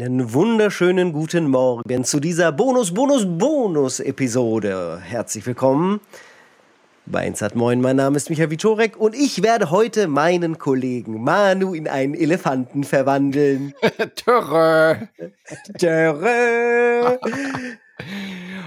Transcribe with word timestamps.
Einen 0.00 0.32
wunderschönen 0.32 1.12
guten 1.12 1.50
Morgen 1.50 2.04
zu 2.04 2.20
dieser 2.20 2.52
Bonus, 2.52 2.94
Bonus, 2.94 3.26
Bonus-Episode. 3.26 4.98
Herzlich 4.98 5.44
willkommen 5.44 6.00
bei 7.04 7.26
Insat 7.26 7.54
Moin. 7.54 7.82
Mein 7.82 7.96
Name 7.96 8.16
ist 8.16 8.30
Michael 8.30 8.50
Wiczorek 8.50 8.96
und 8.96 9.14
ich 9.14 9.42
werde 9.42 9.70
heute 9.70 10.08
meinen 10.08 10.56
Kollegen 10.56 11.22
Manu 11.22 11.74
in 11.74 11.86
einen 11.86 12.14
Elefanten 12.14 12.84
verwandeln. 12.84 13.74
Törre. 14.16 15.10
Törre. 15.78 17.20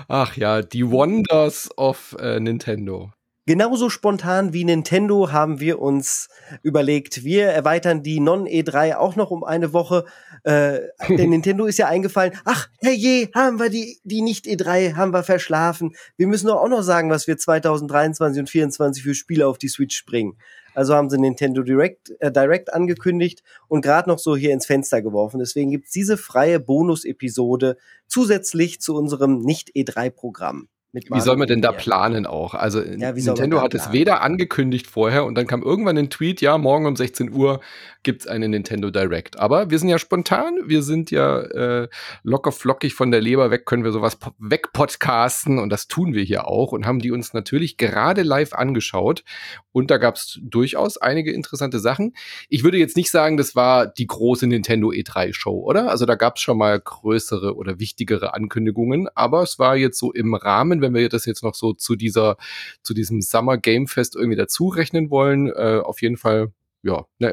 Ach 0.08 0.38
ja, 0.38 0.62
die 0.62 0.92
Wonders 0.92 1.76
of 1.76 2.16
äh, 2.20 2.40
Nintendo. 2.40 3.10
Genauso 3.46 3.90
spontan 3.90 4.54
wie 4.54 4.64
Nintendo 4.64 5.34
haben 5.34 5.60
wir 5.60 5.80
uns 5.80 6.30
überlegt, 6.62 7.26
wir 7.26 7.48
erweitern 7.48 8.02
die 8.02 8.22
Non-E3 8.22 8.96
auch 8.96 9.18
noch 9.18 9.32
um 9.32 9.44
eine 9.44 9.74
Woche. 9.74 10.06
Äh, 10.44 10.80
denn 11.10 11.30
Nintendo 11.32 11.66
ist 11.66 11.78
ja 11.78 11.88
eingefallen, 11.88 12.38
ach, 12.46 12.70
herrje, 12.80 13.30
haben 13.36 13.60
wir 13.60 13.70
die, 13.70 14.00
die 14.06 14.22
Nicht-E3, 14.22 14.96
haben 14.96 15.12
wir 15.12 15.24
verschlafen. 15.24 15.94
Wir 16.16 16.28
müssen 16.28 16.48
doch 16.48 16.62
auch 16.62 16.70
noch 16.70 16.84
sagen, 16.84 17.10
was 17.10 17.28
wir 17.28 17.38
2023 17.38 18.40
und 18.40 18.48
2024 18.48 19.04
für 19.04 19.14
Spiele 19.14 19.46
auf 19.46 19.58
die 19.58 19.68
Switch 19.68 20.06
bringen. 20.06 20.38
Also 20.74 20.96
haben 20.96 21.10
sie 21.10 21.20
Nintendo 21.20 21.64
Direct, 21.64 22.14
äh, 22.20 22.32
Direct 22.32 22.74
angekündigt 22.74 23.44
und 23.68 23.82
gerade 23.82 24.10
noch 24.10 24.20
so 24.20 24.38
hier 24.38 24.54
ins 24.54 24.68
Fenster 24.68 25.02
geworfen. 25.02 25.40
Deswegen 25.40 25.72
gibt's 25.72 25.92
diese 25.92 26.16
freie 26.16 26.62
Bonus-Episode 26.62 27.76
zusätzlich 28.08 28.80
zu 28.80 28.96
unserem 28.96 29.40
Nicht-E3-Programm 29.40 30.70
wie 30.94 31.22
soll 31.22 31.38
man 31.38 31.48
denn 31.48 31.62
da 31.62 31.72
planen 31.72 32.28
auch? 32.28 32.54
Also 32.54 32.82
ja, 32.82 33.12
Nintendo 33.14 33.62
hat 33.62 33.74
es 33.74 33.92
weder 33.92 34.22
angekündigt 34.22 34.86
vorher 34.86 35.26
und 35.26 35.36
dann 35.36 35.48
kam 35.48 35.64
irgendwann 35.64 35.98
ein 35.98 36.12
Tweet, 36.12 36.40
ja, 36.42 36.58
morgen 36.60 36.86
um 36.86 36.96
16 36.96 37.32
Uhr 37.32 37.62
gibt's 38.04 38.28
eine 38.28 38.48
Nintendo 38.48 38.92
Direct. 38.92 39.40
Aber 39.40 39.70
wir 39.72 39.80
sind 39.80 39.90
ja 39.90 39.98
spontan, 39.98 40.60
wir 40.66 40.84
sind 40.84 41.10
ja 41.10 41.40
äh, 41.40 41.88
locker 42.24 42.52
flockig 42.52 42.94
von 42.94 43.10
der 43.10 43.22
Leber 43.22 43.50
weg, 43.50 43.66
können 43.66 43.84
wir 43.84 43.92
sowas 43.92 44.18
wegpodcasten 44.38 45.58
und 45.58 45.70
das 45.70 45.88
tun 45.88 46.14
wir 46.14 46.24
hier 46.24 46.48
auch 46.48 46.72
und 46.72 46.86
haben 46.86 47.00
die 47.00 47.12
uns 47.12 47.34
natürlich 47.34 47.78
gerade 47.78 48.22
live 48.22 48.54
angeschaut 48.54 49.24
und 49.72 49.90
da 49.90 49.98
gab's 49.98 50.40
durchaus 50.44 50.98
einige 50.98 51.32
interessante 51.32 51.80
Sachen. 51.80 52.14
Ich 52.50 52.64
würde 52.64 52.78
jetzt 52.78 52.98
nicht 52.98 53.10
sagen, 53.10 53.38
das 53.38 53.56
war 53.56 53.88
die 53.88 54.08
große 54.08 54.46
Nintendo 54.46 54.90
E3 54.90 55.34
Show, 55.34 55.60
oder? 55.60 55.90
Also 55.90 56.06
da 56.06 56.16
gab's 56.16 56.42
schon 56.42 56.58
mal 56.58 56.80
größere 56.80 57.56
oder 57.56 57.80
wichtigere 57.80 58.34
Ankündigungen, 58.36 59.08
aber 59.16 59.42
es 59.42 59.58
war 59.58 59.76
jetzt 59.76 59.98
so 59.98 60.12
im 60.12 60.36
Rahmen 60.36 60.84
wenn 60.84 60.94
wir 60.94 61.10
das 61.10 61.26
jetzt 61.26 61.44
noch 61.44 61.56
so 61.56 61.74
zu 61.74 61.96
dieser, 61.96 62.38
zu 62.84 62.94
diesem 62.94 63.22
Summer 63.22 63.58
Game 63.58 63.88
Fest 63.88 64.16
irgendwie 64.16 64.38
dazu 64.38 64.68
rechnen 64.68 65.10
wollen, 65.10 65.48
äh, 65.48 65.80
auf 65.84 66.02
jeden 66.04 66.18
Fall, 66.18 66.52
ja, 66.84 67.06
ne, 67.20 67.32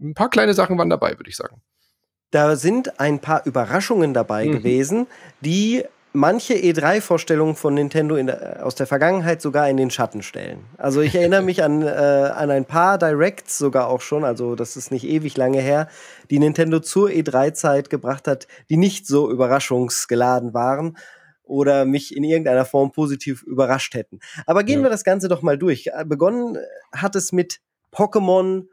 ein 0.00 0.14
paar 0.14 0.30
kleine 0.30 0.54
Sachen 0.54 0.76
waren 0.78 0.90
dabei, 0.90 1.12
würde 1.18 1.30
ich 1.30 1.36
sagen. 1.36 1.62
Da 2.30 2.56
sind 2.56 3.00
ein 3.00 3.20
paar 3.20 3.46
Überraschungen 3.46 4.12
dabei 4.12 4.46
mhm. 4.46 4.52
gewesen, 4.52 5.06
die 5.40 5.84
manche 6.12 6.54
E3-Vorstellungen 6.54 7.54
von 7.54 7.74
Nintendo 7.74 8.16
der, 8.16 8.64
aus 8.64 8.74
der 8.74 8.86
Vergangenheit 8.86 9.40
sogar 9.40 9.68
in 9.68 9.76
den 9.76 9.90
Schatten 9.90 10.22
stellen. 10.22 10.64
Also 10.76 11.00
ich 11.00 11.14
erinnere 11.14 11.42
mich 11.42 11.62
an, 11.62 11.82
äh, 11.82 11.86
an 11.86 12.50
ein 12.50 12.64
paar 12.64 12.98
Directs 12.98 13.58
sogar 13.58 13.88
auch 13.88 14.00
schon, 14.00 14.24
also 14.24 14.54
das 14.54 14.76
ist 14.76 14.90
nicht 14.90 15.06
ewig 15.06 15.36
lange 15.36 15.60
her, 15.60 15.88
die 16.30 16.38
Nintendo 16.38 16.80
zur 16.80 17.10
E3-Zeit 17.10 17.90
gebracht 17.90 18.26
hat, 18.26 18.48
die 18.68 18.76
nicht 18.76 19.06
so 19.06 19.30
überraschungsgeladen 19.30 20.54
waren 20.54 20.96
oder 21.44 21.84
mich 21.84 22.14
in 22.14 22.24
irgendeiner 22.24 22.64
Form 22.64 22.92
positiv 22.92 23.42
überrascht 23.42 23.94
hätten. 23.94 24.20
Aber 24.46 24.64
gehen 24.64 24.80
ja. 24.80 24.86
wir 24.86 24.90
das 24.90 25.04
Ganze 25.04 25.28
doch 25.28 25.42
mal 25.42 25.58
durch. 25.58 25.88
Äh, 25.88 26.04
begonnen 26.04 26.58
hat 26.92 27.16
es 27.16 27.32
mit 27.32 27.60
Pokémon 27.92 28.66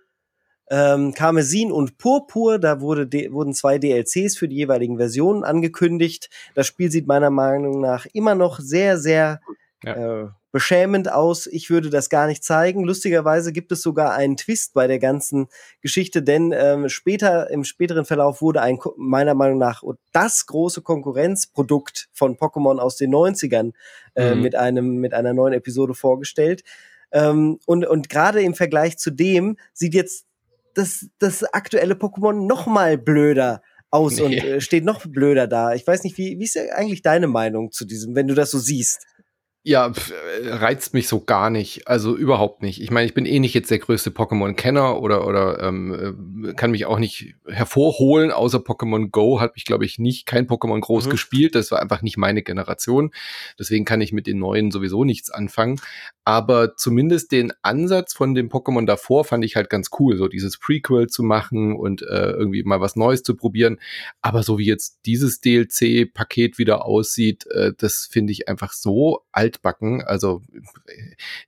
ähm, 0.70 1.14
Karmesin 1.14 1.72
und 1.72 1.98
Purpur. 1.98 2.60
Da 2.60 2.82
wurde 2.82 3.08
wurden 3.32 3.54
zwei 3.54 3.78
DLCs 3.78 4.38
für 4.38 4.48
die 4.48 4.56
jeweiligen 4.56 4.98
Versionen 4.98 5.44
angekündigt. 5.44 6.30
Das 6.54 6.68
Spiel 6.68 6.92
sieht 6.92 7.08
meiner 7.08 7.30
Meinung 7.30 7.82
nach 7.82 8.06
immer 8.14 8.36
noch 8.36 8.60
sehr, 8.60 8.98
sehr 8.98 9.42
ja. 9.84 10.24
äh, 10.24 10.28
beschämend 10.56 11.12
aus. 11.12 11.48
Ich 11.48 11.70
würde 11.70 11.90
das 11.90 12.10
gar 12.10 12.28
nicht 12.28 12.42
zeigen. 12.42 12.86
Lustigerweise 12.86 13.52
gibt 13.52 13.74
es 13.74 13.82
sogar 13.82 14.14
einen 14.14 14.38
Twist 14.38 14.74
bei 14.74 14.88
der 14.88 15.00
ganzen 15.00 15.48
Geschichte, 15.82 16.24
denn 16.24 16.54
ähm, 16.56 16.88
später 16.88 17.50
im 17.50 17.66
späteren 17.66 18.06
Verlauf 18.06 18.42
wurde 18.42 18.62
ein 18.62 18.80
meiner 18.96 19.34
Meinung 19.34 19.58
nach 19.58 19.84
das 20.14 20.46
große 20.46 20.82
Konkurrenzprodukt 20.82 22.08
von 22.14 22.38
Pokémon 22.38 22.78
aus 22.78 22.96
den 22.96 23.14
90ern 23.14 23.74
äh, 24.16 24.34
mhm. 24.34 24.42
mit 24.42 24.56
einem 24.56 24.96
mit 24.96 25.14
einer 25.14 25.34
neuen 25.34 25.54
Episode 25.54 25.94
vorgestellt. 25.94 26.64
Ähm, 27.12 27.60
und 27.66 27.86
und 27.86 28.10
gerade 28.10 28.42
im 28.42 28.54
Vergleich 28.54 28.98
zu 28.98 29.12
dem 29.12 29.58
sieht 29.74 29.94
jetzt 29.94 30.26
das 30.76 31.08
das 31.20 31.44
aktuelle 31.44 31.96
Pokémon 31.96 32.46
noch 32.46 32.68
mal 32.68 32.98
blöder 32.98 33.62
aus 33.92 34.18
nee. 34.18 34.24
und 34.24 34.34
äh, 34.34 34.62
steht 34.62 34.86
noch 34.86 35.06
blöder 35.06 35.48
da. 35.48 35.74
Ich 35.74 35.86
weiß 35.88 36.04
nicht, 36.04 36.18
wie, 36.18 36.38
wie 36.38 36.44
ist 36.44 36.58
eigentlich 36.58 37.02
deine 37.02 37.28
Meinung 37.28 37.72
zu 37.72 37.86
diesem, 37.86 38.16
wenn 38.16 38.28
du 38.28 38.36
das 38.36 38.52
so 38.52 38.60
siehst? 38.60 39.06
Ja, 39.68 39.88
äh, 39.88 40.50
reizt 40.50 40.94
mich 40.94 41.08
so 41.08 41.22
gar 41.22 41.50
nicht. 41.50 41.88
Also 41.88 42.16
überhaupt 42.16 42.62
nicht. 42.62 42.84
Ich 42.84 42.92
meine, 42.92 43.08
ich 43.08 43.16
bin 43.16 43.26
eh 43.26 43.40
nicht 43.40 43.56
jetzt 43.56 43.72
der 43.72 43.80
größte 43.80 44.12
Pokémon-Kenner 44.12 45.02
oder, 45.02 45.28
oder 45.28 45.60
ähm, 45.60 46.46
äh, 46.46 46.54
kann 46.54 46.70
mich 46.70 46.86
auch 46.86 47.00
nicht 47.00 47.34
hervorholen, 47.48 48.30
außer 48.30 48.60
Pokémon 48.60 49.10
Go 49.10 49.40
hat 49.42 49.56
mich, 49.56 49.66
glaube 49.66 49.84
ich, 49.84 49.98
nicht 49.98 50.28
kein 50.28 50.46
Pokémon 50.46 50.80
groß 50.80 51.08
mhm. 51.08 51.10
gespielt. 51.10 51.56
Das 51.56 51.72
war 51.72 51.82
einfach 51.82 52.04
nicht 52.04 52.16
meine 52.16 52.44
Generation. 52.44 53.10
Deswegen 53.58 53.86
kann 53.86 54.02
ich 54.02 54.14
mit 54.14 54.28
den 54.28 54.38
neuen 54.38 54.70
sowieso 54.70 55.04
nichts 55.04 55.32
anfangen. 55.32 55.82
Aber 56.26 56.76
zumindest 56.76 57.32
den 57.32 57.52
Ansatz 57.64 58.14
von 58.14 58.36
dem 58.36 58.50
Pokémon 58.50 58.86
davor 58.86 59.26
fand 59.26 59.44
ich 59.46 59.56
halt 59.56 59.72
ganz 59.72 59.90
cool, 60.00 60.16
so 60.16 60.28
dieses 60.28 60.60
Prequel 60.60 61.08
zu 61.08 61.24
machen 61.24 61.76
und 61.76 62.04
äh, 62.04 62.32
irgendwie 62.32 62.62
mal 62.62 62.82
was 62.82 62.96
Neues 62.96 63.24
zu 63.24 63.36
probieren. 63.36 63.80
Aber 64.22 64.44
so 64.44 64.60
wie 64.60 64.66
jetzt 64.66 65.00
dieses 65.08 65.42
DLC-Paket 65.42 66.60
wieder 66.60 66.86
aussieht, 66.86 67.48
äh, 67.48 67.74
das 67.76 68.08
finde 68.12 68.32
ich 68.32 68.48
einfach 68.48 68.74
so 68.74 69.22
alt 69.32 69.55
altbacken. 69.56 70.04
Also 70.04 70.42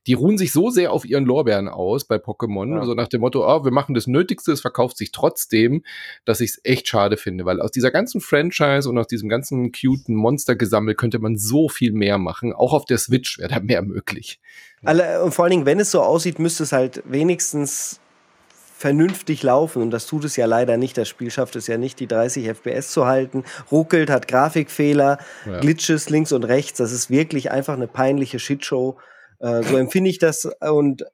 die 0.06 0.14
ruhen 0.14 0.38
sich 0.38 0.52
so 0.52 0.70
sehr 0.70 0.92
auf 0.92 1.04
ihren 1.04 1.24
Lorbeeren 1.24 1.68
aus 1.68 2.04
bei 2.04 2.16
Pokémon, 2.16 2.74
ja. 2.74 2.80
also 2.80 2.94
nach 2.94 3.08
dem 3.08 3.20
Motto, 3.20 3.46
oh, 3.46 3.64
wir 3.64 3.70
machen 3.70 3.94
das 3.94 4.06
Nötigste, 4.06 4.52
es 4.52 4.60
verkauft 4.60 4.96
sich 4.96 5.12
trotzdem, 5.12 5.82
dass 6.24 6.40
ich 6.40 6.50
es 6.50 6.60
echt 6.64 6.88
schade 6.88 7.16
finde, 7.16 7.44
weil 7.44 7.60
aus 7.60 7.70
dieser 7.70 7.90
ganzen 7.90 8.20
Franchise 8.20 8.88
und 8.88 8.98
aus 8.98 9.06
diesem 9.06 9.28
ganzen 9.28 9.72
cuten 9.72 10.14
Monstergesammel 10.14 10.94
könnte 10.94 11.18
man 11.18 11.36
so 11.36 11.68
viel 11.68 11.92
mehr 11.92 12.18
machen. 12.18 12.52
Auch 12.52 12.72
auf 12.72 12.84
der 12.84 12.98
Switch 12.98 13.38
wäre 13.38 13.48
da 13.48 13.60
mehr 13.60 13.82
möglich. 13.82 14.40
Alle, 14.84 15.22
und 15.24 15.34
vor 15.34 15.44
allen 15.44 15.50
Dingen, 15.50 15.66
wenn 15.66 15.80
es 15.80 15.90
so 15.90 16.00
aussieht, 16.00 16.38
müsste 16.38 16.62
es 16.62 16.72
halt 16.72 17.02
wenigstens 17.04 18.00
vernünftig 18.78 19.42
laufen. 19.42 19.82
Und 19.82 19.90
das 19.90 20.06
tut 20.06 20.24
es 20.24 20.36
ja 20.36 20.46
leider 20.46 20.76
nicht. 20.76 20.96
Das 20.96 21.08
Spiel 21.08 21.32
schafft 21.32 21.56
es 21.56 21.66
ja 21.66 21.78
nicht, 21.78 21.98
die 21.98 22.06
30 22.06 22.46
FPS 22.48 22.92
zu 22.92 23.06
halten. 23.06 23.42
Ruckelt, 23.72 24.08
hat 24.08 24.28
Grafikfehler, 24.28 25.18
ja. 25.46 25.58
Glitches 25.58 26.10
links 26.10 26.30
und 26.30 26.44
rechts. 26.44 26.78
Das 26.78 26.92
ist 26.92 27.10
wirklich 27.10 27.50
einfach 27.50 27.74
eine 27.74 27.88
peinliche 27.88 28.38
Shitshow. 28.38 28.96
Äh, 29.40 29.64
so 29.64 29.76
empfinde 29.76 30.08
ich 30.08 30.20
das. 30.20 30.48
Und 30.60 31.04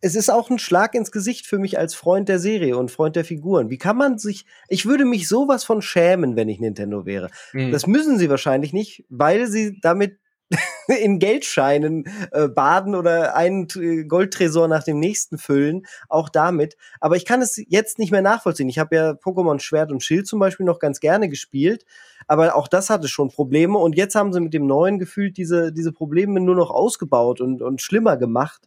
es 0.00 0.14
ist 0.14 0.30
auch 0.30 0.48
ein 0.48 0.60
Schlag 0.60 0.94
ins 0.94 1.10
Gesicht 1.10 1.44
für 1.44 1.58
mich 1.58 1.76
als 1.76 1.96
Freund 1.96 2.28
der 2.28 2.38
Serie 2.38 2.76
und 2.76 2.92
Freund 2.92 3.16
der 3.16 3.24
Figuren. 3.24 3.68
Wie 3.68 3.76
kann 3.76 3.96
man 3.96 4.18
sich, 4.18 4.46
ich 4.68 4.86
würde 4.86 5.04
mich 5.04 5.26
sowas 5.26 5.64
von 5.64 5.82
schämen, 5.82 6.36
wenn 6.36 6.48
ich 6.48 6.60
Nintendo 6.60 7.04
wäre. 7.04 7.30
Mhm. 7.52 7.72
Das 7.72 7.88
müssen 7.88 8.16
sie 8.16 8.30
wahrscheinlich 8.30 8.72
nicht, 8.72 9.04
weil 9.08 9.48
sie 9.48 9.80
damit 9.80 10.19
in 10.88 11.18
Geldscheinen 11.18 12.04
äh, 12.32 12.48
baden 12.48 12.94
oder 12.94 13.36
einen 13.36 13.68
Goldtresor 14.08 14.68
nach 14.68 14.82
dem 14.82 14.98
nächsten 14.98 15.38
füllen, 15.38 15.86
auch 16.08 16.28
damit. 16.28 16.76
Aber 17.00 17.16
ich 17.16 17.24
kann 17.24 17.42
es 17.42 17.62
jetzt 17.68 17.98
nicht 17.98 18.10
mehr 18.10 18.22
nachvollziehen. 18.22 18.68
Ich 18.68 18.78
habe 18.78 18.96
ja 18.96 19.10
Pokémon 19.12 19.60
Schwert 19.60 19.92
und 19.92 20.02
Schild 20.02 20.26
zum 20.26 20.40
Beispiel 20.40 20.66
noch 20.66 20.78
ganz 20.78 21.00
gerne 21.00 21.28
gespielt, 21.28 21.84
aber 22.26 22.56
auch 22.56 22.68
das 22.68 22.90
hatte 22.90 23.08
schon 23.08 23.30
Probleme 23.30 23.78
und 23.78 23.96
jetzt 23.96 24.14
haben 24.14 24.32
sie 24.32 24.40
mit 24.40 24.54
dem 24.54 24.66
neuen 24.66 24.98
gefühlt 24.98 25.36
diese, 25.36 25.72
diese 25.72 25.92
Probleme 25.92 26.40
nur 26.40 26.56
noch 26.56 26.70
ausgebaut 26.70 27.40
und, 27.40 27.62
und 27.62 27.80
schlimmer 27.80 28.16
gemacht 28.16 28.66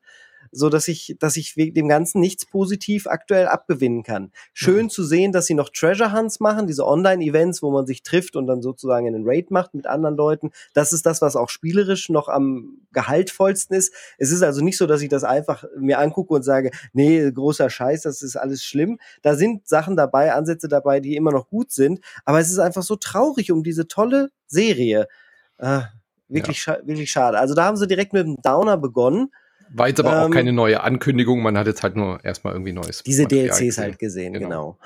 so 0.54 0.70
dass 0.70 0.88
ich, 0.88 1.16
dass 1.20 1.36
ich 1.36 1.56
dem 1.56 1.88
Ganzen 1.88 2.20
nichts 2.20 2.46
positiv 2.46 3.08
aktuell 3.08 3.48
abgewinnen 3.48 4.04
kann. 4.04 4.32
Schön 4.54 4.86
mhm. 4.86 4.90
zu 4.90 5.04
sehen, 5.04 5.32
dass 5.32 5.48
sie 5.48 5.56
noch 5.56 5.70
Treasure 5.70 6.14
Hunts 6.14 6.40
machen, 6.40 6.68
diese 6.68 6.86
Online-Events, 6.86 7.64
wo 7.64 7.72
man 7.72 7.86
sich 7.86 8.04
trifft 8.04 8.36
und 8.36 8.48
dann 8.48 8.62
sozusagen 8.62 9.08
einen 9.08 9.24
Raid 9.26 9.52
macht 9.52 9.74
mit 9.74 9.88
anderen 9.88 10.16
Leuten. 10.16 10.52
Das 10.74 10.94
ist 10.94 11.06
das, 11.06 11.22
was 11.22 11.36
auch 11.36 11.50
spielerisch 11.50 12.10
noch 12.10 12.30
am 12.30 12.78
gehaltvollsten 12.92 13.76
ist. 13.76 13.94
Es 14.18 14.32
ist 14.32 14.44
also 14.44 14.64
nicht 14.64 14.78
so, 14.78 14.86
dass 14.86 15.02
ich 15.02 15.10
das 15.10 15.24
einfach 15.24 15.66
mir 15.78 16.00
angucke 16.00 16.34
und 16.34 16.44
sage, 16.44 16.72
nee, 16.94 17.32
großer 17.32 17.70
Scheiß, 17.70 18.04
das 18.04 18.22
ist 18.22 18.36
alles 18.36 18.64
schlimm. 18.64 19.00
Da 19.24 19.36
sind 19.36 19.68
Sachen 19.68 19.96
dabei, 19.98 20.34
Ansätze 20.34 20.68
dabei, 20.68 21.00
die 21.00 21.16
immer 21.16 21.32
noch 21.32 21.50
gut 21.50 21.72
sind. 21.72 22.00
Aber 22.26 22.40
es 22.40 22.52
ist 22.52 22.60
einfach 22.60 22.84
so 22.84 22.96
traurig 22.96 23.52
um 23.52 23.64
diese 23.64 23.88
tolle 23.88 24.30
Serie. 24.48 25.08
Ah, 25.58 25.88
wirklich, 26.28 26.66
ja. 26.66 26.76
scha 26.76 26.88
wirklich 26.88 27.12
schade. 27.12 27.40
Also 27.40 27.56
da 27.56 27.66
haben 27.66 27.78
sie 27.78 27.88
direkt 27.88 28.14
mit 28.14 28.26
dem 28.26 28.38
Downer 28.42 28.78
begonnen 28.78 29.30
war 29.71 29.88
jetzt 29.88 30.00
aber 30.00 30.13
ähm, 30.13 30.18
auch 30.18 30.30
keine 30.30 30.54
neue 30.54 30.81
Ankündigung, 30.81 31.42
man 31.42 31.57
hat 31.57 31.68
jetzt 31.68 31.83
halt 31.83 31.95
nur 31.95 32.24
erstmal 32.24 32.54
irgendwie 32.54 32.74
Neues. 32.74 33.04
Diese 33.04 33.25
DLCs 33.25 33.60
gesehen. 33.60 33.83
halt 33.83 34.00
gesehen, 34.00 34.33
genau. 34.33 34.77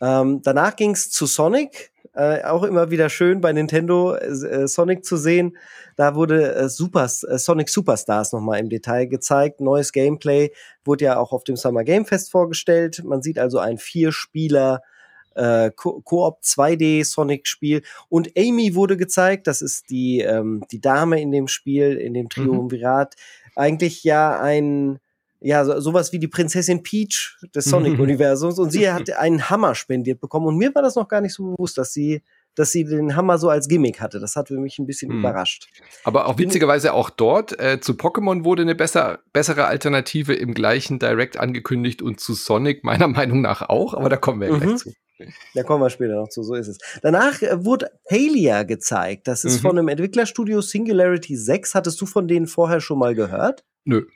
genau. 0.00 0.20
Ähm, 0.22 0.40
danach 0.42 0.76
ging 0.76 0.90
es 0.90 1.10
zu 1.10 1.26
Sonic, 1.26 1.90
äh, 2.14 2.42
auch 2.44 2.62
immer 2.62 2.90
wieder 2.90 3.08
schön 3.08 3.40
bei 3.40 3.52
Nintendo 3.52 4.14
äh, 4.14 4.66
Sonic 4.66 5.04
zu 5.04 5.16
sehen. 5.16 5.56
Da 5.96 6.14
wurde 6.14 6.54
äh, 6.54 6.68
Supers, 6.68 7.22
äh, 7.24 7.38
Sonic 7.38 7.68
Superstars 7.68 8.32
nochmal 8.32 8.60
im 8.60 8.68
Detail 8.68 9.06
gezeigt. 9.06 9.60
Neues 9.60 9.92
Gameplay 9.92 10.50
wurde 10.84 11.06
ja 11.06 11.18
auch 11.18 11.32
auf 11.32 11.44
dem 11.44 11.56
Summer 11.56 11.84
Game 11.84 12.04
Fest 12.04 12.30
vorgestellt. 12.30 13.02
Man 13.04 13.22
sieht 13.22 13.38
also 13.38 13.58
ein 13.58 13.78
Vier-Spieler 13.78 14.82
äh, 15.34 15.70
Koop 15.76 16.40
2D 16.42 17.04
Sonic-Spiel. 17.04 17.82
Und 18.08 18.30
Amy 18.36 18.74
wurde 18.74 18.96
gezeigt, 18.96 19.46
das 19.46 19.62
ist 19.62 19.90
die, 19.90 20.20
ähm, 20.20 20.64
die 20.70 20.80
Dame 20.80 21.20
in 21.20 21.30
dem 21.30 21.48
Spiel, 21.48 21.96
in 21.96 22.14
dem 22.14 22.24
mhm. 22.24 22.30
Triumvirat. 22.30 23.14
Mhm. 23.14 23.45
Eigentlich 23.56 24.04
ja 24.04 24.38
ein 24.38 25.00
ja, 25.40 25.64
so, 25.64 25.78
sowas 25.80 26.12
wie 26.12 26.18
die 26.18 26.28
Prinzessin 26.28 26.82
Peach 26.82 27.36
des 27.54 27.66
Sonic-Universums. 27.66 28.58
Und 28.58 28.70
sie 28.70 28.90
hat 28.90 29.10
einen 29.18 29.50
Hammer 29.50 29.74
spendiert 29.74 30.20
bekommen. 30.20 30.46
Und 30.46 30.56
mir 30.56 30.74
war 30.74 30.82
das 30.82 30.96
noch 30.96 31.08
gar 31.08 31.20
nicht 31.20 31.34
so 31.34 31.54
bewusst, 31.54 31.78
dass 31.78 31.92
sie 31.92 32.22
dass 32.56 32.72
sie 32.72 32.84
den 32.84 33.14
Hammer 33.14 33.38
so 33.38 33.48
als 33.48 33.68
Gimmick 33.68 34.00
hatte. 34.00 34.18
Das 34.18 34.34
hat 34.34 34.50
mich 34.50 34.78
ein 34.78 34.86
bisschen 34.86 35.12
hm. 35.12 35.20
überrascht. 35.20 35.68
Aber 36.02 36.26
auch 36.26 36.38
witzigerweise 36.38 36.92
auch 36.92 37.10
dort, 37.10 37.58
äh, 37.60 37.80
zu 37.80 37.92
Pokémon 37.92 38.44
wurde 38.44 38.62
eine 38.62 38.74
besser, 38.74 39.20
bessere 39.32 39.66
Alternative 39.66 40.34
im 40.34 40.54
gleichen 40.54 40.98
Direct 40.98 41.36
angekündigt 41.36 42.02
und 42.02 42.18
zu 42.18 42.34
Sonic 42.34 42.82
meiner 42.82 43.08
Meinung 43.08 43.40
nach 43.40 43.62
auch, 43.68 43.94
aber 43.94 44.08
da 44.08 44.16
kommen 44.16 44.40
wir 44.40 44.52
mhm. 44.52 44.60
gleich 44.60 44.76
zu. 44.78 44.92
Da 45.54 45.62
kommen 45.62 45.82
wir 45.82 45.90
später 45.90 46.16
noch 46.16 46.28
zu, 46.28 46.42
so 46.42 46.54
ist 46.54 46.68
es. 46.68 46.78
Danach 47.02 47.40
äh, 47.40 47.64
wurde 47.64 47.90
Palia 48.08 48.64
gezeigt. 48.64 49.28
Das 49.28 49.44
ist 49.44 49.58
mhm. 49.58 49.68
von 49.68 49.78
einem 49.78 49.88
Entwicklerstudio 49.88 50.60
Singularity 50.60 51.36
6. 51.36 51.74
Hattest 51.74 52.00
du 52.00 52.06
von 52.06 52.28
denen 52.28 52.46
vorher 52.46 52.80
schon 52.80 52.98
mal 52.98 53.14
gehört? 53.14 53.64
Nö. 53.84 54.06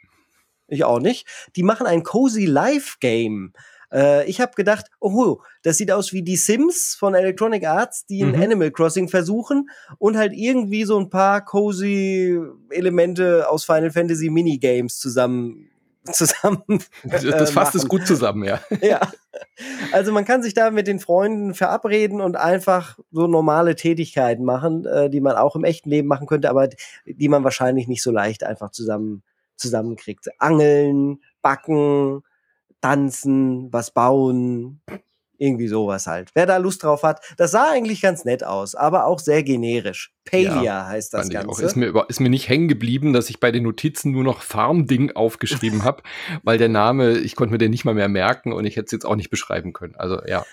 Ich 0.69 0.85
auch 0.85 1.01
nicht. 1.01 1.27
Die 1.57 1.63
machen 1.63 1.87
ein 1.87 2.03
Cozy 2.03 2.45
Life 2.47 2.99
Game. 3.01 3.53
Äh, 3.93 4.29
ich 4.29 4.41
habe 4.41 4.53
gedacht, 4.55 4.87
oh, 5.01 5.39
das 5.63 5.77
sieht 5.77 5.91
aus 5.91 6.13
wie 6.13 6.23
die 6.23 6.37
Sims 6.37 6.97
von 6.99 7.15
Electronic 7.15 7.67
Arts, 7.67 8.07
die 8.07 8.21
in 8.21 8.33
mhm. 8.33 8.43
Animal 8.43 8.71
Crossing 8.71 9.09
versuchen 9.09 9.71
und 9.99 10.17
halt 10.17 10.33
irgendwie 10.35 10.85
so 10.85 10.99
ein 10.99 11.11
paar 11.11 11.45
cozy 11.45 12.41
Elemente 12.71 13.49
aus 13.49 13.65
Final 13.65 13.91
Fantasy 13.91 14.31
Minigames 14.31 14.99
zusammen 14.99 15.71
zusammen. 16.13 16.63
das 17.05 17.25
äh, 17.25 17.47
fasst 17.47 17.75
es 17.75 17.87
gut 17.87 18.07
zusammen, 18.07 18.45
ja. 18.45 18.61
ja. 18.81 19.01
Also 19.93 20.13
man 20.13 20.25
kann 20.25 20.43
sich 20.43 20.55
da 20.55 20.71
mit 20.71 20.87
den 20.87 20.99
Freunden 20.99 21.55
verabreden 21.55 22.21
und 22.21 22.37
einfach 22.37 22.99
so 23.11 23.27
normale 23.27 23.75
Tätigkeiten 23.75 24.45
machen, 24.45 24.87
äh, 24.87 25.11
die 25.11 25.21
man 25.21 25.37
auch 25.37 25.57
im 25.57 25.65
echten 25.65 25.91
Leben 25.91 26.09
machen 26.09 26.27
könnte, 26.27 26.49
aber 26.49 26.69
die 27.05 27.29
man 27.29 27.45
wahrscheinlich 27.45 27.87
nicht 27.87 28.03
so 28.03 28.11
leicht 28.11 28.45
einfach 28.45 28.71
zusammen 28.71 29.23
zusammenkriegt. 29.57 30.27
Angeln, 30.39 31.21
backen, 31.43 32.23
tanzen, 32.81 33.73
was 33.73 33.93
bauen, 33.93 34.83
irgendwie 35.41 35.69
sowas 35.69 36.07
halt. 36.07 36.31
Wer 36.35 36.45
da 36.45 36.59
Lust 36.59 36.83
drauf 36.83 37.03
hat, 37.03 37.21
das 37.39 37.51
sah 37.51 37.71
eigentlich 37.71 38.03
ganz 38.03 38.25
nett 38.25 38.45
aus, 38.45 38.75
aber 38.75 39.07
auch 39.07 39.19
sehr 39.19 39.43
generisch. 39.43 40.13
Palia 40.25 40.63
ja, 40.63 40.87
heißt 40.87 41.15
das 41.15 41.31
Ganze. 41.31 41.65
Ist 41.65 41.77
mir, 41.77 41.87
über, 41.87 42.11
ist 42.11 42.21
mir 42.21 42.29
nicht 42.29 42.49
hängen 42.49 42.69
geblieben, 42.69 43.15
dass 43.15 43.31
ich 43.31 43.41
bei 43.41 43.51
den 43.51 43.63
Notizen 43.63 44.13
nur 44.13 44.23
noch 44.23 44.43
Farmding 44.43 45.13
aufgeschrieben 45.13 45.83
habe, 45.85 46.03
weil 46.43 46.59
der 46.59 46.69
Name, 46.69 47.19
ich 47.19 47.37
konnte 47.37 47.53
mir 47.53 47.59
den 47.59 47.71
nicht 47.71 47.87
mal 47.87 47.95
mehr 47.95 48.09
merken 48.09 48.53
und 48.53 48.67
ich 48.67 48.77
hätte 48.77 48.87
es 48.87 48.93
jetzt 48.93 49.07
auch 49.07 49.17
nicht 49.17 49.31
beschreiben 49.31 49.73
können. 49.73 49.97
Also 49.97 50.21
ja. 50.27 50.45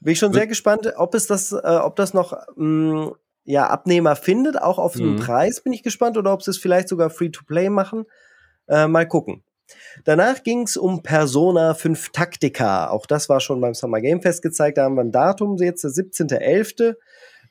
Bin 0.00 0.14
ich 0.14 0.18
schon 0.18 0.32
sehr 0.32 0.46
gespannt, 0.46 0.90
ob 0.96 1.14
es 1.14 1.26
das, 1.26 1.52
äh, 1.52 1.56
ob 1.56 1.96
das 1.96 2.14
noch 2.14 2.32
mh, 2.56 3.06
mm, 3.06 3.14
ja, 3.44 3.68
Abnehmer 3.68 4.16
findet, 4.16 4.60
auch 4.60 4.78
auf 4.78 4.94
den 4.94 5.12
mhm. 5.12 5.16
Preis 5.16 5.60
bin 5.60 5.74
ich 5.74 5.82
gespannt, 5.82 6.16
oder 6.16 6.32
ob 6.32 6.42
sie 6.42 6.50
es 6.50 6.58
vielleicht 6.58 6.88
sogar 6.88 7.10
Free-to-Play 7.10 7.68
machen. 7.68 8.06
Äh, 8.68 8.88
mal 8.88 9.06
gucken. 9.06 9.44
Danach 10.04 10.42
ging 10.42 10.62
es 10.62 10.76
um 10.76 11.02
Persona 11.02 11.74
5 11.74 12.10
Taktika. 12.10 12.90
Auch 12.90 13.06
das 13.06 13.28
war 13.28 13.40
schon 13.40 13.60
beim 13.60 13.74
Summer 13.74 14.00
Game 14.00 14.22
Fest 14.22 14.42
gezeigt. 14.42 14.78
Da 14.78 14.84
haben 14.84 14.96
wir 14.96 15.02
ein 15.02 15.12
Datum, 15.12 15.56
jetzt 15.56 15.84
der 15.84 15.90
17.11. 15.90 16.94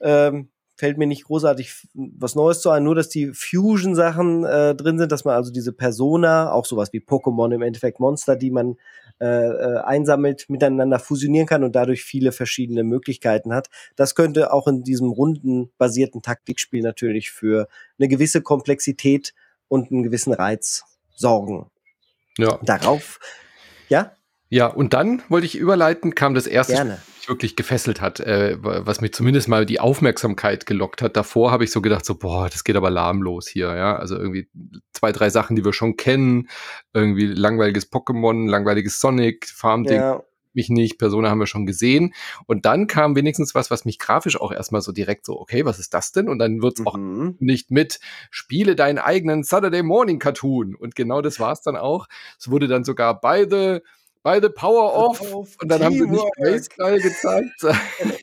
Ähm, 0.02 0.50
fällt 0.76 0.98
mir 0.98 1.08
nicht 1.08 1.26
großartig 1.26 1.88
was 1.94 2.36
Neues 2.36 2.62
zu 2.62 2.70
ein, 2.70 2.84
nur 2.84 2.96
dass 2.96 3.10
die 3.10 3.32
Fusion-Sachen 3.34 4.44
äh, 4.44 4.76
drin 4.76 4.98
sind, 4.98 5.12
dass 5.12 5.24
man 5.24 5.36
also 5.36 5.52
diese 5.52 5.72
Persona, 5.72 6.52
auch 6.52 6.66
sowas 6.66 6.92
wie 6.94 7.00
Pokémon 7.00 7.54
im 7.54 7.62
Endeffekt 7.62 8.00
Monster, 8.00 8.36
die 8.36 8.52
man 8.52 8.76
äh, 9.22 9.26
äh, 9.26 9.78
einsammelt, 9.80 10.50
miteinander 10.50 11.00
fusionieren 11.00 11.48
kann 11.48 11.64
und 11.64 11.76
dadurch 11.76 12.04
viele 12.04 12.32
verschiedene 12.32 12.84
Möglichkeiten 12.84 13.54
hat. 13.54 13.70
Das 13.96 14.16
könnte 14.16 14.52
auch 14.52 14.68
in 14.68 14.84
diesem 14.84 15.12
rundenbasierten 15.12 16.22
Taktikspiel 16.22 16.82
natürlich 16.82 17.32
für 17.32 17.68
eine 18.00 18.08
gewisse 18.08 18.42
Komplexität 18.42 19.34
und 19.68 19.92
einen 19.92 20.04
gewissen 20.04 20.34
Reiz 20.34 20.84
sorgen. 21.16 21.70
Ja. 22.38 22.60
Darauf, 22.64 23.20
ja? 23.90 24.14
Ja, 24.50 24.68
und 24.68 24.94
dann 24.94 25.24
wollte 25.30 25.48
ich 25.48 25.58
überleiten, 25.58 26.14
kam 26.14 26.36
das 26.36 26.46
erste, 26.46 26.74
Gerne. 26.74 26.92
was 26.92 27.18
mich 27.18 27.30
wirklich 27.30 27.56
gefesselt 27.56 28.02
hat, 28.02 28.20
äh, 28.20 28.56
was 28.60 29.02
mich 29.02 29.12
zumindest 29.12 29.48
mal 29.48 29.66
die 29.66 29.80
Aufmerksamkeit 29.80 30.68
gelockt 30.68 31.02
hat. 31.02 31.18
Davor 31.18 31.52
habe 31.52 31.64
ich 31.64 31.72
so 31.72 31.82
gedacht, 31.82 32.06
so, 32.06 32.16
boah, 32.16 32.50
das 32.50 32.64
geht 32.64 32.76
aber 32.76 32.92
lahmlos 32.92 33.48
hier, 33.48 33.76
ja. 33.76 33.96
Also 33.96 34.16
irgendwie 34.16 34.48
zwei, 34.92 35.12
drei 35.12 35.32
Sachen, 35.32 35.56
die 35.56 35.66
wir 35.66 35.74
schon 35.74 35.98
kennen. 35.98 36.50
Irgendwie 36.94 37.26
langweiliges 37.26 37.92
Pokémon, 37.92 38.48
langweiliges 38.48 39.00
Sonic, 39.00 39.48
Farmding. 39.48 40.00
Ja 40.00 40.22
mich 40.56 40.70
nicht, 40.70 40.98
Persona 40.98 41.30
haben 41.30 41.40
wir 41.40 41.48
schon 41.48 41.66
gesehen. 41.66 42.14
Und 42.46 42.66
dann 42.66 42.88
kam 42.88 43.16
wenigstens 43.16 43.56
was, 43.56 43.72
was 43.72 43.86
mich 43.86 44.00
grafisch 44.00 44.40
auch 44.40 44.52
erstmal 44.52 44.82
so 44.82 44.92
direkt 44.92 45.26
so, 45.26 45.40
okay, 45.40 45.66
was 45.66 45.80
ist 45.80 45.94
das 45.94 46.12
denn? 46.12 46.30
Und 46.30 46.40
dann 46.40 46.62
wird's 46.62 46.82
mhm. 46.82 46.88
auch 46.88 46.98
nicht 47.40 47.72
mit, 47.72 48.00
spiele 48.30 48.76
deinen 48.76 49.00
eigenen 49.00 49.44
Saturday 49.44 49.84
Morning 49.84 50.20
Cartoon. 50.20 50.76
Und 50.76 50.96
genau 50.96 51.22
das 51.22 51.40
war's 51.40 51.62
dann 51.62 51.78
auch. 51.78 52.08
Es 52.40 52.50
wurde 52.50 52.68
dann 52.68 52.84
sogar 52.84 53.20
beide 53.20 53.84
by 54.24 54.40
the 54.42 54.50
power 54.50 54.96
of. 54.96 55.22
Und 55.62 55.70
dann 55.70 55.84
haben 55.84 55.94
sie 55.94 56.08
nicht 56.08 56.26
Grayscale 56.38 57.00
gezeigt. 57.00 57.62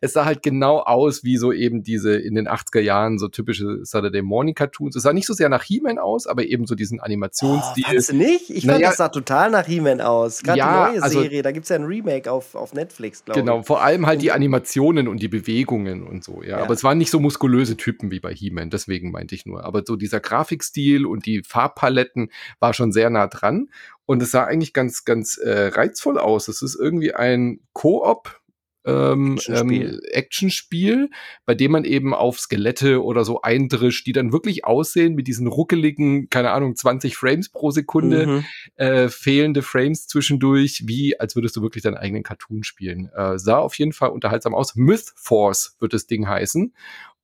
es 0.00 0.12
sah 0.12 0.24
halt 0.24 0.42
genau 0.42 0.80
aus 0.80 1.24
wie 1.24 1.36
so 1.36 1.52
eben 1.52 1.82
diese 1.82 2.16
in 2.16 2.34
den 2.34 2.48
80er 2.48 2.80
Jahren 2.80 3.18
so 3.18 3.28
typische 3.28 3.84
Saturday 3.84 4.22
Morning 4.22 4.54
Cartoons. 4.54 4.96
Es 4.96 5.02
sah 5.02 5.12
nicht 5.12 5.26
so 5.26 5.34
sehr 5.34 5.48
nach 5.48 5.62
He-Man 5.62 5.98
aus, 5.98 6.26
aber 6.26 6.44
eben 6.44 6.66
so 6.66 6.74
diesen 6.74 7.00
Animationsstil. 7.00 7.84
Oh, 7.86 7.90
fandst 7.90 8.10
du 8.10 8.16
nicht? 8.16 8.50
Ich 8.50 8.66
fand, 8.66 8.78
naja, 8.78 8.88
das 8.88 8.98
sah 8.98 9.08
total 9.08 9.50
nach 9.50 9.66
He-Man 9.66 10.00
aus. 10.00 10.42
Gerade 10.42 10.58
ja, 10.58 10.86
die 10.86 10.92
neue 10.92 11.02
also, 11.02 11.22
Serie, 11.22 11.42
da 11.42 11.52
gibt 11.52 11.64
es 11.64 11.70
ja 11.70 11.76
ein 11.76 11.84
Remake 11.84 12.30
auf, 12.30 12.54
auf 12.54 12.74
Netflix, 12.74 13.24
glaube 13.24 13.40
genau, 13.40 13.52
ich. 13.52 13.56
Genau, 13.56 13.66
vor 13.66 13.82
allem 13.82 14.06
halt 14.06 14.22
die 14.22 14.32
Animationen 14.32 15.08
und 15.08 15.22
die 15.22 15.28
Bewegungen 15.28 16.02
und 16.02 16.24
so, 16.24 16.42
ja. 16.42 16.50
ja. 16.50 16.58
Aber 16.58 16.74
es 16.74 16.84
waren 16.84 16.98
nicht 16.98 17.10
so 17.10 17.20
muskulöse 17.20 17.76
Typen 17.76 18.10
wie 18.10 18.20
bei 18.20 18.32
He-Man, 18.32 18.70
deswegen 18.70 19.10
meinte 19.10 19.34
ich 19.34 19.46
nur. 19.46 19.64
Aber 19.64 19.82
so 19.86 19.96
dieser 19.96 20.20
Grafikstil 20.20 21.06
und 21.06 21.26
die 21.26 21.42
Farbpaletten 21.42 22.30
war 22.60 22.74
schon 22.74 22.92
sehr 22.92 23.10
nah 23.10 23.26
dran. 23.26 23.68
Und 24.06 24.22
es 24.22 24.30
sah 24.30 24.44
eigentlich 24.44 24.72
ganz, 24.72 25.04
ganz 25.04 25.36
äh, 25.36 25.68
reizvoll 25.68 26.18
aus. 26.18 26.46
Es 26.46 26.62
ist 26.62 26.76
irgendwie 26.76 27.12
ein 27.12 27.60
Koop 27.72 28.40
ähm, 28.86 29.34
Actionspiel. 29.34 29.88
Ähm, 29.88 30.00
Actionspiel, 30.12 31.10
bei 31.44 31.54
dem 31.54 31.72
man 31.72 31.84
eben 31.84 32.14
auf 32.14 32.38
Skelette 32.38 33.02
oder 33.02 33.24
so 33.24 33.42
eindrischt, 33.42 34.06
die 34.06 34.12
dann 34.12 34.32
wirklich 34.32 34.64
aussehen 34.64 35.14
mit 35.14 35.26
diesen 35.26 35.46
ruckeligen, 35.46 36.30
keine 36.30 36.52
Ahnung, 36.52 36.76
20 36.76 37.16
Frames 37.16 37.48
pro 37.48 37.70
Sekunde, 37.70 38.26
mhm. 38.26 38.44
äh, 38.76 39.08
fehlende 39.08 39.62
Frames 39.62 40.06
zwischendurch, 40.06 40.84
wie 40.86 41.18
als 41.18 41.34
würdest 41.36 41.56
du 41.56 41.62
wirklich 41.62 41.82
deinen 41.82 41.96
eigenen 41.96 42.22
Cartoon 42.22 42.62
spielen. 42.62 43.10
Äh, 43.14 43.38
sah 43.38 43.58
auf 43.58 43.76
jeden 43.76 43.92
Fall 43.92 44.10
unterhaltsam 44.10 44.54
aus. 44.54 44.76
Myth 44.76 45.12
Force 45.16 45.76
wird 45.80 45.92
das 45.92 46.06
Ding 46.06 46.28
heißen. 46.28 46.72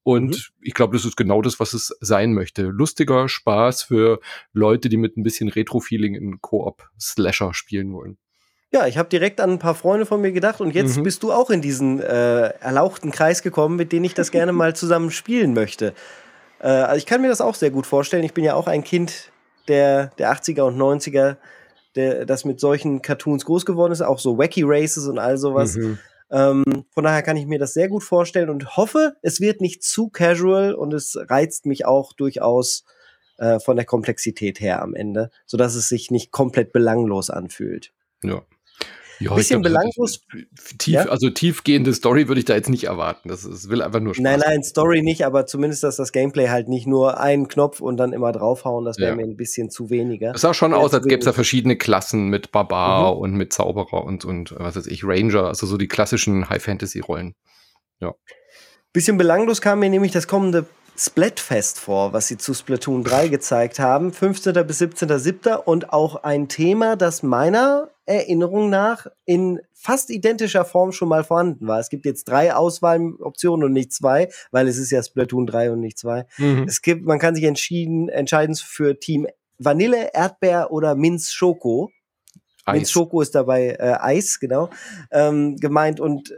Und 0.05 0.31
mhm. 0.31 0.55
ich 0.63 0.75
glaube, 0.75 0.97
das 0.97 1.05
ist 1.05 1.17
genau 1.17 1.43
das, 1.43 1.61
was 1.61 1.75
es 1.75 1.97
sein 2.01 2.35
möchte. 2.35 2.63
Lustiger 2.63 3.29
Spaß 3.29 3.85
für 3.85 4.21
Leute, 4.53 4.89
die 4.89 4.97
mit 4.97 5.17
ein 5.17 5.23
bisschen 5.23 5.49
Retro-Feeling 5.49 6.15
in 6.15 6.41
Koop-Slasher 6.41 7.55
spielen 7.55 7.93
wollen. 7.93 8.19
Ja, 8.73 8.87
ich 8.87 8.97
habe 8.97 9.09
direkt 9.11 9.41
an 9.41 9.51
ein 9.51 9.59
paar 9.59 9.75
Freunde 9.75 10.07
von 10.07 10.21
mir 10.23 10.33
gedacht 10.33 10.63
und 10.63 10.75
jetzt 10.75 10.97
mhm. 10.97 11.03
bist 11.03 11.23
du 11.23 11.31
auch 11.31 11.51
in 11.51 11.61
diesen 11.61 12.01
äh, 12.01 12.49
erlauchten 12.61 13.11
Kreis 13.11 13.43
gekommen, 13.43 13.77
mit 13.77 13.93
denen 13.93 14.07
ich 14.07 14.15
das 14.15 14.31
gerne 14.31 14.53
mal 14.53 14.75
zusammen 14.75 15.11
spielen 15.11 15.53
möchte. 15.53 15.93
Äh, 16.59 16.69
also 16.69 16.97
ich 16.97 17.05
kann 17.05 17.21
mir 17.21 17.29
das 17.29 17.43
auch 17.43 17.55
sehr 17.55 17.71
gut 17.71 17.87
vorstellen. 17.87 18.25
Ich 18.25 18.33
bin 18.33 18.45
ja 18.45 18.55
auch 18.55 18.67
ein 18.67 18.83
Kind 18.83 19.31
der, 19.69 20.07
der 20.19 20.33
80er 20.33 20.63
und 20.63 20.79
90er, 20.79 21.37
der, 21.97 22.25
das 22.25 22.47
mit 22.47 22.61
solchen 22.61 23.03
Cartoons 23.03 23.45
groß 23.45 23.67
geworden 23.67 23.93
ist, 23.93 24.01
auch 24.01 24.19
so 24.19 24.39
Wacky 24.39 24.63
Races 24.65 25.07
und 25.07 25.19
all 25.19 25.37
sowas. 25.37 25.77
Mhm. 25.77 25.99
Ähm, 26.31 26.65
von 26.93 27.05
daher 27.05 27.23
kann 27.23 27.37
ich 27.37 27.47
mir 27.47 27.59
das 27.59 27.75
sehr 27.75 27.89
gut 27.89 28.03
vorstellen 28.03 28.49
und 28.49 28.79
hoffe, 28.79 29.17
es 29.21 29.41
wird 29.43 29.61
nicht 29.61 29.83
zu 29.83 30.09
casual 30.09 30.75
und 30.75 30.95
es 30.95 31.19
reizt 31.29 31.67
mich 31.67 31.85
auch 31.85 32.15
durchaus 32.15 32.85
äh, 33.37 33.61
von 33.61 33.77
der 33.77 33.85
Komplexität 33.85 34.61
her 34.61 34.81
am 34.81 34.95
Ende, 34.95 35.31
sodass 35.45 35.75
es 35.75 35.91
sich 35.91 36.11
nicht 36.11 36.31
komplett 36.31 36.73
belanglos 36.73 37.29
anfühlt. 37.29 37.93
Ja. 38.25 38.41
Ja, 39.23 39.35
bisschen 39.35 39.63
glaub, 39.63 39.73
belanglos. 39.73 40.21
Tief, 40.79 40.95
ja? 40.95 41.05
Also 41.07 41.31
tiefgehende 41.31 41.93
Story 41.95 42.29
würde 42.29 42.41
ich 42.41 42.45
da 42.45 42.55
jetzt 42.55 42.69
nicht 42.69 42.85
erwarten. 42.85 43.29
Das, 43.29 43.43
das 43.43 43.69
will 43.69 43.83
einfach 43.83 44.01
nur 44.01 44.15
Spaß. 44.15 44.23
Nein, 44.23 44.41
nein, 44.45 44.63
Story 44.63 45.03
nicht, 45.03 45.25
aber 45.25 45.47
zumindest, 45.47 45.83
dass 45.83 45.97
das 45.97 46.13
Gameplay 46.13 46.49
halt 46.49 46.69
nicht 46.69 46.87
nur 46.87 47.21
einen 47.21 47.49
Knopf 47.49 47.81
und 47.81 47.97
dann 47.97 48.13
immer 48.13 48.33
draufhauen, 48.33 48.85
das 48.85 48.99
wäre 48.99 49.11
ja. 49.11 49.17
mir 49.17 49.25
ein 49.25 49.37
bisschen 49.37 49.71
zu 49.71 49.91
weniger. 49.91 50.33
Es 50.35 50.41
sah 50.41 50.55
schon 50.55 50.75
aus, 50.75 50.95
als 50.95 51.07
gäbe 51.07 51.21
es 51.21 51.25
da 51.25 51.33
verschiedene 51.33 51.77
Klassen 51.77 52.29
mit 52.29 52.53
Barbar 52.53 53.15
mhm. 53.15 53.21
und 53.21 53.35
mit 53.35 53.53
Zauberer 53.53 54.05
und, 54.05 54.25
und 54.25 54.55
was 54.59 54.77
weiß 54.77 54.87
ich, 54.87 55.05
Ranger, 55.05 55.45
also 55.45 55.67
so 55.67 55.77
die 55.77 55.89
klassischen 55.89 56.49
High-Fantasy-Rollen. 56.49 57.35
Ja. 58.01 58.15
Bisschen 58.93 59.17
belanglos 59.17 59.61
kam 59.61 59.79
mir 59.79 59.89
nämlich 59.89 60.13
das 60.13 60.29
kommende 60.29 60.67
Splatfest 60.97 61.81
vor, 61.81 62.13
was 62.13 62.29
sie 62.29 62.37
zu 62.37 62.55
Splatoon 62.55 63.05
3 63.05 63.29
gezeigt 63.29 63.79
haben. 63.79 64.13
15. 64.13 64.67
bis 64.67 64.81
17.07. 64.81 65.55
und 65.57 65.93
auch 65.93 66.23
ein 66.23 66.49
Thema, 66.49 66.97
das 66.97 67.23
meiner 67.23 67.89
Erinnerung 68.05 68.69
nach 68.71 69.07
in 69.25 69.61
fast 69.73 70.11
identischer 70.11 70.65
Form 70.65 70.93
schon 70.93 71.09
mal 71.09 71.25
vorhanden 71.25 71.67
war. 71.67 71.79
Es 71.79 71.89
gibt 71.89 72.05
jetzt 72.05 72.25
drei 72.25 72.55
Auswahloptionen 72.55 73.67
und 73.67 73.73
nicht 73.73 73.93
zwei, 73.93 74.29
weil 74.51 74.69
es 74.69 74.77
ist 74.77 74.91
ja 74.91 75.03
Splatoon 75.03 75.47
3 75.47 75.73
und 75.73 75.81
nicht 75.81 75.99
zwei. 75.99 76.27
Mhm. 76.39 76.65
Es 76.67 76.83
gibt, 76.83 77.05
man 77.05 77.19
kann 77.19 77.35
sich 77.35 77.45
entschieden, 77.45 78.09
entscheiden 78.09 78.55
für 78.57 78.99
Team 78.99 79.27
Vanille, 79.59 80.11
Erdbeer 80.13 80.73
oder 80.73 80.95
Minz 80.95 81.31
Schoko. 81.33 81.91
Eis. 82.65 82.75
Mint 82.75 82.89
Schoko 82.89 83.21
ist 83.21 83.35
dabei 83.35 83.77
äh, 83.79 83.97
Eis, 84.01 84.39
genau, 84.41 84.71
ähm, 85.11 85.57
gemeint 85.57 86.01
und 86.01 86.31
äh, 86.31 86.35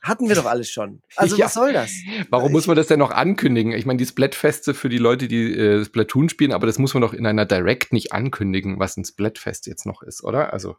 hatten 0.00 0.28
wir 0.28 0.34
doch 0.34 0.46
alles 0.46 0.70
schon. 0.70 1.02
Also 1.16 1.36
ja. 1.36 1.46
was 1.46 1.54
soll 1.54 1.72
das? 1.72 1.92
Warum 2.30 2.52
muss 2.52 2.66
man 2.66 2.76
das 2.76 2.86
denn 2.86 2.98
noch 2.98 3.10
ankündigen? 3.10 3.72
Ich 3.72 3.84
meine, 3.84 3.98
die 3.98 4.06
Splatfeste 4.06 4.74
für 4.74 4.88
die 4.88 4.98
Leute, 4.98 5.28
die 5.28 5.52
äh, 5.52 5.84
Splatoon 5.84 6.28
spielen, 6.28 6.52
aber 6.52 6.66
das 6.66 6.78
muss 6.78 6.94
man 6.94 7.02
doch 7.02 7.12
in 7.12 7.26
einer 7.26 7.46
Direct 7.46 7.92
nicht 7.92 8.12
ankündigen, 8.12 8.78
was 8.78 8.96
ein 8.96 9.04
Splatfest 9.04 9.66
jetzt 9.66 9.86
noch 9.86 10.02
ist, 10.02 10.22
oder? 10.24 10.52
Also 10.52 10.76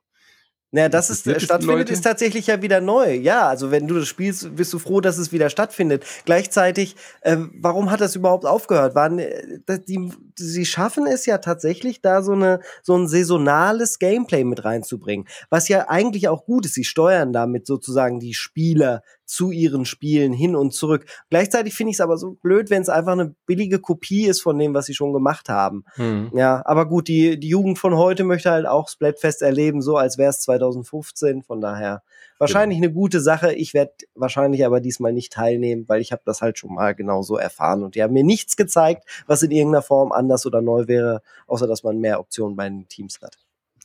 naja, 0.74 0.88
dass 0.88 1.10
es 1.10 1.20
stattfindet, 1.44 1.90
ist 1.90 2.02
tatsächlich 2.02 2.48
ja 2.48 2.62
wieder 2.62 2.80
neu. 2.80 3.14
Ja, 3.14 3.50
also 3.50 3.72
wenn 3.72 3.88
du 3.88 4.00
das 4.00 4.08
spielst, 4.08 4.56
bist 4.56 4.72
du 4.72 4.80
froh, 4.80 5.02
dass 5.02 5.18
es 5.18 5.34
wieder 5.34 5.50
stattfindet. 5.50 6.06
Gleichzeitig, 6.24 6.96
äh, 7.22 7.36
warum 7.60 7.92
hat 7.92 8.00
das 8.00 8.16
überhaupt 8.16 8.46
aufgehört? 8.46 8.96
Waren, 8.96 9.20
äh, 9.20 9.60
die, 9.86 10.12
sie 10.38 10.66
schaffen 10.66 11.08
es 11.08 11.26
ja 11.26 11.40
tatsächlich, 11.40 12.02
da 12.02 12.22
so, 12.22 12.32
eine, 12.32 12.62
so 12.84 12.96
ein 12.96 13.10
saisonales 13.10 14.00
Gameplay 14.00 14.46
mit 14.46 14.64
reinzubringen. 14.64 15.28
Was 15.50 15.68
ja 15.68 15.90
eigentlich 15.90 16.30
auch 16.30 16.46
gut 16.46 16.66
ist. 16.66 16.76
Sie 16.76 16.86
steuern 16.86 17.34
damit 17.34 17.68
sozusagen 17.68 18.22
die 18.22 18.34
Spieler 18.34 19.04
zu 19.32 19.52
ihren 19.52 19.86
Spielen 19.86 20.34
hin 20.34 20.58
und 20.58 20.74
zurück. 20.74 21.06
Gleichzeitig 21.30 21.74
finde 21.74 21.92
ich 21.92 21.96
es 21.96 22.02
aber 22.02 22.18
so 22.18 22.34
blöd, 22.42 22.70
wenn 22.70 22.82
es 22.82 22.90
einfach 22.90 23.14
eine 23.14 23.34
billige 23.46 23.80
Kopie 23.80 24.26
ist 24.26 24.42
von 24.42 24.60
dem, 24.60 24.74
was 24.74 24.88
sie 24.88 24.94
schon 24.94 25.14
gemacht 25.14 25.48
haben. 25.48 25.86
Mhm. 25.96 26.32
Ja, 26.34 26.62
aber 26.66 26.86
gut, 26.86 27.08
die, 27.08 27.40
die 27.40 27.48
Jugend 27.48 27.80
von 27.80 27.96
heute 27.96 28.26
möchte 28.26 28.52
halt 28.52 28.66
auch 28.66 28.90
Splatfest 28.90 29.42
erleben, 29.42 29.82
so 29.82 29.96
als 29.96 30.18
wäre 30.18 30.32
es 30.32 30.42
2015. 30.42 31.44
Von 31.44 31.62
daher 31.62 32.04
wahrscheinlich 32.40 32.80
genau. 32.80 32.90
eine 32.90 32.94
gute 32.94 33.22
Sache. 33.22 33.54
Ich 33.54 33.74
werde 33.74 33.94
wahrscheinlich 34.16 34.66
aber 34.66 34.82
diesmal 34.82 35.14
nicht 35.14 35.32
teilnehmen, 35.32 35.86
weil 35.88 36.02
ich 36.02 36.12
habe 36.12 36.24
das 36.26 36.42
halt 36.42 36.58
schon 36.58 36.74
mal 36.74 36.94
genauso 36.94 37.38
erfahren 37.38 37.84
und 37.84 37.96
die 37.96 38.04
haben 38.04 38.14
mir 38.14 38.26
nichts 38.26 38.58
gezeigt, 38.58 39.06
was 39.28 39.44
in 39.44 39.52
irgendeiner 39.52 39.82
Form 39.82 40.12
anders 40.12 40.46
oder 40.46 40.62
neu 40.62 40.90
wäre, 40.90 41.22
außer 41.48 41.68
dass 41.68 41.84
man 41.84 42.00
mehr 42.00 42.20
Optionen 42.20 42.58
bei 42.58 42.68
den 42.68 42.90
Teams 42.90 43.20
hat. 43.22 43.38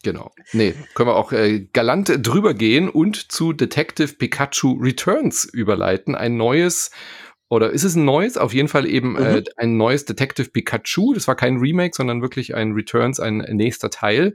Genau. 0.06 0.30
Nee, 0.52 0.72
können 0.94 1.08
wir 1.08 1.16
auch 1.16 1.32
äh, 1.32 1.66
galant 1.72 2.24
drüber 2.24 2.54
gehen 2.54 2.88
und 2.88 3.32
zu 3.32 3.52
Detective 3.52 4.14
Pikachu 4.14 4.78
Returns 4.80 5.44
überleiten. 5.44 6.14
Ein 6.14 6.36
neues 6.36 6.92
oder 7.48 7.70
ist 7.70 7.82
es 7.82 7.96
ein 7.96 8.04
neues? 8.04 8.36
Auf 8.36 8.54
jeden 8.54 8.68
Fall 8.68 8.86
eben 8.86 9.16
äh, 9.16 9.20
mhm. 9.20 9.36
äh, 9.38 9.44
ein 9.56 9.76
neues 9.76 10.04
Detective 10.04 10.50
Pikachu. 10.50 11.12
Das 11.12 11.26
war 11.26 11.34
kein 11.34 11.56
Remake, 11.56 11.94
sondern 11.96 12.22
wirklich 12.22 12.54
ein 12.54 12.72
Returns, 12.72 13.18
ein 13.18 13.38
nächster 13.38 13.90
Teil. 13.90 14.34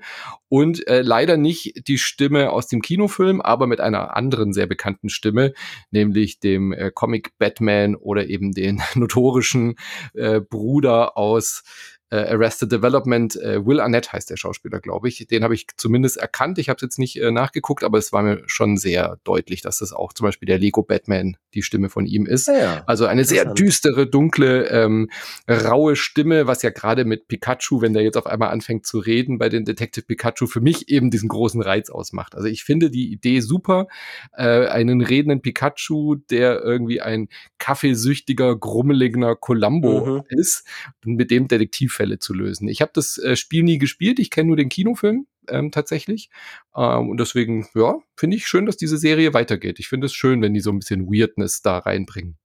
Und 0.50 0.86
äh, 0.88 1.02
leider 1.02 1.38
nicht 1.38 1.88
die 1.88 1.98
Stimme 1.98 2.52
aus 2.52 2.68
dem 2.68 2.82
Kinofilm, 2.82 3.40
aber 3.40 3.66
mit 3.66 3.80
einer 3.80 4.18
anderen 4.18 4.52
sehr 4.52 4.68
bekannten 4.68 5.08
Stimme, 5.08 5.54
nämlich 5.90 6.42
dem 6.42 6.74
äh, 6.74 6.92
Comic 6.94 7.38
Batman 7.38 7.96
oder 7.96 8.28
eben 8.28 8.52
den 8.52 8.82
notorischen 8.96 9.76
äh, 10.16 10.42
Bruder 10.42 11.18
aus 11.18 11.64
äh, 12.12 12.18
Arrested 12.18 12.72
Development. 12.72 13.36
Äh, 13.38 13.66
Will 13.66 13.80
Arnett 13.80 14.14
heißt 14.14 14.30
der 14.30 14.38
Schauspieler, 14.38 14.80
glaube 14.80 15.08
ich. 15.08 15.26
Den 15.28 15.44
habe 15.44 15.56
ich 15.56 15.68
zumindest 15.78 16.18
erkannt. 16.18 16.60
Ich 16.60 16.70
habe 16.70 16.76
es 16.76 16.82
jetzt 16.82 17.00
nicht 17.00 17.20
äh, 17.20 17.32
nachgeguckt, 17.32 17.84
aber 17.84 17.98
es 17.98 18.14
war 18.14 18.22
mir 18.22 18.44
schon 18.46 18.78
sehr 18.78 19.18
deutlich, 19.24 19.62
dass 19.62 19.80
das 19.80 19.94
auch 19.94 20.14
zum 20.14 20.26
Beispiel 20.26 20.46
der 20.46 20.60
Lego 20.60 20.84
Batman 20.84 21.38
die 21.54 21.64
Stimme 21.64 21.90
von 21.90 22.06
ihm 22.06 22.26
ist. 22.26 22.48
Ja, 22.48 22.84
also 22.86 23.06
eine 23.06 23.24
sehr 23.26 23.46
düstere, 23.54 24.08
dunkle, 24.08 24.68
ähm, 24.68 25.10
raue 25.50 25.96
Stimme, 25.96 26.48
was 26.48 26.62
ja 26.62 26.70
gerade 26.70 27.06
mit 27.06 27.28
Pikachu, 27.28 27.82
wenn 27.82 27.94
der 27.94 28.04
jetzt 28.04 28.18
auf 28.18 28.26
einmal 28.26 28.50
anfängt 28.50 28.86
zu 28.86 29.00
reden 29.00 29.38
bei 29.38 29.50
den 29.50 29.66
Detective 29.66 30.06
Pikachu, 30.06 30.48
für 30.48 30.62
mich 30.62 30.90
eben 30.90 31.12
diesen 31.12 31.30
großen 31.30 31.62
Reiz 31.62 31.90
ausmacht. 31.90 32.36
Also 32.36 32.48
ich 32.48 32.64
finde 32.64 32.92
die 32.92 33.12
Idee 33.12 33.40
super, 33.40 33.88
äh, 34.34 34.68
einen 34.68 35.02
redenden 35.02 35.42
Pikachu, 35.42 36.16
der 36.30 36.62
irgendwie 36.62 37.02
ein 37.02 37.30
kaffeesüchtiger, 37.58 38.58
grummeliger 38.58 39.36
Columbo 39.36 40.18
mhm. 40.18 40.24
ist, 40.28 40.68
mit 41.06 41.32
dem 41.32 41.48
Detektiv 41.48 41.94
Fälle 42.02 42.18
zu 42.18 42.34
lösen. 42.34 42.68
Ich 42.68 42.82
habe 42.82 42.92
das 42.96 43.20
äh, 43.20 43.36
Spiel 43.36 43.62
nie 43.62 43.78
gespielt, 43.78 44.18
ich 44.18 44.32
kenne 44.32 44.48
nur 44.48 44.58
den 44.58 44.70
Kinofilm 44.70 45.28
ähm, 45.50 45.70
tatsächlich. 45.72 46.32
Ähm, 46.76 47.10
und 47.10 47.20
deswegen, 47.20 47.68
ja, 47.76 47.96
finde 48.16 48.38
ich 48.38 48.48
schön, 48.48 48.66
dass 48.66 48.76
diese 48.76 48.98
Serie 48.98 49.36
weitergeht. 49.36 49.80
Ich 49.80 49.88
finde 49.88 50.08
es 50.08 50.14
schön, 50.14 50.42
wenn 50.42 50.56
die 50.56 50.62
so 50.62 50.72
ein 50.72 50.80
bisschen 50.80 51.06
Weirdness 51.06 51.62
da 51.62 51.78
reinbringen. 51.78 52.38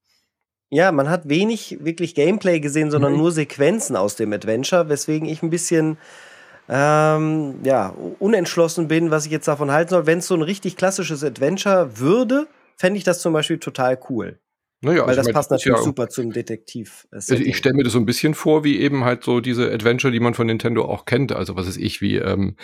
Ja, 0.69 0.91
man 0.91 1.09
hat 1.09 1.27
wenig 1.27 1.79
wirklich 1.81 2.13
Gameplay 2.13 2.59
gesehen, 2.59 2.91
sondern 2.91 3.13
mhm. 3.13 3.19
nur 3.19 3.31
Sequenzen 3.31 3.95
aus 3.95 4.15
dem 4.15 4.31
Adventure, 4.31 4.89
weswegen 4.89 5.27
ich 5.27 5.41
ein 5.41 5.49
bisschen 5.49 5.97
ähm, 6.69 7.55
ja, 7.63 7.95
unentschlossen 8.19 8.87
bin, 8.87 9.09
was 9.09 9.25
ich 9.25 9.31
jetzt 9.31 9.47
davon 9.47 9.71
halten 9.71 9.89
soll. 9.89 10.05
Wenn 10.05 10.19
es 10.19 10.27
so 10.27 10.35
ein 10.35 10.43
richtig 10.43 10.75
klassisches 10.75 11.23
Adventure 11.23 11.97
würde, 11.97 12.47
fände 12.75 12.97
ich 12.97 13.03
das 13.03 13.21
zum 13.21 13.33
Beispiel 13.33 13.57
total 13.57 13.97
cool. 14.09 14.39
Naja, 14.81 15.01
Weil 15.01 15.09
also 15.09 15.17
das 15.17 15.25
mein, 15.25 15.33
passt 15.33 15.51
natürlich 15.51 15.77
ja, 15.79 15.83
super 15.83 16.07
zum 16.07 16.31
Detektiv. 16.31 17.07
Also 17.09 17.33
ich 17.33 17.57
stelle 17.57 17.75
mir 17.75 17.83
das 17.83 17.93
so 17.93 17.99
ein 17.99 18.05
bisschen 18.05 18.35
vor, 18.35 18.63
wie 18.63 18.79
eben 18.79 19.05
halt 19.05 19.23
so 19.23 19.39
diese 19.39 19.71
Adventure, 19.71 20.11
die 20.11 20.19
man 20.19 20.35
von 20.35 20.45
Nintendo 20.45 20.85
auch 20.85 21.05
kennt. 21.05 21.31
Also 21.31 21.55
was 21.55 21.67
ist 21.67 21.77
ich, 21.77 21.99
wie 21.99 22.17
ähm, 22.17 22.57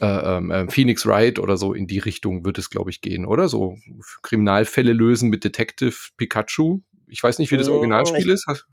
äh, 0.00 0.06
ähm, 0.06 0.50
äh, 0.50 0.68
Phoenix 0.68 1.06
Wright 1.06 1.38
oder 1.38 1.56
so 1.56 1.72
in 1.72 1.86
die 1.86 1.98
Richtung 1.98 2.44
wird 2.44 2.58
es, 2.58 2.68
glaube 2.68 2.90
ich, 2.90 3.00
gehen, 3.00 3.24
oder? 3.24 3.48
So 3.48 3.78
Kriminalfälle 4.22 4.92
lösen 4.92 5.30
mit 5.30 5.44
Detective 5.44 5.94
Pikachu. 6.18 6.80
Ich 7.06 7.22
weiß 7.22 7.38
nicht, 7.38 7.50
wie 7.50 7.56
das 7.56 7.68
Originalspiel 7.68 8.26
ich, 8.26 8.34
ist. 8.34 8.66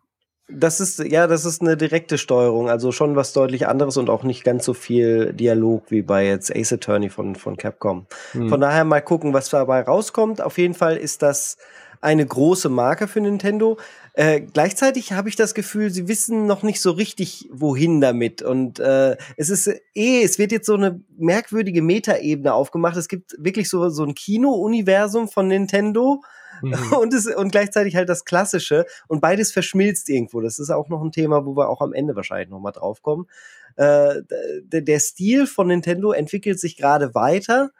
Das 0.49 0.81
ist, 0.81 0.99
ja, 0.99 1.27
das 1.27 1.45
ist 1.45 1.61
eine 1.61 1.77
direkte 1.77 2.17
Steuerung, 2.17 2.69
also 2.69 2.91
schon 2.91 3.15
was 3.15 3.31
deutlich 3.31 3.65
anderes 3.65 3.95
und 3.95 4.09
auch 4.09 4.23
nicht 4.23 4.43
ganz 4.43 4.65
so 4.65 4.73
viel 4.73 5.31
Dialog 5.31 5.89
wie 5.89 6.01
bei 6.01 6.27
jetzt 6.27 6.53
Ace 6.53 6.73
Attorney 6.73 7.09
von, 7.09 7.35
von 7.35 7.55
Capcom. 7.55 8.07
Hm. 8.33 8.49
Von 8.49 8.59
daher 8.59 8.83
mal 8.83 9.01
gucken, 9.01 9.31
was 9.33 9.49
dabei 9.49 9.81
rauskommt. 9.81 10.41
Auf 10.41 10.57
jeden 10.57 10.73
Fall 10.73 10.97
ist 10.97 11.21
das 11.21 11.57
eine 12.03 12.25
große 12.25 12.69
Marke 12.69 13.07
für 13.07 13.21
Nintendo. 13.21 13.77
Äh, 14.13 14.41
gleichzeitig 14.41 15.13
habe 15.13 15.29
ich 15.29 15.35
das 15.35 15.53
Gefühl, 15.53 15.89
sie 15.89 16.07
wissen 16.07 16.45
noch 16.45 16.61
nicht 16.61 16.81
so 16.81 16.91
richtig, 16.91 17.49
wohin 17.51 18.01
damit. 18.01 18.41
Und 18.41 18.79
äh, 18.79 19.15
es 19.37 19.49
ist 19.49 19.67
eh, 19.95 20.21
es 20.21 20.37
wird 20.37 20.51
jetzt 20.51 20.67
so 20.67 20.75
eine 20.75 21.01
merkwürdige 21.17 21.81
Metaebene 21.81 22.53
aufgemacht. 22.53 22.97
Es 22.97 23.07
gibt 23.07 23.35
wirklich 23.39 23.69
so, 23.69 23.89
so 23.89 24.03
ein 24.03 24.15
Kino-Universum 24.15 25.29
von 25.29 25.47
Nintendo. 25.47 26.21
Mhm. 26.61 26.73
Und, 26.99 27.13
es, 27.13 27.25
und 27.25 27.51
gleichzeitig 27.51 27.95
halt 27.95 28.07
das 28.09 28.25
Klassische. 28.25 28.85
Und 29.07 29.21
beides 29.21 29.51
verschmilzt 29.51 30.07
irgendwo. 30.09 30.39
Das 30.41 30.59
ist 30.59 30.69
auch 30.69 30.89
noch 30.89 31.01
ein 31.01 31.11
Thema, 31.11 31.45
wo 31.45 31.55
wir 31.55 31.67
auch 31.67 31.81
am 31.81 31.93
Ende 31.93 32.15
wahrscheinlich 32.15 32.49
noch 32.49 32.59
mal 32.59 32.71
drauf 32.71 33.01
kommen. 33.01 33.27
Äh, 33.75 34.21
der, 34.63 34.81
der 34.81 34.99
Stil 34.99 35.47
von 35.47 35.67
Nintendo 35.67 36.11
entwickelt 36.11 36.59
sich 36.59 36.77
gerade 36.77 37.15
weiter 37.15 37.71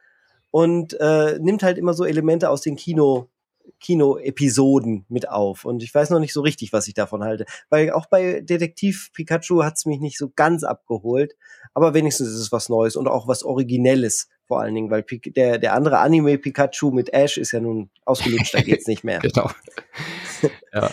und 0.50 1.00
äh, 1.00 1.39
nimmt 1.39 1.63
halt 1.63 1.77
immer 1.77 1.94
so 1.94 2.03
Elemente 2.03 2.50
aus 2.50 2.62
den 2.62 2.75
Kino, 2.75 3.30
Kino-Episoden 3.79 5.05
mit 5.10 5.29
auf. 5.29 5.65
Und 5.65 5.84
ich 5.84 5.93
weiß 5.93 6.10
noch 6.10 6.20
nicht 6.20 6.34
so 6.34 6.41
richtig, 6.41 6.74
was 6.74 6.88
ich 6.88 6.93
davon 6.93 7.24
halte. 7.24 7.46
Weil 7.70 7.91
auch 7.91 8.05
bei 8.05 8.41
Detektiv 8.41 9.12
Pikachu 9.13 9.63
hat 9.63 9.77
es 9.77 9.86
mich 9.86 10.00
nicht 10.00 10.17
so 10.17 10.32
ganz 10.36 10.63
abgeholt. 10.63 11.36
Aber 11.74 11.93
wenigstens 11.93 12.29
ist 12.29 12.39
es 12.39 12.51
was 12.51 12.70
Neues 12.70 12.96
und 12.96 13.08
auch 13.08 13.27
was 13.27 13.43
Originelles 13.43 14.29
vor 14.46 14.62
allen 14.62 14.75
Dingen, 14.75 14.91
weil 14.91 15.03
der, 15.03 15.58
der 15.58 15.74
andere 15.74 16.00
Anime 16.00 16.38
Pikachu 16.38 16.91
mit 16.91 17.13
Ash 17.13 17.38
ist 17.38 17.53
ja 17.53 17.60
nun 17.60 17.89
ausgelutscht, 18.05 18.53
da 18.53 18.62
geht's 18.62 18.88
nicht 18.88 19.03
mehr. 19.03 19.20
genau. 19.22 19.50
ja. 20.74 20.91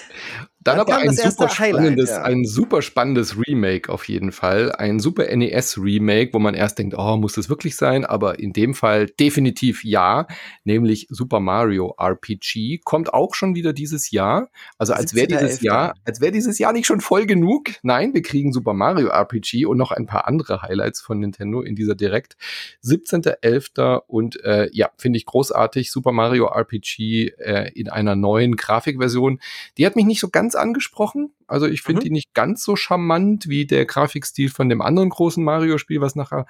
Dann 0.62 0.78
aber 0.78 0.98
ein 0.98 1.16
super 1.16 1.48
spannendes, 1.48 2.10
ja. 2.10 2.22
ein 2.22 2.44
super 2.44 2.82
spannendes 2.82 3.38
Remake 3.38 3.90
auf 3.90 4.06
jeden 4.08 4.30
Fall. 4.30 4.72
Ein 4.72 5.00
super 5.00 5.24
NES-Remake, 5.34 6.34
wo 6.34 6.38
man 6.38 6.54
erst 6.54 6.78
denkt, 6.78 6.94
oh, 6.98 7.16
muss 7.16 7.32
das 7.32 7.48
wirklich 7.48 7.76
sein? 7.76 8.04
Aber 8.04 8.38
in 8.38 8.52
dem 8.52 8.74
Fall 8.74 9.06
definitiv 9.06 9.84
ja, 9.84 10.26
nämlich 10.64 11.06
Super 11.08 11.40
Mario 11.40 11.94
RPG. 11.98 12.80
Kommt 12.84 13.14
auch 13.14 13.34
schon 13.34 13.54
wieder 13.54 13.72
dieses 13.72 14.10
Jahr. 14.10 14.50
Also 14.76 14.92
als 14.92 15.14
wäre 15.14 15.28
dieses 15.28 15.62
Jahr, 15.62 15.94
als 16.04 16.20
wäre 16.20 16.32
dieses 16.32 16.58
Jahr 16.58 16.74
nicht 16.74 16.86
schon 16.86 17.00
voll 17.00 17.24
genug. 17.24 17.70
Nein, 17.82 18.12
wir 18.12 18.20
kriegen 18.20 18.52
Super 18.52 18.74
Mario 18.74 19.08
RPG 19.08 19.64
und 19.64 19.78
noch 19.78 19.92
ein 19.92 20.04
paar 20.04 20.28
andere 20.28 20.60
Highlights 20.60 21.00
von 21.00 21.20
Nintendo 21.20 21.62
in 21.62 21.74
dieser 21.74 21.94
Direkt. 21.94 22.36
17.11. 22.84 24.02
und 24.06 24.42
äh, 24.44 24.68
ja, 24.72 24.90
finde 24.98 25.16
ich 25.16 25.24
großartig. 25.24 25.90
Super 25.90 26.12
Mario 26.12 26.48
RPG 26.48 27.32
äh, 27.38 27.70
in 27.74 27.88
einer 27.88 28.14
neuen 28.14 28.56
Grafikversion. 28.56 29.40
Die 29.78 29.86
hat 29.86 29.96
mich 29.96 30.04
nicht 30.04 30.20
so 30.20 30.28
ganz 30.28 30.49
ganz 30.50 30.54
angesprochen. 30.60 31.32
Also 31.46 31.66
ich 31.66 31.82
finde 31.82 32.00
mhm. 32.00 32.04
die 32.04 32.10
nicht 32.10 32.34
ganz 32.34 32.64
so 32.64 32.74
charmant 32.74 33.48
wie 33.48 33.66
der 33.66 33.86
Grafikstil 33.86 34.50
von 34.50 34.68
dem 34.68 34.82
anderen 34.82 35.08
großen 35.08 35.42
Mario-Spiel, 35.42 36.00
was 36.00 36.16
nachher 36.16 36.46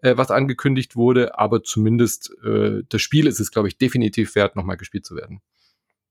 äh, 0.00 0.16
was 0.16 0.30
angekündigt 0.30 0.96
wurde. 0.96 1.38
Aber 1.38 1.62
zumindest 1.62 2.32
äh, 2.44 2.82
das 2.88 3.02
Spiel 3.02 3.26
ist 3.26 3.40
es, 3.40 3.50
glaube 3.50 3.68
ich, 3.68 3.76
definitiv 3.76 4.34
wert, 4.34 4.56
nochmal 4.56 4.76
gespielt 4.78 5.04
zu 5.04 5.16
werden. 5.16 5.40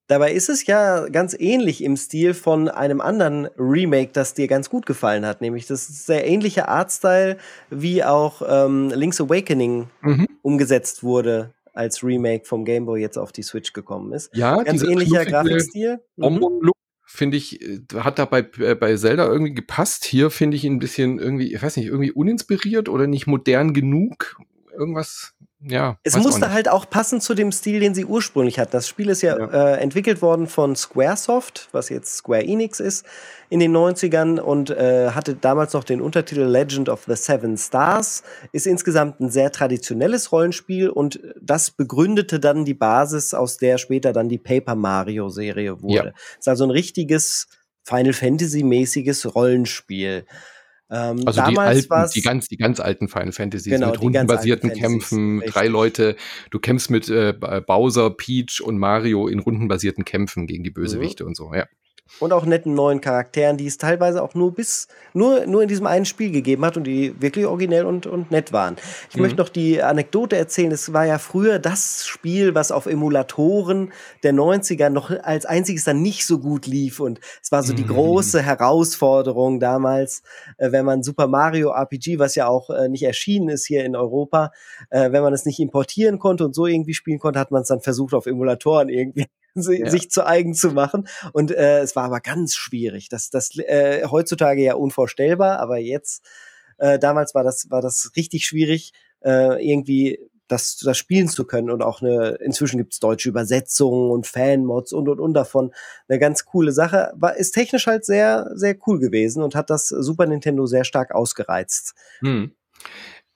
Dabei 0.07 0.33
ist 0.33 0.49
es 0.49 0.65
ja 0.67 1.07
ganz 1.07 1.35
ähnlich 1.39 1.83
im 1.83 1.95
Stil 1.95 2.33
von 2.33 2.67
einem 2.67 2.99
anderen 2.99 3.47
Remake, 3.57 4.11
das 4.11 4.33
dir 4.33 4.47
ganz 4.47 4.69
gut 4.69 4.85
gefallen 4.85 5.25
hat. 5.25 5.41
Nämlich 5.41 5.67
das 5.67 5.89
ist 5.89 6.05
sehr 6.05 6.27
ähnliche 6.27 6.67
Artstyle, 6.67 7.37
wie 7.69 8.03
auch 8.03 8.41
ähm, 8.45 8.89
Link's 8.89 9.21
Awakening 9.21 9.87
mhm. 10.01 10.27
umgesetzt 10.41 11.01
wurde 11.01 11.53
als 11.73 12.03
Remake 12.03 12.45
vom 12.45 12.65
Game 12.65 12.85
Boy 12.85 12.99
jetzt 12.99 13.17
auf 13.17 13.31
die 13.31 13.43
Switch 13.43 13.71
gekommen 13.71 14.11
ist. 14.11 14.35
Ja, 14.35 14.61
ganz 14.63 14.83
ähnlicher 14.83 15.25
Grafikstil. 15.25 16.01
Mhm 16.17 16.71
finde 17.11 17.37
ich, 17.37 17.61
äh, 17.61 17.81
hat 17.95 18.19
da 18.19 18.25
bei, 18.25 18.47
äh, 18.59 18.75
bei 18.75 18.95
Zelda 18.95 19.27
irgendwie 19.27 19.53
gepasst. 19.53 20.05
Hier 20.05 20.31
finde 20.31 20.55
ich 20.55 20.63
ihn 20.63 20.75
ein 20.75 20.79
bisschen 20.79 21.19
irgendwie, 21.19 21.53
ich 21.53 21.61
weiß 21.61 21.77
nicht, 21.77 21.87
irgendwie 21.87 22.11
uninspiriert 22.11 22.89
oder 22.89 23.05
nicht 23.05 23.27
modern 23.27 23.73
genug. 23.73 24.37
Irgendwas 24.73 25.35
ja. 25.63 25.97
Es 26.03 26.17
musste 26.17 26.51
halt 26.51 26.69
auch 26.69 26.89
passen 26.89 27.21
zu 27.21 27.33
dem 27.33 27.51
Stil, 27.51 27.79
den 27.79 27.93
sie 27.93 28.05
ursprünglich 28.05 28.57
hatten. 28.57 28.71
Das 28.71 28.87
Spiel 28.87 29.09
ist 29.09 29.21
ja, 29.21 29.37
ja. 29.37 29.73
Äh, 29.73 29.77
entwickelt 29.79 30.21
worden 30.21 30.47
von 30.47 30.75
Squaresoft, 30.75 31.69
was 31.71 31.89
jetzt 31.89 32.15
Square 32.15 32.43
Enix 32.43 32.79
ist, 32.79 33.05
in 33.49 33.59
den 33.59 33.75
90ern 33.75 34.39
und 34.39 34.71
äh, 34.71 35.11
hatte 35.11 35.35
damals 35.35 35.73
noch 35.73 35.83
den 35.83 36.01
Untertitel 36.01 36.41
Legend 36.41 36.89
of 36.89 37.03
the 37.07 37.15
Seven 37.15 37.57
Stars. 37.57 38.23
Ist 38.51 38.65
insgesamt 38.65 39.19
ein 39.19 39.29
sehr 39.29 39.51
traditionelles 39.51 40.31
Rollenspiel 40.31 40.89
und 40.89 41.19
das 41.39 41.69
begründete 41.69 42.39
dann 42.39 42.65
die 42.65 42.73
Basis, 42.73 43.33
aus 43.33 43.57
der 43.57 43.77
später 43.77 44.13
dann 44.13 44.29
die 44.29 44.39
Paper 44.39 44.75
Mario 44.75 45.29
Serie 45.29 45.81
wurde. 45.81 45.93
Ja. 45.93 46.13
Ist 46.39 46.47
also 46.47 46.63
ein 46.63 46.71
richtiges 46.71 47.47
Final 47.83 48.13
Fantasy 48.13 48.63
mäßiges 48.63 49.35
Rollenspiel. 49.35 50.25
Ähm, 50.91 51.21
also 51.25 51.41
die 51.49 51.57
alten, 51.57 52.11
die 52.13 52.21
ganz, 52.21 52.47
die 52.49 52.57
ganz 52.57 52.79
alten 52.79 53.07
Final 53.07 53.31
Fantasies 53.31 53.73
genau, 53.73 53.91
mit 53.91 54.01
rundenbasierten 54.01 54.73
Kämpfen, 54.73 55.37
Richtig. 55.37 55.53
drei 55.53 55.67
Leute. 55.67 56.15
Du 56.49 56.59
kämpfst 56.59 56.89
mit 56.89 57.09
äh, 57.09 57.33
Bowser, 57.65 58.09
Peach 58.09 58.61
und 58.61 58.77
Mario 58.77 59.27
in 59.27 59.39
rundenbasierten 59.39 60.03
Kämpfen 60.03 60.47
gegen 60.47 60.63
die 60.63 60.71
Bösewichte 60.71 61.23
mhm. 61.23 61.29
und 61.29 61.35
so, 61.35 61.53
ja 61.53 61.65
und 62.19 62.33
auch 62.33 62.45
netten 62.45 62.73
neuen 62.73 63.01
Charakteren, 63.01 63.57
die 63.57 63.65
es 63.65 63.77
teilweise 63.77 64.21
auch 64.21 64.35
nur 64.35 64.53
bis 64.53 64.87
nur, 65.13 65.45
nur 65.47 65.63
in 65.63 65.67
diesem 65.67 65.87
einen 65.87 66.05
Spiel 66.05 66.31
gegeben 66.31 66.63
hat 66.63 66.77
und 66.77 66.85
die 66.85 67.19
wirklich 67.21 67.45
originell 67.45 67.85
und, 67.85 68.05
und 68.05 68.31
nett 68.31 68.53
waren. 68.53 68.75
Ich 69.09 69.15
mhm. 69.15 69.23
möchte 69.23 69.37
noch 69.37 69.49
die 69.49 69.81
Anekdote 69.81 70.37
erzählen. 70.37 70.71
Es 70.71 70.93
war 70.93 71.05
ja 71.05 71.17
früher 71.17 71.59
das 71.59 72.05
Spiel, 72.05 72.55
was 72.55 72.71
auf 72.71 72.85
Emulatoren 72.85 73.91
der 74.23 74.33
90er 74.33 74.89
noch 74.89 75.09
als 75.09 75.45
einziges 75.45 75.83
dann 75.83 76.01
nicht 76.01 76.25
so 76.25 76.39
gut 76.39 76.67
lief 76.67 76.99
und 76.99 77.19
es 77.41 77.51
war 77.51 77.63
so 77.63 77.73
die 77.73 77.83
mhm. 77.83 77.89
große 77.89 78.41
Herausforderung 78.41 79.59
damals, 79.59 80.23
äh, 80.57 80.71
wenn 80.71 80.85
man 80.85 81.03
Super 81.03 81.27
Mario 81.27 81.71
RPG, 81.71 82.19
was 82.19 82.35
ja 82.35 82.47
auch 82.47 82.69
äh, 82.69 82.87
nicht 82.87 83.03
erschienen 83.03 83.49
ist 83.49 83.65
hier 83.65 83.83
in 83.83 83.95
Europa, 83.95 84.51
äh, 84.89 85.11
wenn 85.11 85.23
man 85.23 85.33
es 85.33 85.45
nicht 85.45 85.59
importieren 85.59 86.19
konnte 86.19 86.45
und 86.45 86.53
so 86.53 86.65
irgendwie 86.67 86.93
spielen 86.93 87.19
konnte, 87.19 87.39
hat 87.39 87.51
man 87.51 87.63
es 87.63 87.67
dann 87.67 87.81
versucht 87.81 88.13
auf 88.13 88.25
Emulatoren 88.25 88.89
irgendwie 88.89 89.25
ja. 89.55 89.89
sich 89.89 90.09
zu 90.09 90.25
eigen 90.25 90.53
zu 90.53 90.71
machen. 90.71 91.07
Und 91.33 91.51
äh, 91.51 91.79
es 91.79 91.95
war 91.95 92.05
aber 92.05 92.19
ganz 92.19 92.55
schwierig. 92.55 93.09
Das, 93.09 93.29
das 93.29 93.57
äh, 93.57 94.05
heutzutage 94.09 94.61
ja 94.61 94.75
unvorstellbar, 94.75 95.59
aber 95.59 95.77
jetzt, 95.77 96.25
äh, 96.77 96.99
damals 96.99 97.35
war 97.35 97.43
das, 97.43 97.69
war 97.69 97.81
das 97.81 98.11
richtig 98.15 98.45
schwierig, 98.45 98.93
äh, 99.23 99.63
irgendwie 99.65 100.19
das, 100.47 100.77
das 100.77 100.97
spielen 100.97 101.29
zu 101.29 101.45
können 101.45 101.69
und 101.69 101.81
auch 101.81 102.01
eine, 102.01 102.31
inzwischen 102.41 102.77
gibt's 102.77 102.99
deutsche 102.99 103.29
Übersetzungen 103.29 104.11
und 104.11 104.27
Fanmods 104.27 104.91
und 104.91 105.07
und 105.07 105.21
und 105.21 105.33
davon. 105.33 105.73
Eine 106.09 106.19
ganz 106.19 106.43
coole 106.43 106.73
Sache. 106.73 107.13
War, 107.15 107.37
ist 107.37 107.53
technisch 107.53 107.87
halt 107.87 108.03
sehr, 108.03 108.49
sehr 108.55 108.75
cool 108.85 108.99
gewesen 108.99 109.43
und 109.43 109.55
hat 109.55 109.69
das 109.69 109.87
Super 109.87 110.25
Nintendo 110.25 110.65
sehr 110.65 110.83
stark 110.83 111.15
ausgereizt. 111.15 111.93
Hm 112.19 112.53